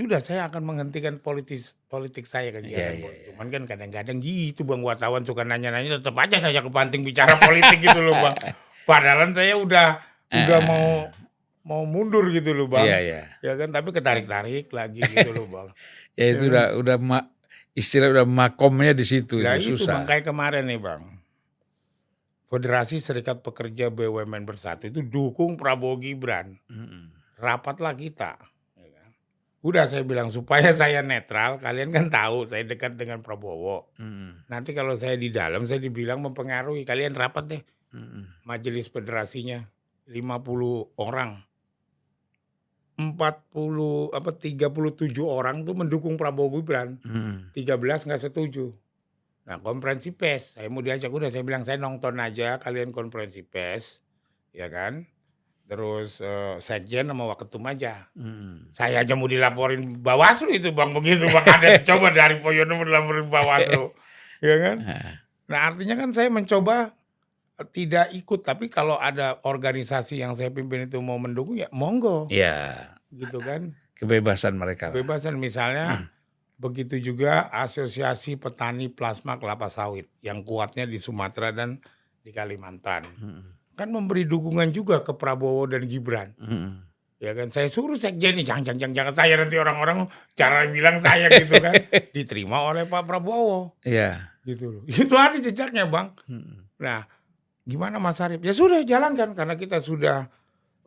udah 0.00 0.16
saya 0.16 0.48
akan 0.48 0.64
menghentikan 0.64 1.20
politis 1.20 1.76
politik 1.84 2.24
saya 2.24 2.56
kan 2.56 2.64
Iya, 2.64 2.72
iya, 2.72 3.04
politik. 3.04 3.04
iya. 3.04 3.24
Cuman 3.36 3.46
kan 3.52 3.62
kadang-kadang 3.68 4.16
gitu 4.24 4.64
bang 4.64 4.80
wartawan 4.80 5.28
suka 5.28 5.44
nanya-nanya 5.44 6.00
tetap 6.00 6.16
aja 6.16 6.40
saya 6.40 6.64
kepanting 6.64 7.04
bicara 7.04 7.36
politik 7.36 7.84
gitu 7.84 8.00
loh 8.00 8.16
bang. 8.16 8.32
Padahal 8.88 9.28
saya 9.36 9.60
udah 9.60 10.00
udah 10.32 10.56
Ah. 10.56 10.64
mau 10.64 10.88
mau 11.60 11.84
mundur 11.84 12.24
gitu 12.30 12.52
loh 12.52 12.66
bang. 12.66 12.86
Iya, 12.88 12.98
iya. 13.00 13.20
Ya 13.40 13.52
kan 13.54 13.68
tapi 13.68 13.90
ketarik-tarik 13.90 14.68
lagi 14.70 15.00
gitu 15.02 15.30
loh 15.30 15.46
bang. 15.46 15.68
Ya 16.18 16.26
itu 16.32 16.48
udah 16.48 16.66
udah 16.76 16.96
ma, 16.98 17.18
istilah 17.72 18.10
udah 18.10 18.26
makomnya 18.26 18.92
di 18.92 19.06
situ 19.06 19.38
Nah 19.40 19.56
itu 19.56 19.72
itu 19.72 19.84
susah. 19.84 20.02
bang 20.02 20.04
kayak 20.08 20.24
kemarin 20.26 20.64
nih 20.66 20.80
bang. 20.80 21.02
Federasi 22.46 22.98
Serikat 22.98 23.46
Pekerja 23.46 23.88
BUMN 23.88 24.42
Bersatu 24.42 24.90
itu 24.90 25.06
dukung 25.06 25.54
Prabowo 25.54 25.94
Gibran. 25.96 26.58
Rapatlah 27.38 27.94
kita. 27.94 28.42
ya 28.74 28.88
kan. 28.90 29.08
Udah 29.62 29.86
saya 29.86 30.02
bilang 30.02 30.34
supaya 30.34 30.74
saya 30.80 30.98
netral, 31.00 31.62
kalian 31.62 31.94
kan 31.94 32.10
tahu 32.10 32.50
saya 32.50 32.66
dekat 32.66 32.98
dengan 32.98 33.22
Prabowo. 33.22 33.94
Nanti 34.50 34.74
kalau 34.74 34.98
saya 34.98 35.14
di 35.14 35.30
dalam 35.30 35.62
saya 35.64 35.78
dibilang 35.78 36.18
mempengaruhi, 36.20 36.82
kalian 36.82 37.14
rapat 37.14 37.44
deh 37.46 37.62
majelis 38.42 38.90
federasinya 38.90 39.70
50 40.10 40.98
orang. 40.98 41.38
40 43.00 44.12
apa 44.12 44.30
37 44.36 44.68
orang 45.24 45.64
tuh 45.64 45.72
mendukung 45.72 46.20
Prabowo 46.20 46.60
Gibran. 46.60 47.00
Mm-mm. 47.00 47.50
13 47.56 48.06
nggak 48.06 48.22
setuju. 48.22 48.76
Nah 49.48 49.56
konferensi 49.58 50.12
pes, 50.12 50.54
saya 50.60 50.68
mau 50.68 50.84
diajak 50.84 51.10
udah 51.10 51.32
saya 51.32 51.42
bilang 51.42 51.64
saya 51.64 51.80
nonton 51.80 52.20
aja 52.20 52.60
kalian 52.60 52.92
konferensi 52.92 53.40
pes, 53.42 54.04
ya 54.52 54.68
kan? 54.68 55.08
Terus 55.66 56.18
eh, 56.18 56.58
sekjen 56.58 57.06
sama 57.06 57.30
waketum 57.30 57.62
aja. 57.66 58.10
Mm-mm. 58.14 58.70
Saya 58.70 59.02
aja 59.02 59.14
mau 59.14 59.26
dilaporin 59.26 60.02
Bawaslu 60.02 60.50
itu 60.50 60.70
bang 60.70 60.90
begitu 60.90 61.26
bang 61.30 61.46
ada 61.46 61.68
coba 61.82 62.10
dari 62.10 62.38
Poyono 62.38 62.74
mau 62.74 62.86
dilaporin 62.86 63.26
Bawaslu, 63.26 63.90
ya 64.46 64.56
kan? 64.58 64.76
Ah, 64.82 65.14
Nah 65.50 65.66
artinya 65.66 65.98
kan 65.98 66.14
saya 66.14 66.30
mencoba 66.30 66.94
eh, 67.58 67.66
tidak 67.70 68.14
ikut, 68.14 68.46
tapi 68.46 68.70
kalau 68.70 68.98
ada 68.98 69.42
organisasi 69.42 70.22
yang 70.22 70.38
saya 70.38 70.50
pimpin 70.50 70.86
itu 70.86 70.98
mau 71.02 71.18
mendukung 71.18 71.58
ya 71.58 71.66
monggo, 71.74 72.30
Ya, 72.30 72.89
gitu 73.10 73.38
kan? 73.40 73.74
kebebasan 73.94 74.56
mereka. 74.56 74.88
lah. 74.88 74.96
Kebebasan 74.96 75.36
misalnya 75.36 76.08
begitu 76.56 76.96
juga 76.96 77.52
asosiasi 77.52 78.36
petani 78.36 78.88
plasma 78.88 79.36
kelapa 79.36 79.68
sawit 79.68 80.08
yang 80.20 80.40
kuatnya 80.40 80.84
di 80.84 80.96
Sumatera 80.96 81.52
dan 81.52 81.84
di 82.20 82.32
Kalimantan. 82.32 83.08
Mm-mm. 83.12 83.44
Kan 83.76 83.92
memberi 83.92 84.24
dukungan 84.24 84.68
juga 84.70 85.00
ke 85.00 85.12
Prabowo 85.12 85.64
dan 85.64 85.84
Gibran. 85.84 86.32
Mm-mm. 86.36 86.88
Ya 87.20 87.36
kan 87.36 87.52
saya 87.52 87.68
suruh 87.68 87.96
sekjen 87.96 88.32
nih 88.32 88.48
jangan 88.48 88.64
jangan 88.72 88.92
jangan 88.96 89.12
saya 89.12 89.36
nanti 89.36 89.60
orang-orang 89.60 90.08
cara 90.32 90.64
bilang 90.64 90.96
saya 90.96 91.28
gitu 91.28 91.60
kan 91.60 91.76
diterima 92.16 92.64
oleh 92.64 92.88
Pak 92.88 93.04
Prabowo 93.04 93.76
Ya. 93.84 94.32
gitu 94.48 94.80
loh. 94.80 94.82
Itu 95.04 95.12
ada 95.12 95.36
jejaknya, 95.36 95.84
Bang. 95.84 96.16
Mm-mm. 96.24 96.72
Nah, 96.80 97.04
gimana 97.68 98.00
Mas 98.00 98.16
Arief? 98.24 98.40
Ya 98.40 98.56
sudah 98.56 98.80
jalankan 98.80 99.36
karena 99.36 99.60
kita 99.60 99.84
sudah 99.84 100.32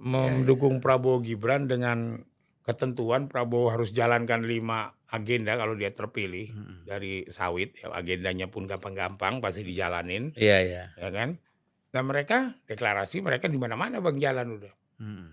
mendukung 0.03 0.77
Prabowo 0.77 1.19
Gibran 1.19 1.65
dengan 1.65 2.19
ketentuan 2.61 3.27
Prabowo 3.27 3.67
harus 3.69 3.91
jalankan 3.91 4.43
lima 4.43 4.95
agenda 5.07 5.53
kalau 5.53 5.73
dia 5.73 5.89
terpilih 5.89 6.49
Mm-mm. 6.49 6.77
dari 6.83 7.23
sawit 7.27 7.75
ya 7.75 7.91
agendanya 7.91 8.47
pun 8.47 8.65
gampang-gampang 8.65 9.39
pasti 9.39 9.61
dijalanin 9.61 10.31
Iya, 10.33 10.57
iya. 10.59 10.83
ya 10.95 11.09
kan 11.09 11.37
dan 11.89 12.03
mereka 12.03 12.57
deklarasi 12.65 13.21
mereka 13.21 13.45
di 13.45 13.55
mana-mana 13.55 13.99
bang 13.99 14.17
jalan 14.17 14.57
udah 14.57 14.73
Mm-mm. 14.99 15.29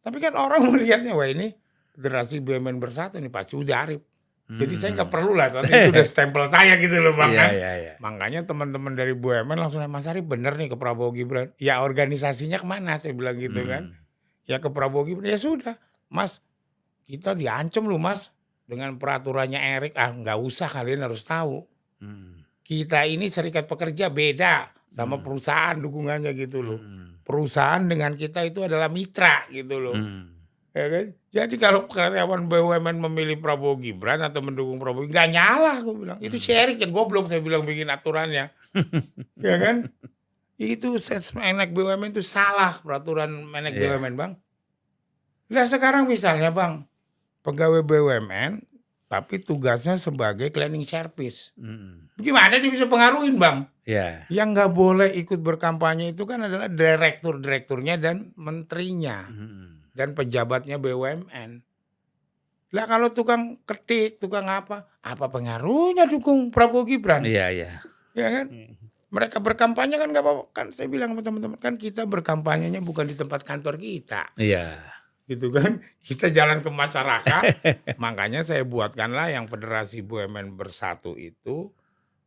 tapi 0.00 0.18
kan 0.18 0.32
orang 0.34 0.62
melihatnya 0.70 1.12
wah 1.12 1.26
ini 1.26 1.52
federasi 1.90 2.40
BUMN 2.40 2.78
bersatu 2.78 3.18
nih 3.18 3.28
pasti 3.28 3.54
udah 3.54 3.76
Arif 3.84 4.02
jadi 4.50 4.74
saya 4.74 4.90
nggak 4.96 5.12
perlu 5.12 5.30
lah 5.30 5.46
tapi 5.46 5.70
itu 5.76 5.90
udah 5.92 6.02
stempel 6.02 6.48
saya 6.48 6.74
gitu 6.74 6.98
loh 6.98 7.12
bang 7.12 7.30
Iya, 7.30 7.38
kan 7.38 7.50
iya, 7.52 7.72
iya. 7.76 7.92
makanya 7.98 8.40
teman-teman 8.42 8.94
dari 8.94 9.12
BUMN 9.12 9.54
langsung 9.54 9.84
Mas 9.84 10.08
Arif 10.08 10.24
bener 10.24 10.54
nih 10.54 10.66
ke 10.66 10.74
Prabowo 10.74 11.12
Gibran 11.12 11.52
ya 11.54 11.84
organisasinya 11.84 12.56
ke 12.56 12.64
mana 12.64 12.96
saya 12.96 13.12
bilang 13.12 13.36
gitu 13.36 13.62
kan 13.64 13.92
Mm. 13.92 13.99
Ya 14.50 14.58
ke 14.58 14.66
Prabowo 14.66 15.06
Gibran 15.06 15.30
ya 15.30 15.38
sudah. 15.38 15.78
Mas 16.10 16.42
kita 17.06 17.38
diancam 17.38 17.86
loh 17.86 18.02
Mas. 18.02 18.34
Dengan 18.66 18.98
peraturannya 18.98 19.58
Erik 19.58 19.94
ah 19.94 20.10
nggak 20.10 20.38
usah 20.38 20.66
kalian 20.66 21.06
harus 21.06 21.22
tahu. 21.22 21.62
Mm. 22.00 22.42
kita 22.64 23.02
ini 23.04 23.26
serikat 23.28 23.66
pekerja 23.66 24.08
beda 24.08 24.70
sama 24.88 25.18
Hmm. 25.18 25.24
perusahaan 25.26 25.76
dukungannya 25.76 26.32
gitu 26.32 26.62
loh. 26.62 26.78
Mm. 26.78 27.22
perusahaan 27.22 27.82
dengan 27.82 28.14
kita 28.14 28.40
itu 28.42 28.62
adalah 28.64 28.86
mitra 28.88 29.44
gitu 29.50 29.78
loh. 29.78 29.94
Mm. 29.94 30.22
ya 30.70 30.86
kan? 30.86 31.06
Jadi 31.30 31.54
kalau 31.58 31.86
karyawan 31.86 32.46
BUMN 32.46 32.96
memilih 33.10 33.38
Prabowo 33.38 33.74
Gibran 33.78 34.22
atau 34.22 34.38
mendukung 34.38 34.78
Prabowo 34.78 35.06
nggak 35.06 35.28
nyala 35.30 35.82
aku 35.82 35.92
bilang. 35.98 36.18
Itu 36.22 36.38
si 36.38 36.54
Erik 36.54 36.78
yang 36.78 36.90
goblok 36.90 37.26
saya 37.26 37.42
bilang 37.42 37.66
bikin 37.66 37.90
aturannya. 37.90 38.54
Ya 39.38 39.56
kan 39.58 39.90
itu 40.60 41.00
Menek 41.32 41.72
BUMN 41.72 42.12
itu 42.12 42.20
salah 42.20 42.76
peraturan 42.84 43.32
Menek 43.48 43.72
Iya. 43.72 43.96
BUMN 43.96 44.14
bang 44.14 44.32
Nah 45.50 45.64
sekarang 45.64 46.04
misalnya 46.04 46.52
bang 46.52 46.84
pegawai 47.40 47.80
BUMN 47.80 48.60
tapi 49.08 49.40
tugasnya 49.40 49.96
sebagai 49.96 50.52
cleaning 50.52 50.84
service 50.84 51.50
Mm. 51.56 52.12
gimana 52.20 52.60
dia 52.60 52.68
bisa 52.68 52.84
pengaruhin 52.84 53.40
bang 53.40 53.64
Ya. 53.82 54.28
yang 54.28 54.52
nggak 54.54 54.70
boleh 54.70 55.10
ikut 55.16 55.40
berkampanye 55.40 56.12
itu 56.12 56.28
kan 56.28 56.44
adalah 56.44 56.68
direktur-direkturnya 56.68 57.96
dan 57.96 58.30
menterinya 58.36 59.26
Mm. 59.26 59.90
dan 59.96 60.14
pejabatnya 60.14 60.76
BUMN. 60.78 61.64
Lah 62.70 62.86
kalau 62.86 63.10
tukang 63.10 63.58
ketik, 63.66 64.22
tukang 64.22 64.46
apa, 64.46 64.86
apa 65.02 65.26
pengaruhnya 65.26 66.06
dukung 66.06 66.54
Prabowo 66.54 66.86
Gibran? 66.86 67.26
Iya, 67.26 67.50
iya. 67.50 67.82
Ya 68.14 68.28
kan? 68.30 68.46
Mereka 69.10 69.42
berkampanye 69.42 69.98
kan 69.98 70.10
nggak 70.10 70.22
apa-apa. 70.22 70.44
Kan 70.54 70.66
saya 70.70 70.86
bilang 70.86 71.12
sama 71.14 71.22
teman-teman, 71.26 71.58
kan 71.58 71.74
kita 71.74 72.06
berkampanyenya 72.06 72.78
bukan 72.78 73.10
di 73.10 73.18
tempat 73.18 73.42
kantor 73.42 73.74
kita. 73.76 74.30
Iya. 74.38 74.78
Gitu 75.26 75.50
kan? 75.50 75.82
Kita 75.98 76.30
jalan 76.30 76.62
ke 76.62 76.70
masyarakat. 76.70 77.42
Makanya 78.02 78.46
saya 78.46 78.62
buatkanlah 78.62 79.30
yang 79.30 79.50
Federasi 79.50 80.02
BUMN 80.02 80.54
Bersatu 80.54 81.14
itu 81.14 81.74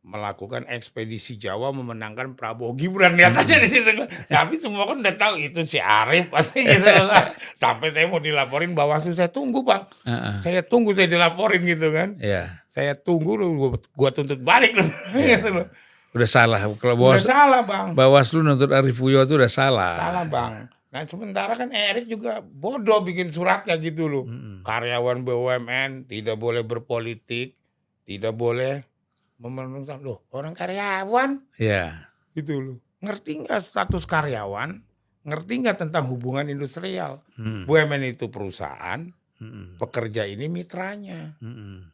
melakukan 0.04 0.68
ekspedisi 0.68 1.40
Jawa 1.40 1.72
memenangkan 1.72 2.36
Prabowo 2.36 2.76
Gibran 2.76 3.16
lihat 3.16 3.40
aja 3.40 3.56
di 3.56 3.64
situ 3.64 3.88
tapi 4.28 4.60
semua 4.60 4.84
kan 4.84 5.00
udah 5.00 5.16
tahu 5.16 5.40
itu 5.40 5.64
si 5.64 5.80
Arif 5.80 6.28
pasti 6.28 6.60
gitu 6.60 6.84
loh. 6.92 7.08
sampai 7.56 7.88
saya 7.88 8.04
mau 8.04 8.20
dilaporin 8.20 8.76
Bawaslu 8.76 9.16
saya 9.16 9.32
tunggu 9.32 9.64
bang 9.64 9.88
Heeh. 10.04 10.34
saya 10.44 10.60
tunggu 10.60 10.92
saya 10.92 11.08
dilaporin 11.08 11.64
gitu 11.64 11.88
kan 11.88 12.20
Iya. 12.20 12.52
saya 12.68 12.92
tunggu 13.00 13.32
lu 13.40 13.56
gua, 13.56 13.70
gua 13.96 14.10
tuntut 14.12 14.44
balik 14.44 14.76
loh 14.76 14.84
gitu 15.24 15.48
loh 15.56 15.66
Udah 16.14 16.24
salah. 16.24 16.62
Kalau 16.72 16.94
udah 16.94 17.10
Bawas, 17.10 17.22
salah 17.22 17.62
bang 17.62 17.88
Bawaslu 17.92 18.40
nuntut 18.40 18.70
Arif 18.70 18.94
Puyo 18.94 19.20
itu 19.20 19.34
udah 19.34 19.50
salah. 19.50 19.98
salah 19.98 20.24
bang 20.24 20.52
nah 20.88 21.02
sementara 21.02 21.52
kan 21.52 21.68
Erik 21.68 22.06
juga 22.06 22.38
bodoh 22.38 23.02
bikin 23.02 23.26
suratnya 23.26 23.74
gitu 23.76 24.06
loh 24.06 24.22
Mm-mm. 24.22 24.62
karyawan 24.62 25.20
BUMN 25.20 26.06
tidak 26.06 26.38
boleh 26.38 26.62
berpolitik 26.62 27.58
tidak 28.02 28.30
boleh 28.30 28.86
memenuhi 29.36 29.82
loh 29.98 30.22
orang 30.30 30.54
karyawan 30.54 31.42
Iya. 31.58 32.14
gitu 32.30 32.62
loh 32.62 32.78
ngerti 33.02 33.42
nggak 33.42 33.58
status 33.58 34.06
karyawan 34.06 34.86
ngerti 35.24 35.52
nggak 35.60 35.82
tentang 35.82 36.06
hubungan 36.06 36.46
industrial 36.46 37.26
Mm. 37.34 37.66
BUMN 37.66 38.02
itu 38.08 38.30
perusahaan 38.30 39.02
Mm-mm. 39.42 39.74
pekerja 39.76 40.22
ini 40.24 40.46
mitranya 40.46 41.34
Mm-mm. 41.38 41.90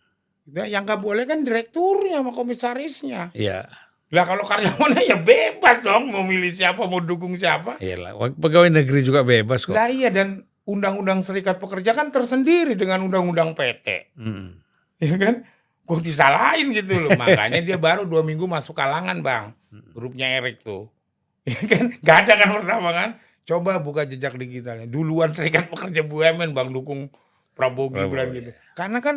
Nah, 0.51 0.67
yang 0.67 0.85
nggak 0.85 1.01
boleh 1.01 1.25
kan 1.25 1.41
direkturnya 1.41 2.21
sama 2.21 2.37
komisarisnya 2.37 3.33
Iya. 3.33 3.65
Lah 4.11 4.25
kalau 4.27 4.43
karyawannya 4.43 5.07
ya 5.07 5.19
bebas 5.23 5.87
dong 5.87 6.11
mau 6.11 6.27
milih 6.27 6.51
siapa 6.51 6.83
mau 6.91 6.99
dukung 6.99 7.39
siapa. 7.39 7.79
Iyalah. 7.79 8.19
Pegawai 8.35 8.71
negeri 8.71 9.07
juga 9.07 9.23
bebas 9.23 9.63
kok. 9.65 9.75
lah 9.75 9.87
iya 9.87 10.11
dan 10.11 10.43
undang-undang 10.67 11.23
serikat 11.23 11.63
pekerja 11.63 11.95
kan 11.95 12.11
tersendiri 12.11 12.75
dengan 12.75 13.07
undang-undang 13.07 13.55
PT 13.55 14.15
Mm. 14.19 14.49
ya 14.99 15.15
kan? 15.15 15.35
Kok 15.87 16.03
disalahin 16.03 16.71
gitu 16.75 16.95
loh. 16.95 17.15
Makanya 17.19 17.63
dia 17.63 17.79
baru 17.79 18.07
dua 18.07 18.23
minggu 18.23 18.47
masuk 18.47 18.75
kalangan 18.79 19.23
bang. 19.23 19.55
Grupnya 19.95 20.27
Erik 20.39 20.63
tuh. 20.63 20.91
Ya 21.47 21.57
kan? 21.67 21.91
Nggak 22.05 22.17
ada 22.27 22.33
kan 22.37 22.49
pertama 22.53 22.89
kan? 22.93 23.11
Coba 23.49 23.81
buka 23.83 24.07
jejak 24.07 24.37
digitalnya. 24.39 24.87
Duluan 24.87 25.35
serikat 25.35 25.67
pekerja 25.73 26.07
BUMN 26.07 26.55
bang 26.55 26.69
dukung 26.71 27.11
Prabowo 27.55 27.91
Prabowo, 27.91 28.09
Gibran 28.09 28.29
gitu 28.33 28.51
karena 28.73 28.99
kan 29.05 29.17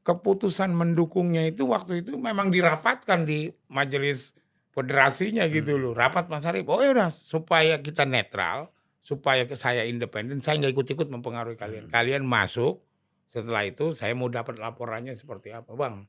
keputusan 0.00 0.72
mendukungnya 0.72 1.44
itu 1.44 1.68
waktu 1.68 2.00
itu 2.00 2.16
memang 2.16 2.48
dirapatkan 2.48 3.28
di 3.28 3.52
majelis 3.68 4.32
federasinya 4.72 5.44
gitu 5.50 5.76
loh. 5.76 5.92
Rapat 5.92 6.32
Mas 6.32 6.46
Arief 6.48 6.66
oh 6.70 6.80
ya 6.80 6.94
udah 6.94 7.10
supaya 7.12 7.82
kita 7.84 8.08
netral 8.08 8.72
supaya 9.00 9.44
saya 9.56 9.88
independen 9.88 10.44
saya 10.44 10.60
nggak 10.60 10.72
ikut-ikut 10.76 11.08
mempengaruhi 11.08 11.56
kalian. 11.56 11.88
Kalian 11.88 12.24
masuk 12.24 12.84
setelah 13.28 13.62
itu 13.62 13.94
saya 13.94 14.16
mau 14.16 14.26
dapat 14.26 14.58
laporannya 14.58 15.12
seperti 15.14 15.52
apa 15.54 15.72
bang? 15.76 16.04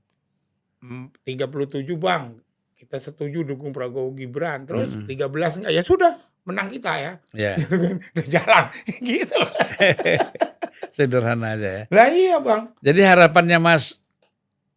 Hmm, 0.81 1.13
37 1.23 1.85
bang. 1.97 2.37
Kita 2.73 2.97
setuju 2.97 3.45
dukung 3.45 3.69
Prabowo 3.69 4.09
Gibran. 4.17 4.65
Terus 4.65 4.97
Mm-mm. 4.97 5.29
13 5.29 5.61
enggak 5.61 5.73
ya 5.77 5.83
sudah 5.85 6.17
menang 6.49 6.67
kita 6.67 6.91
ya. 6.97 7.13
Ya. 7.37 7.53
gitu 7.61 7.75
kan. 7.77 7.95
Jalan. 8.25 8.65
Gitu 9.05 9.35
loh. 9.37 9.53
Sederhana 10.95 11.55
aja 11.55 11.69
ya. 11.69 11.83
lah 11.89 12.07
iya 12.09 12.37
bang 12.37 12.69
Jadi 12.79 13.01
harapannya 13.01 13.57
Mas 13.57 13.99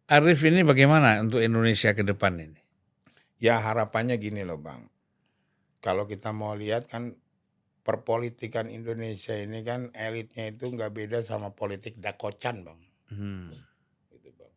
Arif 0.05 0.45
ini 0.45 0.61
bagaimana 0.61 1.17
untuk 1.19 1.41
Indonesia 1.41 1.93
ke 1.93 2.05
depan 2.05 2.37
ini? 2.37 2.61
ya 3.39 3.61
harapannya 3.61 4.17
gini 4.17 4.41
loh 4.41 4.57
bang 4.57 4.85
kalau 5.79 6.05
kita 6.05 6.33
mau 6.33 6.57
lihat 6.57 6.89
kan 6.89 7.13
perpolitikan 7.81 8.73
Indonesia 8.73 9.37
ini 9.37 9.61
kan 9.61 9.93
elitnya 9.93 10.49
itu 10.49 10.65
nggak 10.67 10.89
beda 10.91 11.19
sama 11.21 11.53
politik 11.53 12.01
dakocan 12.01 12.65
bang 12.65 12.81
Hmm. 13.13 13.53
gitu 14.09 14.33
bang 14.33 14.53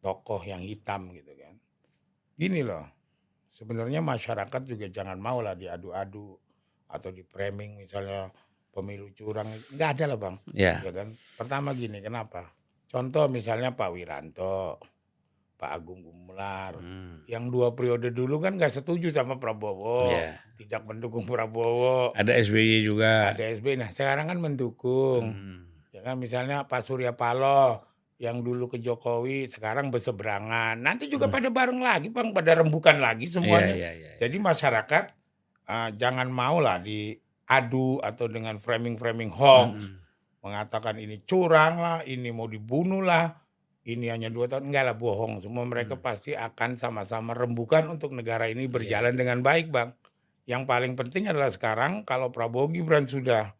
tokoh 0.00 0.40
yang 0.42 0.64
hitam 0.64 1.12
gitu 1.12 1.36
kan 1.36 1.54
gini 2.34 2.64
loh 2.64 2.88
sebenarnya 3.52 4.00
masyarakat 4.00 4.62
juga 4.64 4.88
jangan 4.88 5.20
mau 5.20 5.44
lah 5.44 5.52
diadu-adu 5.52 6.32
atau 6.88 7.10
di 7.12 7.20
framing 7.20 7.76
misalnya 7.78 8.32
pemilu 8.72 9.12
curang 9.12 9.46
nggak 9.70 9.90
ada 9.94 10.04
lah 10.06 10.18
bang 10.18 10.36
Ya. 10.50 10.80
ya 10.80 10.90
kan 10.90 11.08
pertama 11.34 11.72
gini 11.72 12.00
kenapa 12.00 12.48
contoh 12.86 13.28
misalnya 13.28 13.70
Pak 13.70 13.88
Wiranto 13.88 14.80
Pak 15.54 15.70
Agung 15.70 16.00
Gumelar 16.00 16.74
Hmm. 16.74 17.22
yang 17.24 17.46
dua 17.46 17.70
periode 17.70 18.10
dulu 18.10 18.40
kan 18.40 18.56
nggak 18.56 18.72
setuju 18.72 19.08
sama 19.08 19.36
Prabowo 19.36 20.10
Ya. 20.10 20.40
tidak 20.56 20.82
mendukung 20.84 21.22
Prabowo 21.22 22.10
Ada 22.12 22.34
SBY 22.34 22.82
juga. 22.82 23.30
ada 23.30 23.44
SB 23.46 23.76
nah 23.76 23.88
sekarang 23.88 24.26
kan 24.26 24.38
mendukung 24.38 25.22
Hmm. 25.30 25.58
Ya 25.92 26.00
kan 26.02 26.16
misalnya 26.16 26.64
Pak 26.64 26.80
Surya 26.80 27.12
Paloh 27.12 27.84
yang 28.16 28.40
dulu 28.40 28.64
ke 28.66 28.78
Jokowi 28.78 29.44
sekarang 29.44 29.90
berseberangan. 29.90 30.78
Nanti 30.78 31.06
juga 31.06 31.26
pada 31.28 31.46
bareng 31.46 31.78
lagi 31.78 32.08
Bang, 32.08 32.30
pada 32.30 32.54
rembukan 32.54 32.96
lagi 32.96 33.26
Iya, 33.26 33.34
semuanya. 33.34 33.74
iya, 33.74 33.90
iya. 33.92 34.10
Jadi 34.16 34.36
masyarakat 34.38 35.04
uh, 35.64 35.90
jangan 35.92 36.26
mau 36.26 36.58
lah 36.58 36.80
diadu 37.52 38.00
atau 38.00 38.26
dengan 38.26 38.56
framing-framing 38.56 39.28
hoax 39.28 39.76
Hmm. 39.76 40.00
mengatakan 40.40 40.96
ini 40.96 41.20
curang 41.22 41.78
lah, 41.78 41.98
ini 42.02 42.32
mau 42.32 42.48
dibunuh 42.48 42.98
lah, 42.98 43.30
ini 43.84 44.08
hanya 44.08 44.26
dua 44.26 44.48
tahun 44.48 44.72
enggak 44.72 44.84
lah 44.88 44.96
bohong. 44.96 45.38
Semua 45.38 45.62
mereka 45.62 45.94
Hmm. 45.94 46.02
pasti 46.02 46.32
akan 46.32 46.74
sama-sama 46.74 47.30
rembukan 47.30 47.86
untuk 47.86 48.10
negara 48.10 48.48
ini 48.48 48.66
Iya. 48.66 48.72
berjalan 48.72 49.14
dengan 49.14 49.38
baik, 49.38 49.70
Bang. 49.70 49.94
Yang 50.42 50.62
paling 50.66 50.92
penting 50.96 51.28
adalah 51.28 51.46
sekarang 51.48 52.02
kalau 52.02 52.34
Prabowo 52.34 52.66
Gibran 52.68 53.06
sudah 53.06 53.54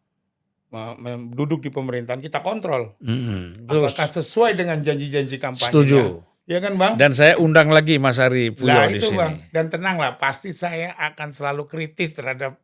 duduk 1.29 1.61
di 1.61 1.69
pemerintahan 1.69 2.17
kita 2.17 2.41
kontrol 2.41 2.97
Hmm. 2.97 3.53
Betul. 3.63 3.87
apakah 3.87 4.09
sesuai 4.09 4.57
dengan 4.57 4.81
janji-janji 4.81 5.37
kampanye. 5.37 5.69
Setuju. 5.69 6.01
Ya 6.43 6.59
kan, 6.59 6.75
Bang? 6.75 6.99
Dan 6.99 7.13
saya 7.13 7.37
undang 7.37 7.71
lagi 7.71 7.95
Mas 7.95 8.19
Arif 8.19 8.59
Puyo 8.59 8.67
Nah 8.67 8.89
di 8.89 8.99
itu 8.99 9.07
sini. 9.07 9.15
bang, 9.15 9.33
dan 9.47 9.69
tenanglah, 9.69 10.19
pasti 10.19 10.51
saya 10.51 10.91
akan 10.97 11.31
selalu 11.31 11.69
kritis 11.69 12.11
terhadap 12.11 12.59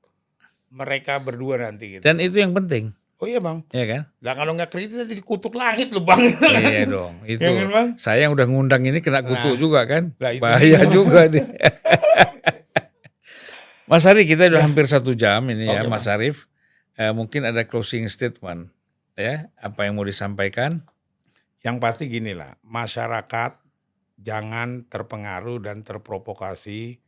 mereka 0.69 1.17
berdua 1.17 1.59
nanti 1.59 1.97
gitu. 1.97 2.03
Dan 2.03 2.17
itu 2.17 2.37
yang 2.37 2.53
penting, 2.53 2.93
Oh 3.19 3.27
iya 3.27 3.43
bang, 3.43 3.67
ya 3.69 3.83
kan? 3.83 4.01
lah 4.23 4.31
kalau 4.31 4.55
nggak 4.55 4.71
kritis 4.71 4.95
nanti 4.95 5.11
dikutuk 5.11 5.51
langit 5.51 5.91
loh 5.91 6.01
bang. 6.01 6.23
iya 6.55 6.87
dong. 6.95 7.19
Itu 7.23 7.43
Ya 7.43 7.51
kan, 7.51 7.67
Bang? 7.67 7.87
saya 7.99 8.23
yang 8.23 8.31
udah 8.31 8.47
ngundang 8.47 8.87
ini 8.87 8.99
kena 8.99 9.19
kutuk 9.21 9.55
Nah, 9.55 9.59
juga 9.59 9.83
kan? 9.83 10.15
lah 10.15 10.31
itu 10.31 10.39
Bahaya 10.39 10.79
dia. 10.79 10.87
juga 10.87 11.27
nih. 11.27 11.43
Mas 13.89 14.05
Ari, 14.05 14.23
kita 14.23 14.45
udah 14.47 14.61
hampir 14.61 14.85
satu 14.85 15.17
jam 15.17 15.41
ini 15.49 15.65
ya, 15.65 15.81
Oke, 15.81 15.89
Mas 15.89 16.05
Arief. 16.05 16.45
Eh, 16.93 17.09
mungkin 17.09 17.41
ada 17.41 17.65
closing 17.65 18.05
statement, 18.05 18.69
ya? 19.15 19.49
Apa 19.57 19.83
yang 19.83 19.97
mau 19.97 20.05
disampaikan? 20.05 20.85
Yang 21.59 21.75
pasti 21.81 22.03
gini 22.05 22.31
lah, 22.31 22.53
masyarakat 22.61 23.57
jangan 24.15 24.85
terpengaruh 24.85 25.57
dan 25.59 25.81
terprovokasi 25.81 27.01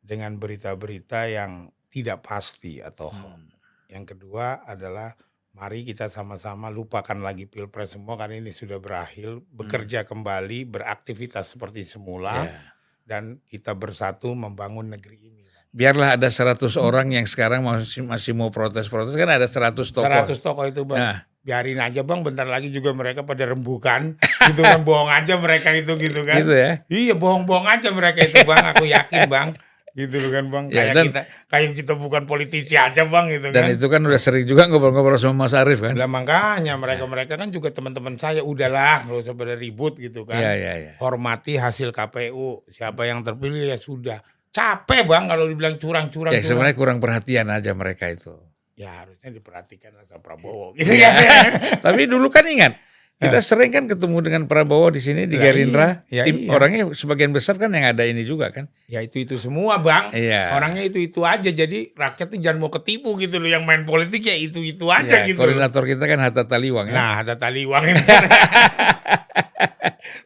dengan 0.00 0.36
berita-berita 0.36 1.26
yang 1.26 1.74
tidak 1.90 2.22
pasti 2.22 2.78
atau 2.78 3.10
hoax. 3.10 3.42
Yang 3.90 4.14
kedua 4.14 4.62
adalah 4.62 5.12
mari 5.50 5.82
kita 5.82 6.06
sama-sama 6.06 6.70
lupakan 6.70 7.18
lagi 7.18 7.50
pilpres 7.50 7.98
semua 7.98 8.14
karena 8.14 8.38
ini 8.38 8.54
sudah 8.54 8.78
berakhir, 8.78 9.42
bekerja 9.50 10.06
kembali, 10.06 10.70
beraktivitas 10.70 11.58
seperti 11.58 11.82
semula 11.82 12.38
Ya. 12.38 12.54
dan 13.02 13.42
kita 13.50 13.74
bersatu 13.74 14.30
membangun 14.32 14.94
negeri 14.94 15.18
ini. 15.18 15.42
Biarlah 15.70 16.18
ada 16.18 16.26
100 16.26 16.78
orang 16.78 17.14
yang 17.14 17.26
sekarang 17.26 17.62
masih 17.62 18.02
masih 18.02 18.34
mau 18.34 18.50
protes-protes 18.50 19.14
kan 19.14 19.26
ada 19.30 19.46
100 19.46 19.74
tokoh. 19.90 20.06
100 20.06 20.34
tokoh 20.38 20.64
itu 20.66 20.82
bang. 20.86 20.98
Nah, 20.98 21.18
Biarin 21.40 21.80
aja 21.80 22.04
bang, 22.04 22.20
bentar 22.20 22.44
lagi 22.44 22.68
juga 22.68 22.92
mereka 22.92 23.24
pada 23.24 23.48
rembukan. 23.48 24.12
gitu 24.52 24.60
kan, 24.60 24.84
bohong 24.84 25.08
aja 25.08 25.40
mereka 25.40 25.72
itu 25.72 25.96
gitu 25.96 26.20
kan. 26.26 26.36
gitu 26.42 26.52
ya. 26.52 26.84
Iya 26.90 27.14
bohong-bohong 27.16 27.64
aja 27.64 27.88
mereka 27.94 28.22
itu 28.28 28.44
bang, 28.44 28.64
aku 28.76 28.84
yakin 28.84 29.24
bang. 29.24 29.48
Gitu 29.90 30.16
loh 30.16 30.30
kan 30.30 30.44
bang, 30.46 30.64
Ya, 30.66 30.74
kayak 30.76 30.94
dan- 30.94 31.06
kita 31.06 31.20
kayak 31.46 31.68
kita 31.74 31.92
bukan 31.94 32.22
politisi 32.24 32.74
aja 32.74 33.02
bang 33.02 33.26
gitu 33.28 33.50
Dan 33.50 33.58
kan. 33.60 33.74
itu 33.74 33.86
kan 33.86 34.00
udah 34.00 34.16
sering 34.16 34.44
juga 34.44 34.64
ngobrol-ngobrol 34.64 35.16
sama 35.16 35.44
Mas 35.44 35.52
Arief 35.52 35.80
kan. 35.80 35.92
Lah 35.92 36.06
makanya 36.06 36.74
mereka-mereka 36.74 37.34
kan 37.34 37.48
juga 37.48 37.68
teman-teman 37.68 38.14
saya 38.14 38.38
udahlah 38.40 39.02
nggak 39.04 39.18
usah 39.18 39.34
pada 39.34 39.52
ribut 39.52 39.96
gitu 39.96 40.22
kan. 40.22 40.38
Iya, 40.38 40.52
iya, 40.54 40.72
iya. 40.76 40.92
Hormati 40.96 41.54
hasil 41.54 41.90
KPU, 41.90 42.62
siapa 42.66 43.02
yang 43.02 43.20
terpilih 43.20 43.66
ya 43.66 43.74
sudah. 43.74 44.22
Capek 44.48 45.02
bang 45.04 45.26
kalau 45.26 45.44
dibilang 45.44 45.74
curang-curang. 45.74 46.30
Ya 46.30 46.38
curang. 46.38 46.46
sebenarnya 46.48 46.76
kurang 46.76 46.98
perhatian 46.98 47.46
aja 47.48 47.70
mereka 47.72 48.06
itu. 48.06 48.34
Ya 48.74 48.94
harusnya 48.96 49.30
diperhatikan 49.30 49.92
lah 49.92 50.02
sama 50.02 50.18
Prabowo 50.20 50.72
gitu 50.72 50.86
Iya. 50.88 51.10
kan. 51.10 51.50
Tapi 51.84 52.06
dulu 52.06 52.26
kan 52.28 52.42
ingat, 52.42 52.78
kita 53.20 53.36
sering 53.44 53.68
kan 53.68 53.84
ketemu 53.84 54.16
dengan 54.24 54.48
Prabowo 54.48 54.88
di 54.88 54.96
sini 54.96 55.28
di 55.28 55.36
Lah, 55.36 55.44
Gerindra. 55.44 55.88
iya. 56.08 56.14
Ya, 56.24 56.24
Tim- 56.24 56.48
iya. 56.48 56.56
Orangnya 56.56 56.88
sebagian 56.96 57.36
besar 57.36 57.60
kan 57.60 57.68
yang 57.68 57.84
ada 57.84 58.08
ini 58.08 58.24
juga 58.24 58.48
kan. 58.48 58.72
Ya 58.88 59.04
itu 59.04 59.20
itu 59.20 59.36
semua 59.36 59.76
bang. 59.76 60.08
Iya. 60.16 60.56
Orangnya 60.56 60.88
itu 60.88 60.96
itu 60.96 61.20
aja. 61.20 61.44
Jadi 61.46 61.92
rakyat 61.92 62.32
tuh 62.32 62.40
jangan 62.40 62.64
mau 62.64 62.72
ketipu 62.72 63.20
gitu 63.20 63.36
loh. 63.36 63.52
Yang 63.52 63.68
main 63.68 63.84
politik 63.84 64.24
ya 64.24 64.32
itu 64.32 64.64
itu 64.64 64.88
aja 64.88 65.20
Ya, 65.20 65.28
gitu. 65.28 65.36
koordinator 65.36 65.84
kita 65.84 66.08
kan 66.08 66.16
Hatta 66.16 66.48
Taliwang 66.48 66.88
ya. 66.88 66.96
Nah 66.96 67.12
ada 67.20 67.36
tali 67.36 67.68
uang 67.68 67.92
ini. 67.92 68.00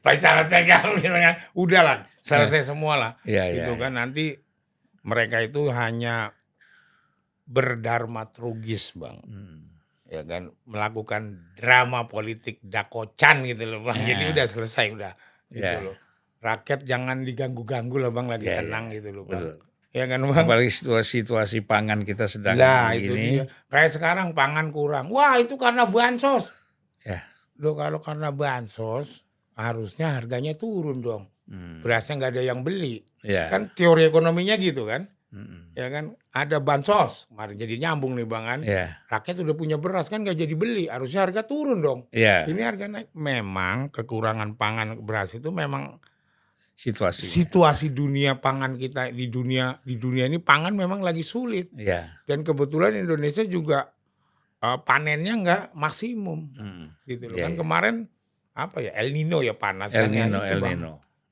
Baik 0.06 0.22
selesai 0.22 0.62
kan 0.62 0.94
gitu 0.94 1.10
kan. 1.10 1.34
Udah 1.58 1.82
lah 1.82 1.96
selesai 2.22 2.62
semua 2.62 2.94
lah. 2.94 3.12
Iya, 3.26 3.50
iya, 3.50 3.66
gitu 3.66 3.74
iya. 3.74 3.82
kan 3.82 3.98
nanti 3.98 4.38
mereka 5.02 5.42
itu 5.42 5.66
hanya 5.74 6.30
berdarmatrugis 7.44 8.94
bang. 8.94 9.18
Hmm. 9.24 9.63
Ya 10.14 10.22
kan 10.22 10.54
melakukan 10.64 11.22
drama 11.58 12.06
politik 12.06 12.62
dakocan 12.62 13.42
gitu 13.42 13.66
loh 13.66 13.82
bang. 13.82 13.98
Ya. 13.98 14.06
Jadi 14.14 14.24
udah 14.30 14.46
selesai 14.46 14.86
udah. 14.94 15.12
Gitu 15.50 15.66
Ya. 15.66 15.82
loh. 15.82 15.96
Rakyat 16.38 16.84
jangan 16.84 17.24
diganggu-ganggu 17.24 17.96
lah 17.98 18.12
bang 18.12 18.26
lagi 18.30 18.46
Ya, 18.46 18.54
ya. 18.54 18.58
tenang 18.62 18.94
gitu 18.94 19.10
loh 19.10 19.24
bang. 19.26 19.42
Betul. 19.42 19.56
Ya 19.94 20.04
kan 20.06 20.20
bang. 20.22 20.44
Apalagi 20.46 20.70
situasi, 20.70 21.10
situasi 21.22 21.58
pangan 21.62 22.02
kita 22.02 22.26
sedang 22.26 22.54
Lah 22.58 22.94
itu 22.94 23.14
dia. 23.14 23.44
Kayak 23.66 23.90
sekarang 23.94 24.34
pangan 24.34 24.70
kurang. 24.70 25.10
Wah 25.10 25.38
itu 25.38 25.54
karena 25.54 25.86
bansos. 25.86 26.50
Ya. 27.02 27.22
Loh 27.58 27.74
kalau 27.74 28.02
karena 28.02 28.34
bansos 28.34 29.22
harusnya 29.54 30.18
harganya 30.18 30.58
turun 30.58 30.98
dong. 30.98 31.30
Hmm. 31.46 31.78
Berasnya 31.84 32.18
nggak 32.18 32.32
ada 32.34 32.42
yang 32.42 32.60
beli. 32.66 33.06
Ya. 33.22 33.48
Kan 33.54 33.70
teori 33.70 34.10
ekonominya 34.10 34.58
gitu 34.58 34.84
kan. 34.90 35.13
Hmm. 35.34 35.74
Ya 35.74 35.90
kan 35.90 36.14
ada 36.30 36.62
bansos. 36.62 37.26
Kemarin 37.26 37.58
jadi 37.58 37.74
nyambung 37.76 38.14
nih 38.14 38.22
bang 38.22 38.44
kan. 38.46 38.60
Ya. 38.62 39.02
Rakyat 39.04 39.42
udah 39.42 39.52
punya 39.52 39.76
beras 39.76 40.06
kan 40.06 40.22
nggak 40.22 40.38
jadi 40.38 40.54
beli. 40.54 40.86
Harusnya 40.86 41.26
harga 41.26 41.42
turun 41.42 41.82
dong. 41.82 42.06
Ya. 42.08 42.46
Ini 42.46 42.62
harga 42.62 42.86
naik. 42.86 43.10
Memang 43.10 43.90
kekurangan 43.90 44.54
pangan 44.54 45.02
beras 45.02 45.34
itu 45.34 45.50
memang 45.50 45.98
Situasi. 46.74 47.22
situasi 47.22 47.90
dunia 47.90 48.38
pangan 48.38 48.74
kita 48.74 49.06
di 49.08 49.26
dunia 49.26 49.78
di 49.80 49.94
dunia 49.94 50.26
ini 50.26 50.38
pangan 50.38 50.74
memang 50.74 51.02
lagi 51.02 51.22
sulit. 51.22 51.70
Ya. 51.70 52.18
dan 52.24 52.42
kebetulan 52.42 52.94
Indonesia 52.94 53.42
juga 53.42 53.94
eh, 54.58 54.78
panennya 54.82 55.34
nggak 55.36 55.62
maksimum 55.74 56.50
Hmm. 56.50 56.86
gitu 57.04 57.30
loh 57.30 57.38
Iya, 57.38 57.46
kan 57.46 57.52
iya. 57.54 57.58
kemarin 57.58 57.94
apa 58.54 58.76
ya 58.80 58.90
El 58.94 59.10
Nino 59.10 59.38
ya 59.38 59.54
panas 59.54 59.90
El 59.90 60.06
kan 60.06 60.10
ya, 60.10 60.26
Nino, 60.26 60.38
itu, 60.38 60.50
El 60.50 60.60
Bang. 60.62 60.80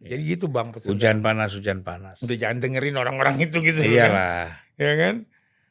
Nino. 0.02 0.10
jadi 0.10 0.22
gitu 0.28 0.46
bang 0.48 0.68
pesan 0.68 0.88
Hujan 0.90 1.18
panas, 1.20 1.50
hujan 1.52 1.80
panas. 1.80 2.18
udah 2.18 2.34
jangan 2.34 2.58
dengerin 2.58 2.96
orang-orang 2.96 3.38
itu 3.40 3.62
gitu 3.62 3.78
kan. 3.78 3.88
Iyalah. 3.88 4.46
ya 4.76 4.92
kan 4.96 5.16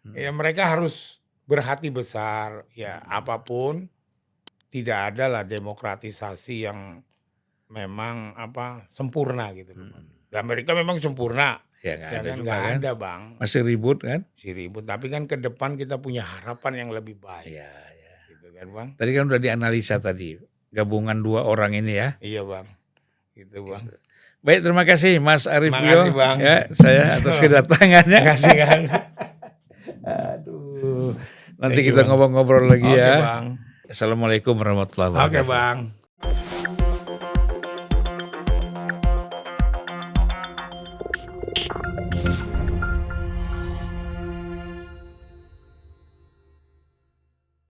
Hmm. 0.02 0.18
ya 0.18 0.32
mereka 0.32 0.66
harus 0.66 1.20
berhati 1.44 1.92
besar 1.92 2.66
ya 2.72 3.04
apa 3.04 3.38
pun 3.40 3.86
tidak 4.68 5.14
ada 5.14 5.30
lah 5.30 5.44
demokratisasi 5.44 6.64
yang 6.64 7.06
memang 7.68 8.34
apa 8.34 8.88
sempurna 8.88 9.52
gitu. 9.52 9.72
Hmm. 9.72 10.10
Di 10.26 10.36
Amerika 10.36 10.72
memang 10.72 10.98
sempurna 10.98 11.60
Ya 11.82 11.98
nggak 11.98 12.08
ya 12.08 12.14
ada 12.16 12.22
kan 12.24 12.36
juga 12.36 12.46
nggak 12.48 12.62
kan. 12.62 12.74
ada 12.78 12.92
bang 12.94 13.22
Masih 13.38 13.62
ribut 13.62 13.98
kan? 14.00 14.22
si 14.34 14.50
ribut 14.52 14.84
tapi 14.84 15.06
kan 15.08 15.26
ke 15.26 15.34
depan 15.36 15.74
kita 15.76 15.98
punya 15.98 16.22
harapan 16.22 16.74
yang 16.78 16.90
lebih 16.90 17.18
baik 17.18 17.46
Iya, 17.48 17.70
iya. 17.92 18.14
gitu 18.28 18.48
kan 18.52 18.68
bang 18.68 18.88
Tadi 18.96 19.12
kan 19.12 19.24
udah 19.28 19.38
dianalisa 19.40 19.98
tadi 19.98 20.38
gabungan 20.70 21.20
dua 21.20 21.44
orang 21.44 21.74
ini 21.74 21.94
ya. 21.96 22.10
Iya 22.18 22.42
bang, 22.42 22.64
gitu 23.34 23.66
bang. 23.66 23.86
Baik, 24.42 24.66
terima 24.66 24.84
kasih 24.84 25.22
Mas 25.22 25.46
Arif 25.46 25.70
Terima 25.70 25.86
kasih, 25.86 26.12
Yo. 26.12 26.18
Bang. 26.18 26.38
Ya, 26.42 26.66
saya 26.74 27.14
atas 27.14 27.38
kedatangannya. 27.44 28.20
Terima 28.20 28.32
kasih 28.34 28.54
kan. 28.58 28.80
Aduh. 30.34 31.14
Nanti 31.62 31.86
Thank 31.86 31.94
kita 31.94 32.02
ngobrol-ngobrol 32.10 32.66
lagi 32.66 32.90
Oke 32.90 32.98
ya. 32.98 33.14
bang. 33.22 33.46
Assalamualaikum 33.86 34.58
warahmatullahi 34.58 35.14
Oke 35.14 35.46
wabarakatuh. 35.46 35.46
bang. 35.46 36.51